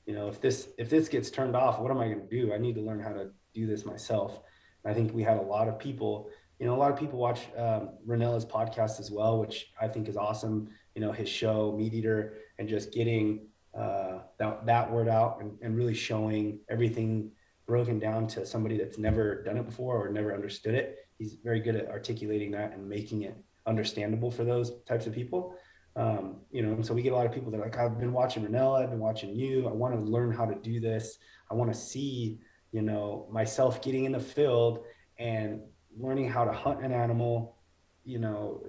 you 0.06 0.14
know, 0.14 0.28
if 0.28 0.40
this 0.40 0.68
if 0.78 0.90
this 0.90 1.08
gets 1.08 1.30
turned 1.30 1.54
off, 1.54 1.78
what 1.78 1.90
am 1.90 1.98
I 1.98 2.08
going 2.08 2.26
to 2.26 2.26
do? 2.26 2.52
I 2.52 2.58
need 2.58 2.74
to 2.74 2.80
learn 2.80 3.00
how 3.00 3.12
to 3.12 3.30
do 3.54 3.66
this 3.66 3.84
myself. 3.84 4.40
And 4.82 4.90
I 4.90 4.94
think 4.94 5.14
we 5.14 5.22
had 5.22 5.36
a 5.36 5.42
lot 5.42 5.68
of 5.68 5.78
people 5.78 6.30
you 6.62 6.68
know, 6.68 6.76
a 6.76 6.78
lot 6.78 6.92
of 6.92 6.96
people 6.96 7.18
watch 7.18 7.48
um, 7.58 7.88
Rinella's 8.06 8.46
podcast 8.46 9.00
as 9.00 9.10
well, 9.10 9.40
which 9.40 9.72
I 9.80 9.88
think 9.88 10.08
is 10.08 10.16
awesome. 10.16 10.68
You 10.94 11.00
know, 11.00 11.10
his 11.10 11.28
show, 11.28 11.74
Meat 11.76 11.92
Eater, 11.92 12.34
and 12.56 12.68
just 12.68 12.92
getting 12.92 13.48
uh, 13.76 14.18
that, 14.38 14.64
that 14.66 14.88
word 14.88 15.08
out 15.08 15.38
and, 15.40 15.58
and 15.60 15.76
really 15.76 15.92
showing 15.92 16.60
everything 16.68 17.32
broken 17.66 17.98
down 17.98 18.28
to 18.28 18.46
somebody 18.46 18.78
that's 18.78 18.96
never 18.96 19.42
done 19.42 19.56
it 19.56 19.66
before 19.66 20.06
or 20.06 20.08
never 20.08 20.32
understood 20.32 20.76
it. 20.76 20.98
He's 21.18 21.34
very 21.34 21.58
good 21.58 21.74
at 21.74 21.88
articulating 21.88 22.52
that 22.52 22.74
and 22.74 22.88
making 22.88 23.22
it 23.22 23.36
understandable 23.66 24.30
for 24.30 24.44
those 24.44 24.84
types 24.84 25.08
of 25.08 25.12
people. 25.12 25.56
Um, 25.96 26.42
you 26.52 26.62
know, 26.62 26.74
and 26.74 26.86
so 26.86 26.94
we 26.94 27.02
get 27.02 27.12
a 27.12 27.16
lot 27.16 27.26
of 27.26 27.32
people 27.32 27.50
that 27.50 27.58
are 27.58 27.64
like, 27.64 27.76
I've 27.76 27.98
been 27.98 28.12
watching 28.12 28.46
Rinella, 28.46 28.84
I've 28.84 28.90
been 28.90 29.00
watching 29.00 29.34
you. 29.34 29.66
I 29.66 29.72
want 29.72 29.94
to 29.94 30.00
learn 30.00 30.30
how 30.30 30.44
to 30.44 30.54
do 30.54 30.78
this. 30.78 31.18
I 31.50 31.54
want 31.54 31.72
to 31.72 31.76
see, 31.76 32.38
you 32.70 32.82
know, 32.82 33.26
myself 33.32 33.82
getting 33.82 34.04
in 34.04 34.12
the 34.12 34.20
field 34.20 34.84
and 35.18 35.60
learning 35.98 36.28
how 36.28 36.44
to 36.44 36.52
hunt 36.52 36.82
an 36.82 36.92
animal, 36.92 37.56
you 38.04 38.18
know, 38.18 38.64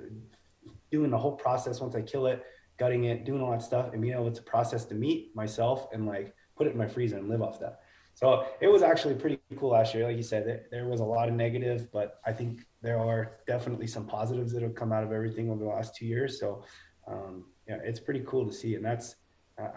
doing 0.91 1.09
the 1.09 1.17
whole 1.17 1.31
process 1.31 1.81
once 1.81 1.95
I 1.95 2.01
kill 2.01 2.27
it, 2.27 2.43
gutting 2.77 3.05
it, 3.05 3.25
doing 3.25 3.41
all 3.41 3.51
that 3.51 3.61
stuff, 3.61 3.93
and 3.93 4.01
being 4.01 4.13
able 4.13 4.31
to 4.31 4.41
process 4.43 4.85
the 4.85 4.95
meat 4.95 5.35
myself 5.35 5.87
and 5.91 6.05
like 6.05 6.33
put 6.55 6.67
it 6.67 6.71
in 6.71 6.77
my 6.77 6.87
freezer 6.87 7.17
and 7.17 7.29
live 7.29 7.41
off 7.41 7.59
that. 7.59 7.79
So 8.15 8.45
it 8.61 8.67
was 8.67 8.83
actually 8.83 9.15
pretty 9.15 9.39
cool 9.57 9.71
last 9.71 9.95
year. 9.95 10.05
Like 10.05 10.17
you 10.17 10.23
said, 10.23 10.65
there 10.69 10.85
was 10.85 10.99
a 10.99 11.03
lot 11.03 11.29
of 11.29 11.33
negative, 11.33 11.91
but 11.91 12.19
I 12.25 12.31
think 12.31 12.65
there 12.81 12.99
are 12.99 13.39
definitely 13.47 13.87
some 13.87 14.05
positives 14.05 14.53
that 14.53 14.61
have 14.61 14.75
come 14.75 14.91
out 14.91 15.03
of 15.03 15.11
everything 15.11 15.49
over 15.49 15.63
the 15.63 15.69
last 15.69 15.95
two 15.95 16.05
years. 16.05 16.39
So 16.39 16.63
um, 17.07 17.45
yeah, 17.67 17.79
it's 17.83 17.99
pretty 17.99 18.21
cool 18.27 18.45
to 18.45 18.53
see. 18.53 18.75
And 18.75 18.85
that's, 18.85 19.15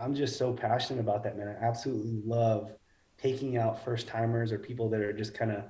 I'm 0.01 0.15
just 0.15 0.37
so 0.37 0.53
passionate 0.53 1.01
about 1.01 1.23
that, 1.25 1.39
man. 1.39 1.49
I 1.49 1.65
absolutely 1.65 2.21
love 2.25 2.73
taking 3.17 3.57
out 3.57 3.83
first 3.83 4.07
timers 4.07 4.53
or 4.53 4.59
people 4.59 4.91
that 4.91 5.01
are 5.01 5.13
just 5.13 5.33
kind 5.33 5.51
of 5.51 5.65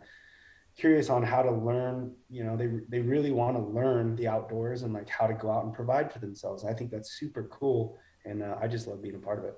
curious 0.76 1.08
on 1.08 1.22
how 1.22 1.42
to 1.42 1.50
learn 1.50 2.14
you 2.28 2.44
know 2.44 2.56
they 2.56 2.68
they 2.88 3.00
really 3.00 3.32
want 3.32 3.56
to 3.56 3.62
learn 3.62 4.14
the 4.16 4.28
outdoors 4.28 4.82
and 4.82 4.92
like 4.92 5.08
how 5.08 5.26
to 5.26 5.34
go 5.34 5.50
out 5.50 5.64
and 5.64 5.72
provide 5.72 6.12
for 6.12 6.18
themselves. 6.18 6.64
I 6.64 6.72
think 6.74 6.90
that's 6.90 7.18
super 7.18 7.44
cool 7.44 7.98
and 8.24 8.42
uh, 8.42 8.56
i 8.60 8.66
just 8.66 8.86
love 8.86 9.02
being 9.02 9.14
a 9.14 9.18
part 9.18 9.38
of 9.38 9.44
it. 9.44 9.54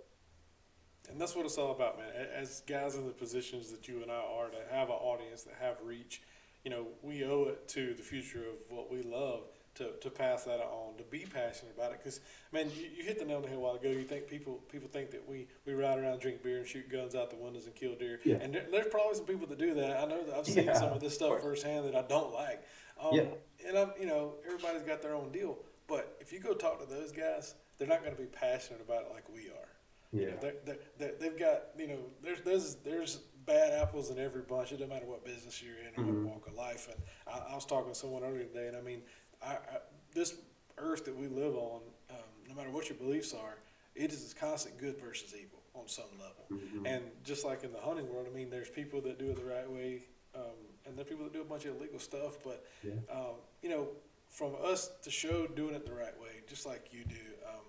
And 1.11 1.21
that's 1.21 1.35
what 1.35 1.47
it's 1.47 1.57
all 1.59 1.73
about 1.73 1.99
man. 1.99 2.09
As 2.35 2.63
guys 2.67 2.97
in 2.97 3.07
the 3.07 3.13
positions 3.13 3.71
that 3.73 3.89
you 3.89 4.03
and 4.03 4.11
i 4.11 4.15
are 4.15 4.49
to 4.51 4.59
have 4.71 4.89
an 4.89 4.97
audience 4.97 5.43
that 5.43 5.55
have 5.61 5.77
reach 5.83 6.23
you 6.65 6.71
know 6.71 6.87
we 7.03 7.25
owe 7.25 7.45
it 7.45 7.67
to 7.69 7.95
the 7.95 8.03
future 8.03 8.45
of 8.45 8.77
what 8.77 8.91
we 8.91 9.03
love 9.03 9.45
to, 9.79 9.93
to 10.01 10.11
pass 10.11 10.45
that 10.45 10.61
on, 10.61 10.97
to 10.99 11.05
be 11.05 11.21
passionate 11.21 11.75
about 11.75 11.93
it. 11.93 11.99
Because 11.99 12.21
man, 12.53 12.71
you, 12.77 12.87
you 12.97 13.05
hit 13.05 13.19
the 13.19 13.25
nail 13.25 13.37
on 13.37 13.43
the 13.43 13.49
head 13.49 13.57
a 13.57 13.61
while 13.61 13.75
ago. 13.75 13.89
You 13.89 14.05
think 14.05 14.29
people 14.29 14.61
people 14.71 14.89
think 14.89 15.11
that 15.13 15.29
we, 15.29 15.47
we 15.67 15.75
ride 15.75 15.99
around, 15.99 16.21
drink 16.21 16.43
beer, 16.43 16.59
and 16.59 16.67
shoot 16.67 16.91
guns 16.91 17.15
out 17.15 17.31
the 17.31 17.37
windows 17.37 17.67
and 17.67 17.75
kill 17.75 17.95
deer. 17.95 18.21
Yeah. 18.25 18.37
And 18.37 18.55
there, 18.55 18.67
there's 18.71 18.89
probably 18.89 19.17
some 19.17 19.27
people 19.27 19.47
that 19.47 19.59
do 19.59 19.75
that. 19.75 19.99
I 19.99 20.05
know 20.05 20.23
that 20.25 20.35
I've 20.35 20.47
seen 20.47 20.67
yeah, 20.67 20.75
some 20.75 20.93
of 20.93 21.01
this 21.01 21.15
stuff 21.15 21.33
of 21.33 21.43
firsthand 21.43 21.87
that 21.87 21.95
I 21.95 22.03
don't 22.03 22.33
like. 22.33 22.63
Um, 23.01 23.15
yeah. 23.15 23.25
And 23.67 23.79
I'm, 23.79 23.93
you 23.99 24.07
know, 24.07 24.35
everybody's 24.47 24.83
got 24.83 25.03
their 25.03 25.15
own 25.15 25.31
deal. 25.31 25.59
But 25.87 26.17
if 26.21 26.33
you 26.33 26.41
go 26.41 26.53
talk 26.53 26.81
to 26.81 26.87
those 26.87 27.13
guys, 27.13 27.55
they're 27.79 27.89
not 27.89 28.03
going 28.03 28.15
to 28.15 28.21
be 28.21 28.29
passionate 28.29 28.81
about 28.81 29.03
it 29.03 29.11
like 29.13 29.25
we 29.33 29.49
are. 29.49 29.69
Yeah. 30.13 30.21
You 30.21 30.27
know, 30.27 30.37
they're, 30.41 30.77
they're, 30.99 31.13
they've 31.21 31.39
got, 31.39 31.63
you 31.79 31.87
know, 31.87 31.99
there's 32.23 32.41
there's 32.41 32.77
there's 32.77 33.21
bad 33.47 33.73
apples 33.73 34.11
in 34.11 34.19
every 34.19 34.43
bunch. 34.43 34.73
It 34.73 34.77
doesn't 34.77 34.89
matter 34.89 35.07
what 35.07 35.25
business 35.25 35.63
you're 35.63 35.77
in 35.77 35.89
or 35.97 36.07
mm-hmm. 36.07 36.25
what 36.25 36.35
walk 36.35 36.49
of 36.49 36.55
life. 36.55 36.89
And 36.93 37.01
I, 37.27 37.53
I 37.53 37.55
was 37.55 37.65
talking 37.65 37.93
to 37.93 37.99
someone 37.99 38.23
earlier 38.23 38.45
today, 38.45 38.69
and 38.69 38.77
I 38.77 38.81
mean, 38.81 39.03
I, 39.43 39.53
I, 39.53 39.79
this 40.13 40.35
earth 40.77 41.05
that 41.05 41.17
we 41.17 41.29
live 41.29 41.55
on, 41.57 41.81
um, 42.11 42.17
no 42.49 42.55
matter 42.55 42.71
what 42.71 42.89
your 42.89 42.99
beliefs 42.99 43.35
are, 43.35 43.59
it 43.95 44.13
is 44.13 44.35
constant 44.39 44.79
good 44.79 44.97
versus 44.99 45.35
evil 45.35 45.61
on 45.75 45.89
some 45.89 46.05
level. 46.19 46.45
Mm-hmm. 46.53 46.87
And 46.87 47.03
just 47.25 47.45
like 47.45 47.65
in 47.65 47.73
the 47.73 47.81
hunting 47.81 48.09
world, 48.13 48.27
I 48.31 48.35
mean, 48.35 48.51
there's 48.51 48.69
people 48.69 49.01
that 49.03 49.19
do 49.19 49.31
it 49.31 49.37
the 49.37 49.45
right 49.45 49.71
way, 49.71 50.03
um, 50.35 50.43
and 50.87 50.97
there 50.97 51.03
are 51.03 51.09
people 51.09 51.25
that 51.25 51.33
do 51.33 51.41
a 51.41 51.45
bunch 51.45 51.65
of 51.65 51.77
illegal 51.77 51.99
stuff. 51.99 52.39
But 52.45 52.65
yeah. 52.83 52.93
um, 53.13 53.37
you 53.63 53.69
know, 53.69 53.89
from 54.31 54.53
us 54.63 54.91
to 55.03 55.11
show 55.11 55.47
doing 55.47 55.75
it 55.75 55.85
the 55.85 55.93
right 55.93 56.19
way, 56.21 56.43
just 56.49 56.67
like 56.67 56.89
you 56.93 57.05
do 57.05 57.17
um, 57.49 57.65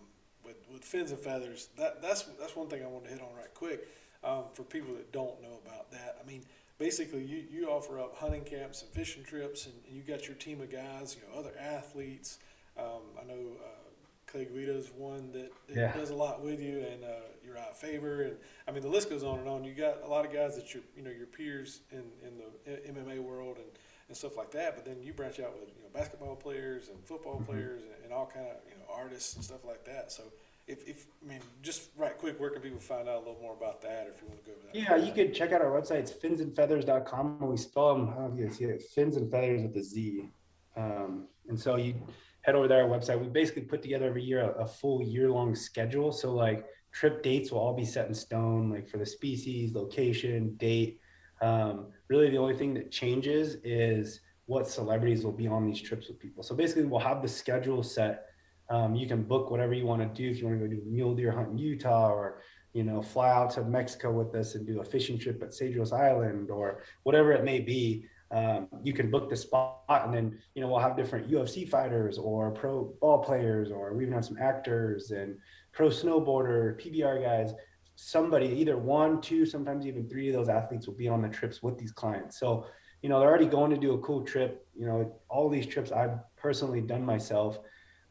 with 0.45 0.57
with 0.71 0.83
fins 0.83 1.11
and 1.11 1.19
feathers, 1.19 1.69
that 1.77 2.01
that's 2.01 2.23
that's 2.39 2.55
one 2.55 2.67
thing 2.67 2.83
I 2.83 2.87
want 2.87 3.05
to 3.05 3.09
hit 3.09 3.21
on 3.21 3.35
right 3.35 3.53
quick 3.53 3.87
um, 4.23 4.43
for 4.53 4.63
people 4.63 4.93
that 4.95 5.11
don't 5.11 5.41
know 5.41 5.59
about 5.65 5.91
that. 5.91 6.17
I 6.23 6.27
mean 6.27 6.43
basically 6.79 7.23
you, 7.23 7.43
you 7.51 7.67
offer 7.67 7.99
up 7.99 8.15
hunting 8.15 8.43
camps 8.43 8.81
and 8.81 8.89
fishing 8.91 9.23
trips 9.23 9.65
and, 9.65 9.75
and 9.87 9.95
you 9.95 10.01
got 10.01 10.25
your 10.25 10.35
team 10.37 10.61
of 10.61 10.71
guys 10.71 11.15
you 11.15 11.21
know 11.27 11.39
other 11.39 11.53
athletes 11.59 12.39
um, 12.77 13.03
i 13.21 13.25
know 13.25 13.39
uh, 13.63 13.89
clay 14.25 14.45
guida's 14.45 14.89
one 14.97 15.31
that, 15.31 15.51
that 15.67 15.75
yeah. 15.75 15.93
does 15.93 16.09
a 16.09 16.15
lot 16.15 16.41
with 16.41 16.59
you 16.59 16.79
and 16.79 17.03
uh, 17.03 17.07
uriah 17.43 17.65
faber 17.75 18.23
and 18.23 18.37
i 18.67 18.71
mean 18.71 18.81
the 18.81 18.89
list 18.89 19.09
goes 19.09 19.23
on 19.23 19.39
and 19.39 19.47
on 19.47 19.63
you 19.63 19.73
got 19.73 20.01
a 20.03 20.07
lot 20.07 20.25
of 20.25 20.33
guys 20.33 20.55
that 20.55 20.73
you're 20.73 20.83
you 20.95 21.03
know 21.03 21.11
your 21.11 21.27
peers 21.27 21.81
in, 21.91 22.03
in 22.25 22.37
the 22.37 22.91
mma 22.91 23.19
world 23.19 23.57
and, 23.57 23.67
and 24.07 24.15
stuff 24.15 24.37
like 24.37 24.49
that 24.49 24.75
but 24.75 24.85
then 24.85 24.95
you 25.03 25.13
branch 25.13 25.39
out 25.39 25.53
with 25.59 25.69
you 25.75 25.83
know 25.83 25.89
basketball 25.93 26.35
players 26.35 26.89
and 26.89 26.97
football 27.03 27.35
mm-hmm. 27.35 27.51
players 27.51 27.81
and, 27.81 28.05
and 28.05 28.13
all 28.13 28.31
kind 28.33 28.47
of 28.47 28.55
you 28.67 28.75
know 28.75 28.85
artists 28.95 29.35
and 29.35 29.43
stuff 29.43 29.65
like 29.65 29.83
that 29.83 30.11
so 30.11 30.23
if, 30.69 30.87
if 30.87 31.07
I 31.23 31.27
mean, 31.27 31.39
just 31.63 31.89
right 31.97 32.15
quick, 32.17 32.39
where 32.39 32.51
can 32.51 32.61
people 32.61 32.79
find 32.79 33.09
out 33.09 33.15
a 33.15 33.19
little 33.19 33.39
more 33.41 33.55
about 33.55 33.81
that 33.81 34.07
if 34.13 34.21
you 34.21 34.27
want 34.27 34.45
to 34.45 34.51
go 34.51 34.55
over 34.55 34.67
that? 34.71 34.79
Yeah, 34.79 34.95
you 34.95 35.11
could 35.11 35.33
check 35.33 35.51
out 35.51 35.61
our 35.61 35.71
website. 35.71 35.97
It's 35.97 36.11
finzandfeathers.com. 36.11 37.39
We 37.41 37.57
spell 37.57 37.95
them, 37.95 38.09
I 38.09 38.13
don't 38.13 38.37
know 38.37 38.43
if 38.43 38.51
you 38.51 38.55
see 38.55 38.65
it, 38.65 38.83
fins 38.93 39.17
and 39.17 39.31
feathers 39.31 39.63
with 39.63 39.75
a 39.75 39.83
Z. 39.83 40.29
Um, 40.77 41.27
and 41.47 41.59
so 41.59 41.75
you 41.77 41.95
head 42.41 42.55
over 42.55 42.67
there, 42.67 42.83
our 42.83 42.89
website. 42.89 43.19
We 43.19 43.27
basically 43.27 43.63
put 43.63 43.81
together 43.81 44.05
every 44.05 44.23
year 44.23 44.41
a, 44.41 44.63
a 44.63 44.67
full 44.67 45.01
year 45.01 45.31
long 45.31 45.55
schedule. 45.55 46.11
So, 46.11 46.33
like, 46.33 46.65
trip 46.91 47.23
dates 47.23 47.51
will 47.51 47.59
all 47.59 47.75
be 47.75 47.85
set 47.85 48.07
in 48.07 48.13
stone, 48.13 48.69
like 48.69 48.87
for 48.87 48.99
the 48.99 49.05
species, 49.05 49.73
location, 49.73 50.55
date. 50.57 50.99
Um, 51.41 51.87
really, 52.09 52.29
the 52.29 52.37
only 52.37 52.55
thing 52.55 52.75
that 52.75 52.91
changes 52.91 53.55
is 53.63 54.21
what 54.45 54.67
celebrities 54.67 55.23
will 55.23 55.31
be 55.31 55.47
on 55.47 55.65
these 55.65 55.81
trips 55.81 56.07
with 56.07 56.19
people. 56.19 56.43
So, 56.43 56.55
basically, 56.55 56.85
we'll 56.85 56.99
have 56.99 57.23
the 57.23 57.27
schedule 57.27 57.81
set 57.81 58.28
um, 58.69 58.95
you 58.95 59.07
can 59.07 59.23
book 59.23 59.49
whatever 59.49 59.73
you 59.73 59.85
want 59.85 60.01
to 60.01 60.21
do. 60.21 60.29
If 60.29 60.39
you 60.39 60.47
want 60.47 60.59
to 60.59 60.67
go 60.67 60.73
do 60.73 60.81
a 60.81 60.85
mule 60.85 61.15
deer 61.15 61.31
hunt 61.31 61.49
in 61.49 61.57
Utah 61.57 62.11
or, 62.11 62.41
you 62.73 62.83
know, 62.83 63.01
fly 63.01 63.29
out 63.29 63.49
to 63.51 63.63
Mexico 63.63 64.11
with 64.11 64.33
us 64.35 64.55
and 64.55 64.65
do 64.65 64.79
a 64.79 64.83
fishing 64.83 65.17
trip 65.17 65.41
at 65.41 65.49
Cedros 65.49 65.91
Island 65.91 66.51
or 66.51 66.83
whatever 67.03 67.31
it 67.31 67.43
may 67.43 67.59
be, 67.59 68.05
um, 68.31 68.67
you 68.83 68.93
can 68.93 69.09
book 69.09 69.27
the 69.27 69.35
spot 69.35 69.81
and 69.89 70.13
then, 70.13 70.37
you 70.53 70.61
know, 70.61 70.67
we'll 70.67 70.79
have 70.79 70.95
different 70.95 71.29
UFC 71.31 71.67
fighters 71.67 72.19
or 72.19 72.51
pro 72.51 72.93
ball 73.01 73.23
players, 73.23 73.71
or 73.71 73.93
we 73.95 74.03
even 74.03 74.13
have 74.13 74.25
some 74.25 74.37
actors 74.39 75.09
and 75.09 75.35
pro 75.71 75.87
snowboarder, 75.87 76.79
PBR 76.79 77.23
guys. 77.23 77.55
Somebody, 77.95 78.47
either 78.47 78.77
one, 78.77 79.19
two, 79.19 79.45
sometimes 79.47 79.87
even 79.87 80.07
three 80.07 80.29
of 80.29 80.35
those 80.35 80.47
athletes 80.47 80.85
will 80.85 80.93
be 80.93 81.07
on 81.07 81.23
the 81.23 81.27
trips 81.27 81.63
with 81.63 81.77
these 81.77 81.91
clients. 81.91 82.39
So, 82.39 82.67
you 83.01 83.09
know, 83.09 83.19
they're 83.19 83.27
already 83.27 83.47
going 83.47 83.71
to 83.71 83.77
do 83.77 83.93
a 83.93 83.97
cool 83.99 84.23
trip. 84.23 84.67
You 84.77 84.85
know, 84.85 85.19
all 85.27 85.49
these 85.49 85.65
trips 85.65 85.91
I've 85.91 86.19
personally 86.37 86.81
done 86.81 87.03
myself 87.03 87.59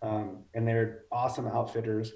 um, 0.03 0.45
and 0.55 0.67
they're 0.67 1.03
awesome 1.11 1.47
outfitters, 1.47 2.13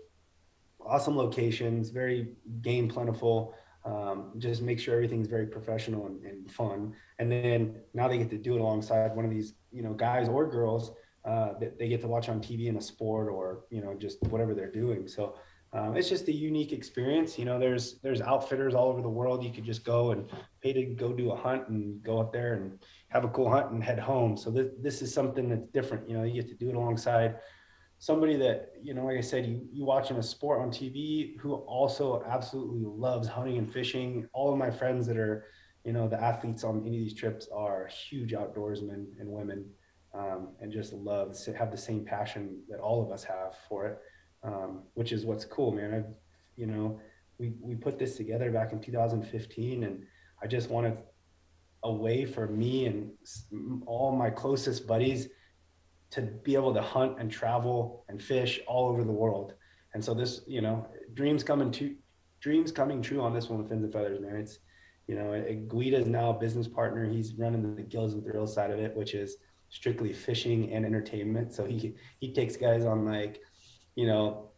awesome 0.84 1.16
locations, 1.16 1.90
very 1.90 2.34
game 2.60 2.88
plentiful. 2.88 3.54
Um, 3.84 4.32
just 4.38 4.62
make 4.62 4.78
sure 4.78 4.94
everything's 4.94 5.26
very 5.26 5.46
professional 5.46 6.06
and, 6.06 6.24
and, 6.24 6.48
fun. 6.48 6.94
And 7.18 7.32
then 7.32 7.80
now 7.94 8.06
they 8.06 8.16
get 8.16 8.30
to 8.30 8.38
do 8.38 8.54
it 8.54 8.60
alongside 8.60 9.16
one 9.16 9.24
of 9.24 9.30
these, 9.32 9.54
you 9.72 9.82
know, 9.82 9.92
guys 9.92 10.28
or 10.28 10.48
girls 10.48 10.92
uh, 11.24 11.58
that 11.58 11.78
they 11.78 11.88
get 11.88 12.00
to 12.00 12.08
watch 12.08 12.28
on 12.28 12.40
TV 12.40 12.66
in 12.66 12.76
a 12.76 12.80
sport 12.80 13.28
or 13.28 13.64
you 13.70 13.80
know 13.80 13.94
just 13.94 14.22
whatever 14.24 14.54
they're 14.54 14.70
doing. 14.70 15.06
So 15.06 15.36
um, 15.72 15.96
it's 15.96 16.08
just 16.08 16.28
a 16.28 16.32
unique 16.32 16.72
experience. 16.72 17.38
You 17.38 17.44
know, 17.44 17.58
there's 17.58 18.00
there's 18.00 18.20
outfitters 18.20 18.74
all 18.74 18.88
over 18.88 19.00
the 19.00 19.08
world. 19.08 19.44
You 19.44 19.52
could 19.52 19.64
just 19.64 19.84
go 19.84 20.10
and 20.10 20.28
pay 20.62 20.72
to 20.72 20.84
go 20.84 21.12
do 21.12 21.30
a 21.30 21.36
hunt 21.36 21.68
and 21.68 22.02
go 22.02 22.20
up 22.20 22.32
there 22.32 22.54
and 22.54 22.78
have 23.08 23.24
a 23.24 23.28
cool 23.28 23.50
hunt 23.50 23.70
and 23.70 23.82
head 23.82 23.98
home. 23.98 24.36
So 24.36 24.50
this 24.50 24.68
this 24.80 25.02
is 25.02 25.14
something 25.14 25.48
that's 25.48 25.68
different. 25.68 26.08
You 26.08 26.18
know, 26.18 26.24
you 26.24 26.34
get 26.34 26.48
to 26.48 26.54
do 26.54 26.70
it 26.70 26.74
alongside 26.74 27.36
somebody 28.02 28.36
that 28.36 28.72
you 28.82 28.94
know, 28.94 29.04
like 29.06 29.18
I 29.18 29.20
said, 29.20 29.46
you 29.46 29.66
you 29.72 29.84
watching 29.84 30.16
a 30.16 30.22
sport 30.22 30.60
on 30.60 30.70
TV 30.70 31.38
who 31.38 31.54
also 31.54 32.24
absolutely 32.26 32.82
loves 32.84 33.28
hunting 33.28 33.58
and 33.58 33.72
fishing. 33.72 34.28
All 34.32 34.52
of 34.52 34.58
my 34.58 34.70
friends 34.70 35.06
that 35.06 35.16
are 35.16 35.46
you 35.84 35.92
know 35.92 36.08
the 36.08 36.20
athletes 36.20 36.64
on 36.64 36.84
any 36.86 36.96
of 36.98 37.04
these 37.04 37.14
trips 37.14 37.48
are 37.54 37.86
huge 37.86 38.32
outdoorsmen 38.32 39.06
and 39.20 39.28
women. 39.28 39.64
Um, 40.14 40.48
and 40.60 40.70
just 40.70 40.92
love 40.92 41.34
have 41.56 41.70
the 41.70 41.76
same 41.78 42.04
passion 42.04 42.60
that 42.68 42.80
all 42.80 43.02
of 43.02 43.10
us 43.10 43.24
have 43.24 43.56
for 43.66 43.86
it 43.86 43.98
um, 44.42 44.82
which 44.94 45.12
is 45.12 45.24
what's 45.24 45.44
cool, 45.44 45.72
man. 45.72 45.94
I've, 45.94 46.14
you 46.56 46.66
know, 46.66 47.00
we, 47.38 47.52
we 47.60 47.74
put 47.74 47.98
this 47.98 48.16
together 48.16 48.50
back 48.50 48.72
in 48.72 48.80
2015 48.80 49.84
and 49.84 50.04
I 50.42 50.46
just 50.46 50.70
wanted 50.70 50.98
a 51.84 51.92
way 51.92 52.24
for 52.24 52.46
me 52.46 52.86
and 52.86 53.10
all 53.86 54.12
my 54.12 54.30
closest 54.30 54.86
buddies 54.86 55.28
to 56.12 56.22
be 56.22 56.54
able 56.54 56.74
to 56.74 56.82
hunt 56.82 57.18
and 57.18 57.30
travel 57.30 58.04
and 58.08 58.22
fish 58.22 58.60
all 58.66 58.88
over 58.88 59.04
the 59.04 59.12
world. 59.12 59.54
And 59.94 60.04
so 60.04 60.14
this, 60.14 60.42
you 60.46 60.60
know, 60.60 60.86
dreams 61.14 61.42
coming 61.42 61.70
to 61.72 61.94
dreams 62.40 62.72
coming 62.72 63.02
true 63.02 63.20
on 63.20 63.32
this 63.32 63.48
one 63.48 63.60
with 63.60 63.68
fins 63.68 63.84
and 63.84 63.92
feathers, 63.92 64.20
man. 64.20 64.36
It's, 64.36 64.58
you 65.06 65.14
know, 65.14 65.40
Guida 65.68 65.98
is 65.98 66.06
now 66.06 66.30
a 66.30 66.34
business 66.34 66.66
partner. 66.68 67.04
He's 67.08 67.34
running 67.34 67.76
the 67.76 67.82
gills 67.82 68.14
and 68.14 68.24
thrills 68.24 68.54
side 68.54 68.70
of 68.70 68.78
it, 68.78 68.96
which 68.96 69.14
is 69.14 69.36
strictly 69.68 70.12
fishing 70.12 70.72
and 70.72 70.84
entertainment. 70.84 71.52
So 71.52 71.64
he, 71.64 71.94
he 72.20 72.32
takes 72.32 72.56
guys 72.56 72.84
on 72.84 73.04
like 73.04 73.40
you 73.94 74.06
know, 74.06 74.50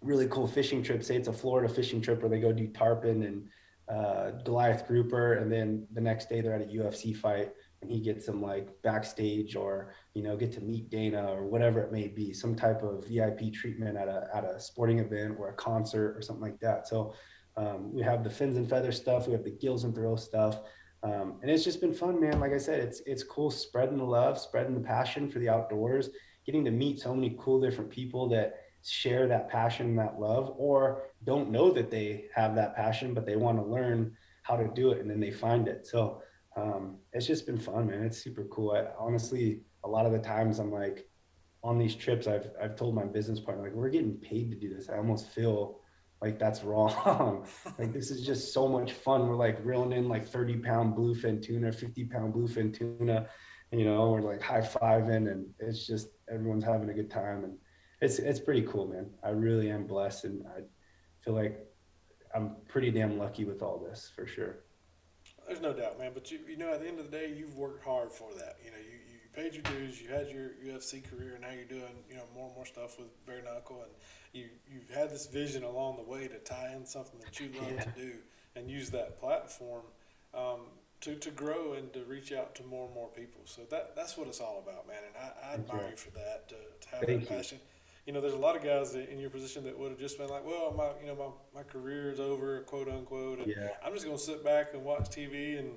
really 0.00 0.26
cool 0.28 0.46
fishing 0.46 0.82
trips. 0.82 1.06
Say 1.06 1.16
it's 1.16 1.28
a 1.28 1.32
Florida 1.32 1.72
fishing 1.72 2.00
trip 2.00 2.20
where 2.20 2.28
they 2.28 2.40
go 2.40 2.52
do 2.52 2.66
tarpon 2.68 3.22
and 3.22 3.48
uh, 3.88 4.42
Goliath 4.44 4.86
grouper, 4.86 5.34
and 5.34 5.50
then 5.50 5.86
the 5.92 6.00
next 6.00 6.28
day 6.28 6.40
they're 6.40 6.54
at 6.54 6.62
a 6.62 6.66
UFC 6.66 7.16
fight 7.16 7.52
and 7.84 7.92
he 7.92 8.00
gets 8.00 8.26
them 8.26 8.42
like 8.42 8.68
backstage 8.82 9.56
or 9.56 9.94
you 10.14 10.22
know 10.22 10.36
get 10.36 10.52
to 10.52 10.60
meet 10.60 10.90
Dana 10.90 11.26
or 11.32 11.44
whatever 11.44 11.80
it 11.80 11.92
may 11.92 12.08
be, 12.08 12.32
some 12.32 12.54
type 12.54 12.82
of 12.82 13.06
VIP 13.06 13.52
treatment 13.52 13.96
at 13.96 14.08
a 14.08 14.28
at 14.34 14.44
a 14.44 14.58
sporting 14.58 14.98
event 14.98 15.36
or 15.38 15.50
a 15.50 15.54
concert 15.54 16.16
or 16.16 16.22
something 16.22 16.42
like 16.42 16.60
that. 16.60 16.88
So 16.88 17.14
um, 17.56 17.92
we 17.92 18.02
have 18.02 18.24
the 18.24 18.30
fins 18.30 18.56
and 18.56 18.68
feathers 18.68 18.96
stuff, 18.96 19.26
we 19.26 19.32
have 19.32 19.44
the 19.44 19.50
gills 19.50 19.84
and 19.84 19.94
thrills 19.94 20.24
stuff. 20.24 20.60
Um, 21.02 21.38
and 21.42 21.50
it's 21.50 21.64
just 21.64 21.82
been 21.82 21.92
fun, 21.92 22.18
man. 22.18 22.40
Like 22.40 22.52
I 22.52 22.58
said, 22.58 22.80
it's 22.80 23.00
it's 23.06 23.22
cool 23.22 23.50
spreading 23.50 23.98
the 23.98 24.04
love, 24.04 24.38
spreading 24.38 24.74
the 24.74 24.80
passion 24.80 25.30
for 25.30 25.38
the 25.38 25.50
outdoors, 25.50 26.08
getting 26.46 26.64
to 26.64 26.70
meet 26.70 27.00
so 27.00 27.14
many 27.14 27.36
cool 27.38 27.60
different 27.60 27.90
people 27.90 28.28
that 28.30 28.60
share 28.84 29.26
that 29.26 29.48
passion 29.48 29.86
and 29.88 29.98
that 29.98 30.20
love 30.20 30.54
or 30.58 31.04
don't 31.24 31.50
know 31.50 31.70
that 31.70 31.90
they 31.90 32.26
have 32.34 32.54
that 32.54 32.76
passion 32.76 33.14
but 33.14 33.24
they 33.24 33.36
want 33.36 33.56
to 33.56 33.64
learn 33.64 34.14
how 34.42 34.56
to 34.56 34.68
do 34.74 34.90
it 34.90 35.00
and 35.00 35.10
then 35.10 35.20
they 35.20 35.30
find 35.30 35.68
it 35.68 35.86
so 35.86 36.22
um, 36.56 36.96
it's 37.12 37.26
just 37.26 37.46
been 37.46 37.58
fun 37.58 37.86
man. 37.86 38.04
It's 38.04 38.22
super 38.22 38.44
cool. 38.44 38.72
I, 38.72 38.86
honestly 38.98 39.62
a 39.84 39.88
lot 39.88 40.06
of 40.06 40.12
the 40.12 40.18
times 40.18 40.60
i'm 40.60 40.72
like 40.72 41.06
on 41.62 41.76
these 41.76 41.94
trips 41.94 42.26
i've, 42.26 42.48
I've 42.58 42.74
told 42.74 42.94
my 42.94 43.04
business 43.04 43.38
partner 43.38 43.64
like 43.64 43.74
we're 43.74 43.90
getting 43.90 44.14
paid 44.16 44.50
to 44.50 44.56
do 44.56 44.74
this. 44.74 44.88
I 44.88 44.96
almost 44.96 45.28
feel 45.28 45.80
like 46.22 46.38
that's 46.38 46.64
wrong. 46.64 47.46
Like 47.78 47.92
this 47.92 48.10
is 48.10 48.24
just 48.24 48.54
so 48.54 48.68
much 48.68 48.92
fun. 48.92 49.28
We're 49.28 49.36
like 49.36 49.58
reeling 49.62 49.92
in 49.92 50.08
like 50.08 50.26
30 50.26 50.56
pound 50.58 50.96
bluefin 50.96 51.42
tuna 51.42 51.72
50 51.72 52.04
pound 52.04 52.34
bluefin 52.34 52.72
tuna 52.72 53.26
you 53.72 53.84
know 53.84 54.12
we're 54.12 54.20
like 54.20 54.40
high 54.40 54.60
fiving 54.60 55.32
and 55.32 55.46
it's 55.58 55.84
just 55.84 56.10
everyone's 56.32 56.62
having 56.62 56.88
a 56.90 56.94
good 56.94 57.10
time 57.10 57.42
and 57.42 57.54
it's 58.04 58.18
it's 58.18 58.40
pretty 58.40 58.62
cool, 58.62 58.86
man. 58.86 59.10
I 59.22 59.30
really 59.30 59.70
am 59.70 59.86
blessed, 59.86 60.24
and 60.24 60.44
I 60.46 60.60
feel 61.22 61.34
like 61.34 61.66
I'm 62.34 62.56
pretty 62.68 62.90
damn 62.90 63.18
lucky 63.18 63.44
with 63.44 63.62
all 63.62 63.78
this 63.78 64.10
for 64.14 64.26
sure. 64.26 64.63
There's 65.46 65.60
no 65.60 65.72
doubt, 65.72 65.98
man. 65.98 66.12
But 66.14 66.30
you 66.30 66.40
you 66.48 66.56
know, 66.56 66.72
at 66.72 66.80
the 66.80 66.88
end 66.88 66.98
of 66.98 67.10
the 67.10 67.16
day, 67.16 67.34
you've 67.36 67.56
worked 67.56 67.84
hard 67.84 68.12
for 68.12 68.32
that. 68.34 68.56
You 68.64 68.70
know, 68.70 68.78
you, 68.78 68.98
you 69.12 69.18
paid 69.34 69.54
your 69.54 69.62
dues. 69.62 70.00
You 70.00 70.08
had 70.08 70.28
your 70.28 70.50
UFC 70.64 71.02
career, 71.08 71.34
and 71.34 71.42
now 71.42 71.50
you're 71.54 71.64
doing 71.64 71.94
you 72.08 72.16
know 72.16 72.24
more 72.34 72.46
and 72.46 72.54
more 72.54 72.66
stuff 72.66 72.98
with 72.98 73.08
bare 73.26 73.42
knuckle, 73.42 73.82
and 73.82 73.92
you 74.32 74.48
you've 74.72 74.90
had 74.90 75.10
this 75.10 75.26
vision 75.26 75.62
along 75.64 75.96
the 75.96 76.10
way 76.10 76.28
to 76.28 76.38
tie 76.38 76.72
in 76.74 76.86
something 76.86 77.20
that 77.20 77.38
you 77.40 77.50
love 77.60 77.72
yeah. 77.72 77.84
to 77.84 77.90
do 77.90 78.12
and 78.56 78.70
use 78.70 78.90
that 78.90 79.20
platform. 79.20 79.82
Um, 80.34 80.60
to, 81.04 81.14
to 81.16 81.30
grow 81.30 81.74
and 81.74 81.92
to 81.92 82.02
reach 82.04 82.32
out 82.32 82.54
to 82.54 82.64
more 82.64 82.86
and 82.86 82.94
more 82.94 83.08
people. 83.08 83.42
So 83.44 83.62
that 83.70 83.94
that's 83.94 84.16
what 84.16 84.26
it's 84.26 84.40
all 84.40 84.64
about, 84.66 84.88
man. 84.88 85.02
And 85.06 85.14
I, 85.22 85.50
I 85.50 85.54
admire 85.54 85.90
you 85.90 85.96
for 85.96 86.10
that, 86.12 86.48
to, 86.48 86.54
to 86.54 86.94
have 86.94 87.04
Thank 87.04 87.28
that 87.28 87.36
passion. 87.36 87.58
You 87.58 87.73
you 88.06 88.12
know, 88.12 88.20
there's 88.20 88.34
a 88.34 88.38
lot 88.38 88.54
of 88.54 88.62
guys 88.62 88.94
in 88.94 89.18
your 89.18 89.30
position 89.30 89.64
that 89.64 89.78
would 89.78 89.90
have 89.90 89.98
just 89.98 90.18
been 90.18 90.28
like, 90.28 90.44
well, 90.44 90.74
my, 90.76 90.90
you 91.00 91.06
know, 91.06 91.14
my, 91.14 91.60
my 91.60 91.62
career 91.62 92.10
is 92.10 92.20
over, 92.20 92.60
quote 92.60 92.88
unquote. 92.88 93.38
And 93.38 93.48
yeah. 93.48 93.68
I'm 93.84 93.94
just 93.94 94.04
going 94.04 94.16
to 94.16 94.22
sit 94.22 94.44
back 94.44 94.74
and 94.74 94.84
watch 94.84 95.08
TV 95.08 95.58
and, 95.58 95.70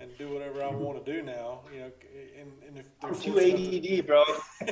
and 0.00 0.10
do 0.18 0.28
whatever 0.32 0.64
I 0.64 0.70
want 0.70 1.04
to 1.04 1.12
do 1.12 1.22
now, 1.22 1.60
you 1.72 1.80
know, 1.80 1.92
and, 2.40 2.52
and 2.66 2.78
if 2.78 2.88
I'm 3.00 3.14
too 3.14 3.38
ADD, 3.38 4.06
bro. 4.06 4.24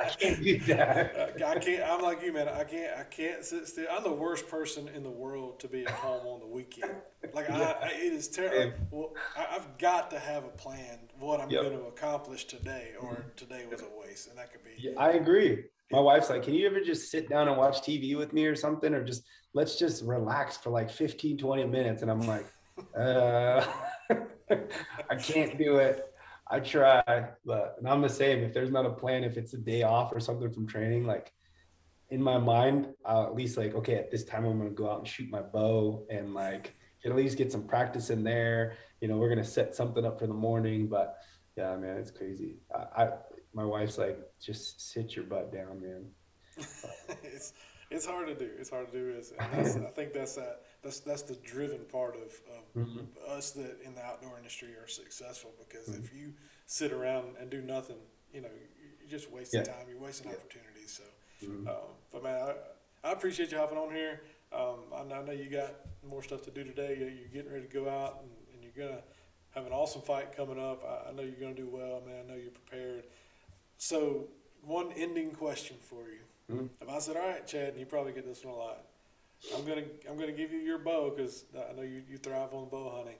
I 0.00 0.10
can't 0.18 0.42
do 0.42 0.58
that. 0.60 1.40
I 1.46 1.58
can't. 1.60 1.82
I'm 1.84 2.02
like 2.02 2.22
you, 2.22 2.32
man. 2.32 2.48
I 2.48 2.64
can't. 2.64 2.98
I 2.98 3.04
can't 3.04 3.44
sit 3.44 3.68
still. 3.68 3.86
I'm 3.90 4.02
the 4.02 4.12
worst 4.12 4.48
person 4.48 4.88
in 4.88 5.04
the 5.04 5.10
world 5.10 5.60
to 5.60 5.68
be 5.68 5.84
at 5.84 5.90
home 5.90 6.26
on 6.26 6.40
the 6.40 6.46
weekend. 6.46 6.92
Like 7.32 7.48
yeah. 7.48 7.74
I, 7.80 7.86
I, 7.86 7.88
it 7.90 8.12
is 8.12 8.26
terrible. 8.26 8.72
Well, 8.90 9.14
I, 9.36 9.54
have 9.54 9.78
got 9.78 10.10
to 10.10 10.18
have 10.18 10.44
a 10.44 10.50
plan 10.50 10.98
what 11.20 11.40
I'm 11.40 11.50
yep. 11.50 11.62
going 11.62 11.78
to 11.78 11.84
accomplish 11.86 12.44
today, 12.46 12.92
or 13.00 13.10
mm-hmm. 13.10 13.28
today 13.36 13.64
was 13.70 13.82
a 13.82 14.00
waste, 14.00 14.28
and 14.28 14.38
that 14.38 14.50
could 14.50 14.64
be. 14.64 14.70
Yeah, 14.78 14.92
I 14.96 15.10
agree 15.10 15.64
my 15.90 16.00
wife's 16.00 16.30
like, 16.30 16.42
can 16.42 16.54
you 16.54 16.66
ever 16.66 16.80
just 16.80 17.10
sit 17.10 17.28
down 17.28 17.48
and 17.48 17.56
watch 17.56 17.80
TV 17.80 18.16
with 18.16 18.32
me 18.32 18.46
or 18.46 18.54
something? 18.54 18.92
Or 18.92 19.02
just 19.02 19.24
let's 19.54 19.76
just 19.76 20.04
relax 20.04 20.56
for 20.56 20.70
like 20.70 20.90
15, 20.90 21.38
20 21.38 21.64
minutes. 21.64 22.02
And 22.02 22.10
I'm 22.10 22.20
like, 22.20 22.46
uh, 22.98 23.64
I 25.10 25.16
can't 25.16 25.58
do 25.58 25.76
it. 25.76 26.04
I 26.50 26.60
try, 26.60 27.02
but 27.44 27.76
and 27.78 27.88
I'm 27.88 28.00
the 28.00 28.08
same. 28.08 28.38
If 28.40 28.54
there's 28.54 28.70
not 28.70 28.86
a 28.86 28.90
plan, 28.90 29.24
if 29.24 29.36
it's 29.36 29.52
a 29.52 29.58
day 29.58 29.82
off 29.82 30.12
or 30.12 30.20
something 30.20 30.50
from 30.50 30.66
training, 30.66 31.06
like 31.06 31.32
in 32.10 32.22
my 32.22 32.38
mind, 32.38 32.88
I'll 33.04 33.24
at 33.24 33.34
least 33.34 33.58
like, 33.58 33.74
okay, 33.74 33.96
at 33.96 34.10
this 34.10 34.24
time 34.24 34.46
I'm 34.46 34.58
gonna 34.58 34.70
go 34.70 34.90
out 34.90 35.00
and 35.00 35.08
shoot 35.08 35.30
my 35.30 35.42
bow 35.42 36.06
and 36.10 36.32
like 36.32 36.74
at 37.04 37.14
least 37.14 37.36
get 37.36 37.52
some 37.52 37.64
practice 37.64 38.08
in 38.10 38.24
there. 38.24 38.76
You 39.00 39.08
know, 39.08 39.18
we're 39.18 39.28
gonna 39.28 39.44
set 39.44 39.74
something 39.74 40.04
up 40.06 40.18
for 40.18 40.26
the 40.26 40.34
morning. 40.34 40.88
But 40.88 41.16
yeah, 41.56 41.76
man, 41.76 41.98
it's 41.98 42.10
crazy. 42.10 42.60
I, 42.74 43.04
I 43.04 43.10
my 43.58 43.64
wife's 43.64 43.98
like, 43.98 44.16
just 44.40 44.92
sit 44.92 45.16
your 45.16 45.24
butt 45.24 45.52
down, 45.52 45.80
man. 45.80 46.06
it's 47.24 47.54
it's 47.90 48.06
hard 48.06 48.28
to 48.28 48.34
do. 48.34 48.48
It's 48.56 48.70
hard 48.70 48.92
to 48.92 48.96
do. 48.96 49.10
Is 49.18 49.32
I 49.40 49.64
think 49.96 50.12
that's 50.12 50.36
that. 50.36 50.60
That's 50.82 51.00
that's 51.00 51.22
the 51.22 51.34
driven 51.36 51.80
part 51.90 52.14
of, 52.14 52.22
of 52.56 52.86
mm-hmm. 52.86 53.00
us 53.36 53.50
that 53.52 53.78
in 53.84 53.96
the 53.96 54.02
outdoor 54.02 54.38
industry 54.38 54.68
are 54.80 54.86
successful 54.86 55.50
because 55.58 55.88
mm-hmm. 55.88 56.04
if 56.04 56.14
you 56.14 56.32
sit 56.66 56.92
around 56.92 57.34
and 57.40 57.50
do 57.50 57.60
nothing, 57.60 57.96
you 58.32 58.42
know, 58.42 58.48
you're 59.00 59.10
just 59.10 59.32
wasting 59.32 59.60
yeah. 59.60 59.72
time. 59.72 59.86
You're 59.88 59.98
wasting 59.98 60.30
yeah. 60.30 60.36
opportunities. 60.36 61.00
So, 61.00 61.46
mm-hmm. 61.46 61.66
um, 61.66 61.74
but 62.12 62.22
man, 62.22 62.36
I, 62.36 63.08
I 63.08 63.12
appreciate 63.12 63.50
you 63.50 63.58
hopping 63.58 63.78
on 63.78 63.92
here. 63.92 64.20
Um, 64.52 64.78
I, 64.94 65.02
know, 65.02 65.14
I, 65.16 65.24
know, 65.24 65.32
you 65.32 65.50
got 65.50 65.74
more 66.08 66.22
stuff 66.22 66.42
to 66.42 66.50
do 66.52 66.62
today. 66.62 66.96
You're 66.98 67.42
getting 67.42 67.52
ready 67.52 67.66
to 67.66 67.74
go 67.74 67.88
out 67.88 68.22
and, 68.22 68.30
and 68.54 68.62
you're 68.62 68.88
gonna 68.88 69.02
have 69.50 69.66
an 69.66 69.72
awesome 69.72 70.02
fight 70.02 70.36
coming 70.36 70.60
up. 70.60 70.84
I, 70.84 71.08
I 71.08 71.12
know 71.12 71.22
you're 71.22 71.40
gonna 71.40 71.54
do 71.54 71.68
well, 71.70 72.02
man. 72.06 72.24
I 72.24 72.30
know 72.30 72.38
you're 72.38 72.52
prepared. 72.52 73.04
So, 73.78 74.28
one 74.62 74.92
ending 74.96 75.30
question 75.30 75.76
for 75.80 76.02
you. 76.10 76.54
Mm-hmm. 76.54 76.66
If 76.80 76.88
I 76.88 76.98
said, 76.98 77.16
"All 77.16 77.28
right, 77.28 77.46
Chad," 77.46 77.70
and 77.70 77.78
you 77.78 77.86
probably 77.86 78.12
get 78.12 78.26
this 78.26 78.44
one 78.44 78.54
a 78.54 78.58
lot. 78.58 78.84
I'm 79.56 79.64
gonna 79.64 79.84
I'm 80.08 80.18
gonna 80.18 80.32
give 80.32 80.52
you 80.52 80.58
your 80.58 80.78
bow 80.78 81.10
because 81.14 81.44
I 81.54 81.72
know 81.74 81.82
you, 81.82 82.02
you 82.08 82.18
thrive 82.18 82.52
on 82.52 82.68
bow 82.68 82.92
hunting. 82.96 83.14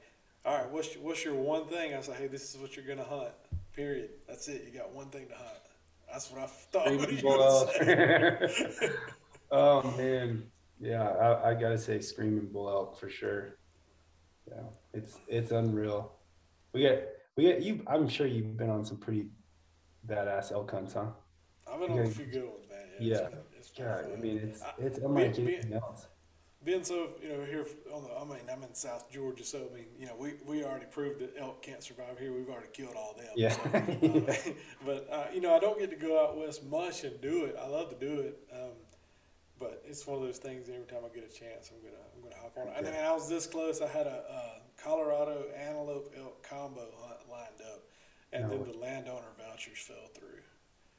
All 0.44 0.57
right, 0.57 0.71
what's 0.71 0.94
your, 0.94 1.05
what's 1.05 1.25
your 1.25 1.35
one 1.35 1.66
thing? 1.66 1.94
I 1.94 2.01
say, 2.01 2.14
hey, 2.14 2.27
this 2.27 2.55
is 2.55 2.61
what 2.61 2.77
you're 2.77 2.87
gonna 2.87 3.09
hunt. 3.09 3.33
Period. 3.75 4.11
That's 4.27 4.49
it. 4.49 4.64
You 4.66 4.79
got 4.79 4.92
one 4.92 5.09
thing 5.09 5.29
to 5.29 5.35
hunt. 5.35 5.59
That's 6.11 6.31
what 6.31 6.42
I 6.42 6.47
thought 6.47 6.90
you 7.11 7.29
were 7.29 8.49
say. 8.49 8.88
oh 9.51 9.83
man, 9.97 10.51
yeah, 10.81 11.03
I, 11.09 11.51
I, 11.51 11.55
gotta 11.55 11.79
say, 11.79 12.01
screaming 12.01 12.47
bull 12.47 12.68
elk 12.68 12.99
for 12.99 13.09
sure. 13.09 13.59
Yeah, 14.49 14.62
it's 14.94 15.18
it's 15.29 15.51
unreal. 15.53 16.12
We 16.73 16.81
get 16.81 17.16
we 17.37 17.44
get 17.44 17.62
you. 17.62 17.83
I'm 17.87 18.09
sure 18.09 18.27
you've 18.27 18.57
been 18.57 18.71
on 18.71 18.85
some 18.85 18.97
pretty 18.97 19.27
badass 20.09 20.53
elk 20.53 20.71
hunts, 20.71 20.94
huh? 20.94 21.07
I've 21.71 21.81
been 21.81 21.92
on 21.92 21.99
a 21.99 22.07
few 22.07 22.27
good 22.27 22.44
ones, 22.44 22.66
man. 22.71 22.79
Yeah, 23.01 23.14
yeah. 23.14 23.29
It's 23.57 23.68
been, 23.71 23.87
it's 23.87 24.18
I 24.18 24.21
mean, 24.21 24.38
it's 24.38 24.62
it's 24.79 24.99
unlike 24.99 25.37
being, 25.37 25.49
anything 25.49 25.73
else. 25.75 26.07
Being 26.64 26.83
so, 26.83 27.11
you 27.23 27.29
know, 27.29 27.44
here 27.44 27.66
on 27.92 28.05
the, 28.05 28.11
I 28.11 28.25
mean, 28.25 28.49
I'm 28.51 28.62
in 28.62 28.75
South 28.75 29.11
Georgia, 29.11 29.44
so 29.44 29.68
I 29.71 29.75
mean, 29.75 29.87
you 29.99 30.07
know, 30.07 30.16
we, 30.18 30.35
we 30.47 30.64
already 30.64 30.87
proved 30.87 31.21
that 31.21 31.35
elk 31.38 31.62
can't 31.62 31.83
survive 31.83 32.18
here. 32.18 32.33
We've 32.33 32.49
already 32.49 32.68
killed 32.73 32.94
all 32.97 33.14
them. 33.16 33.33
Yeah. 33.37 33.51
So, 33.51 33.61
uh, 33.75 34.53
but 34.87 35.09
uh, 35.11 35.27
you 35.33 35.40
know, 35.40 35.55
I 35.55 35.61
don't 35.61 35.79
get 35.79 35.90
to 35.90 35.97
go 35.97 36.23
out 36.23 36.37
west 36.37 36.64
much 36.64 37.05
and 37.05 37.21
do 37.21 37.44
it. 37.44 37.57
I 37.61 37.68
love 37.68 37.90
to 37.90 37.97
do 37.97 38.21
it. 38.21 38.38
Um, 38.53 38.73
but 39.59 39.83
it's 39.85 40.07
one 40.07 40.18
of 40.18 40.25
those 40.25 40.38
things. 40.38 40.68
Every 40.68 40.87
time 40.87 41.01
I 41.05 41.14
get 41.14 41.29
a 41.29 41.33
chance, 41.33 41.71
I'm 41.75 41.83
gonna 41.83 42.03
I'm 42.14 42.23
gonna 42.23 42.40
hop 42.40 42.57
on 42.57 42.68
it. 42.68 42.75
And 42.77 42.87
then 42.87 43.05
I 43.05 43.12
was 43.12 43.29
this 43.29 43.47
close. 43.47 43.81
I 43.81 43.88
had 43.88 44.07
a 44.07 44.23
uh, 44.31 44.59
Colorado 44.83 45.44
antelope 45.57 46.14
elk 46.16 46.42
combo 46.49 46.87
hunt 47.01 47.18
lined 47.31 47.61
up, 47.73 47.83
and 48.33 48.45
No 48.45 48.51
then 48.51 48.73
the 48.73 48.79
landowner 48.79 49.33
vouchers 49.38 49.79
fell 49.79 50.07
through. 50.14 50.41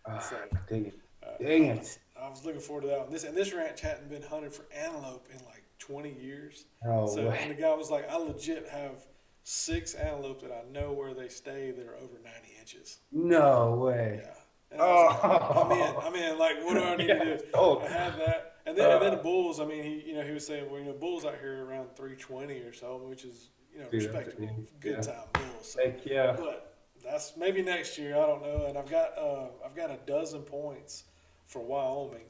Ah, 0.06 0.20
So, 0.20 0.38
dang 0.70 0.86
it. 0.88 1.00
uh, 1.24 1.38
Dang 1.42 1.70
I 1.70 1.74
it. 1.74 1.80
was, 1.80 2.00
I 2.22 2.30
was 2.30 2.46
looking 2.46 2.62
forward 2.62 2.82
to 2.82 2.88
that 2.88 3.00
one. 3.02 3.12
This 3.12 3.24
and 3.24 3.36
this 3.36 3.54
ranch 3.54 3.82
hadn't 3.82 4.10
been 4.10 4.24
hunted 4.24 4.54
for 4.54 4.66
antelope 4.76 5.28
in 5.32 5.44
like 5.46 5.64
20 5.80 6.12
years. 6.14 6.66
No 6.84 7.08
so 7.08 7.30
and 7.30 7.52
the 7.52 7.56
guy 7.56 7.74
was 7.76 7.90
like, 7.92 8.10
I 8.10 8.18
legit 8.18 8.68
have 8.70 9.06
six 9.44 9.94
antelope 9.94 10.42
that 10.42 10.52
I 10.52 10.70
know 10.72 10.92
where 10.94 11.14
they 11.14 11.28
stay 11.30 11.72
that 11.72 11.86
are 11.86 11.96
over 11.96 12.16
90 12.24 12.30
inches. 12.60 13.00
No 13.12 13.76
way. 13.76 14.22
Yeah. 14.24 14.34
And 14.72 14.82
I 14.82 14.86
was 14.86 15.24
like, 15.24 15.42
Oh. 15.42 15.62
I'm 15.64 15.72
in. 15.72 15.96
I'm 16.24 16.32
in. 16.32 16.38
Like, 16.40 16.64
what 16.64 16.74
do 16.76 16.84
I 16.84 16.96
need 16.96 17.08
Yeah, 17.10 17.24
to 17.24 17.38
do? 17.38 17.44
sold. 17.54 17.84
I 17.84 17.88
had 17.88 18.20
that, 18.20 18.56
and 18.68 18.78
then 18.78 18.92
and 18.92 19.02
then 19.02 19.12
Uh. 19.14 19.16
the 19.16 19.24
bulls. 19.24 19.60
I 19.60 19.66
mean, 19.66 19.84
he 19.84 20.04
you 20.10 20.14
know 20.16 20.22
he 20.22 20.32
was 20.32 20.46
saying, 20.46 20.70
well, 20.70 20.80
you 20.80 20.86
know, 20.86 20.94
bulls 20.94 21.26
out 21.26 21.36
here 21.42 21.64
are 21.64 21.66
around 21.66 21.88
320 21.96 22.60
or 22.60 22.74
so, 22.74 22.98
which 23.10 23.26
is 23.26 23.50
you 23.74 23.80
know 23.80 23.88
respectable, 23.92 24.44
amazing. 24.44 24.68
good 24.80 24.96
Yeah. 24.98 25.02
time 25.02 25.28
bulls. 25.34 25.72
So, 25.74 25.84
Heck 25.84 26.06
yeah. 26.06 26.36
but 26.38 26.69
that's 27.04 27.34
maybe 27.38 27.62
next 27.62 27.98
year. 27.98 28.16
I 28.16 28.26
don't 28.26 28.42
know. 28.42 28.66
And 28.68 28.78
I've 28.78 28.90
got 28.90 29.18
uh, 29.18 29.48
I've 29.66 29.76
got 29.76 29.90
a 29.92 29.98
dozen 30.06 30.42
points 30.42 31.06
for 31.48 31.60
Wyoming, 31.62 32.26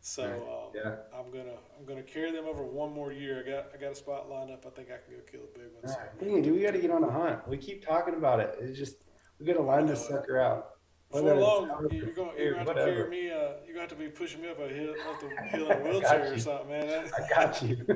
so 0.00 0.24
um, 0.24 0.80
Yeah. 0.82 0.96
I'm 1.18 1.30
gonna 1.30 1.56
I'm 1.78 1.84
gonna 1.86 2.02
carry 2.02 2.30
them 2.32 2.44
over 2.46 2.62
one 2.64 2.92
more 2.92 3.12
year. 3.12 3.42
I 3.46 3.50
got 3.50 3.66
I 3.74 3.76
got 3.80 3.92
a 3.92 3.94
spot 3.94 4.28
lined 4.28 4.50
up. 4.50 4.64
I 4.66 4.70
think 4.70 4.88
I 4.88 4.98
can 5.04 5.14
go 5.16 5.22
kill 5.30 5.40
a 5.40 5.58
big 5.58 5.68
one. 5.80 5.84
Right. 5.94 6.18
Dang 6.20 6.42
dude, 6.42 6.54
we 6.54 6.62
got 6.62 6.72
to 6.72 6.78
get 6.78 6.90
on 6.90 7.04
a 7.04 7.10
hunt. 7.10 7.46
We 7.48 7.56
keep 7.56 7.84
talking 7.86 8.14
about 8.14 8.40
it. 8.40 8.56
It's 8.60 8.78
just 8.78 8.96
we 9.38 9.46
got 9.46 9.54
to 9.54 9.62
line 9.62 9.86
this 9.86 10.06
sucker 10.06 10.38
out. 10.38 10.70
Before 11.10 11.34
long, 11.36 11.70
out 11.70 11.90
you- 11.90 12.02
or 12.02 12.04
you're 12.04 12.12
going 12.14 12.36
you're 12.38 12.64
going 12.64 12.76
to 12.76 12.84
carry 12.84 13.08
me. 13.08 13.30
Uh, 13.30 13.34
you're 13.64 13.74
going 13.74 13.74
to 13.76 13.80
have 13.80 13.88
to 13.88 13.94
be 13.94 14.08
pushing 14.08 14.42
me 14.42 14.50
up 14.50 14.60
a 14.60 14.68
hill, 14.68 14.94
up 15.08 15.18
the 15.20 15.30
hill 15.56 15.70
in 15.70 15.78
a 15.80 15.80
wheelchair 15.90 16.34
or 16.34 16.38
something, 16.38 16.68
man. 16.68 17.08
I 17.16 17.28
got 17.34 17.62
you. 17.62 17.78
uh, 17.88 17.94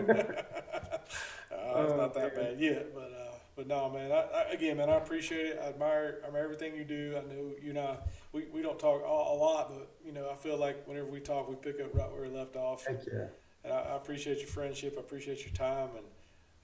it's 1.85 1.93
Oh, 1.93 1.95
not 1.97 2.15
that 2.15 2.35
man. 2.37 2.45
bad 2.55 2.61
yet, 2.61 2.95
but 2.95 3.13
uh, 3.13 3.22
but 3.57 3.67
no, 3.67 3.91
man. 3.91 4.13
I, 4.13 4.25
I, 4.35 4.43
again, 4.53 4.77
man, 4.79 4.89
I 4.91 4.97
appreciate 4.97 5.47
it. 5.47 5.61
I 5.63 5.69
admire, 5.69 6.21
I 6.23 6.27
admire 6.29 6.45
everything 6.45 6.75
you 6.75 6.85
do. 6.85 7.17
I 7.17 7.21
know 7.33 7.53
you 7.63 7.71
and 7.71 7.79
I, 7.79 7.97
we, 8.33 8.47
we 8.53 8.63
don't 8.63 8.79
talk 8.79 9.03
a, 9.03 9.07
a 9.07 9.37
lot, 9.37 9.69
but 9.71 9.91
you 10.05 10.13
know, 10.13 10.29
I 10.31 10.35
feel 10.37 10.57
like 10.57 10.87
whenever 10.87 11.07
we 11.07 11.21
talk, 11.21 11.49
we 11.49 11.57
pick 11.57 11.81
up 11.81 11.95
right 11.95 12.11
where 12.13 12.23
we 12.23 12.29
left 12.29 12.57
off. 12.57 12.87
Heck 12.87 13.01
yeah. 13.07 13.27
And 13.65 13.73
I, 13.73 13.77
I 13.79 13.97
appreciate 13.97 14.39
your 14.39 14.49
friendship. 14.49 14.95
I 14.97 15.01
appreciate 15.01 15.45
your 15.45 15.55
time, 15.55 15.91
and 15.97 16.07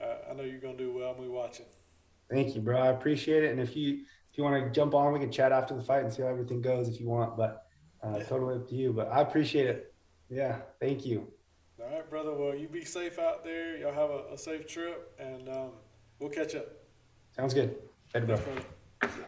uh, 0.08 0.30
I 0.30 0.34
know 0.34 0.42
you're 0.42 0.60
gonna 0.60 0.76
do 0.76 0.92
well. 0.92 1.12
And 1.12 1.20
we 1.20 1.28
watching. 1.28 1.66
Thank 2.30 2.54
you, 2.54 2.60
bro. 2.60 2.78
I 2.78 2.88
appreciate 2.88 3.44
it. 3.44 3.52
And 3.52 3.60
if 3.60 3.76
you 3.76 4.04
if 4.30 4.36
you 4.38 4.44
want 4.44 4.62
to 4.62 4.70
jump 4.70 4.94
on, 4.94 5.12
we 5.12 5.18
can 5.20 5.30
chat 5.32 5.52
after 5.52 5.74
the 5.74 5.82
fight 5.82 6.04
and 6.04 6.12
see 6.12 6.22
how 6.22 6.28
everything 6.28 6.60
goes 6.60 6.88
if 6.88 7.00
you 7.00 7.08
want. 7.08 7.36
But 7.36 7.64
uh, 8.04 8.16
Yeah. 8.18 8.24
totally 8.24 8.56
up 8.56 8.68
to 8.68 8.74
you. 8.74 8.92
But 8.92 9.10
I 9.12 9.20
appreciate 9.22 9.66
it. 9.66 9.94
Yeah. 10.28 10.58
Thank 10.80 11.06
you. 11.06 11.28
All 11.80 11.88
right, 11.88 12.10
brother. 12.10 12.32
Well, 12.34 12.54
you 12.54 12.68
be 12.68 12.84
safe 12.84 13.18
out 13.18 13.44
there. 13.44 13.76
Y'all 13.78 13.92
have 13.94 14.10
a, 14.10 14.34
a 14.34 14.38
safe 14.38 14.66
trip, 14.66 15.14
and 15.18 15.48
um, 15.48 15.70
we'll 16.18 16.28
catch 16.30 16.54
up. 16.54 16.66
Sounds 17.38 17.54
good. 17.54 17.76
Bro. 18.26 18.36
Thanks, 18.36 18.44
brother. 19.06 19.27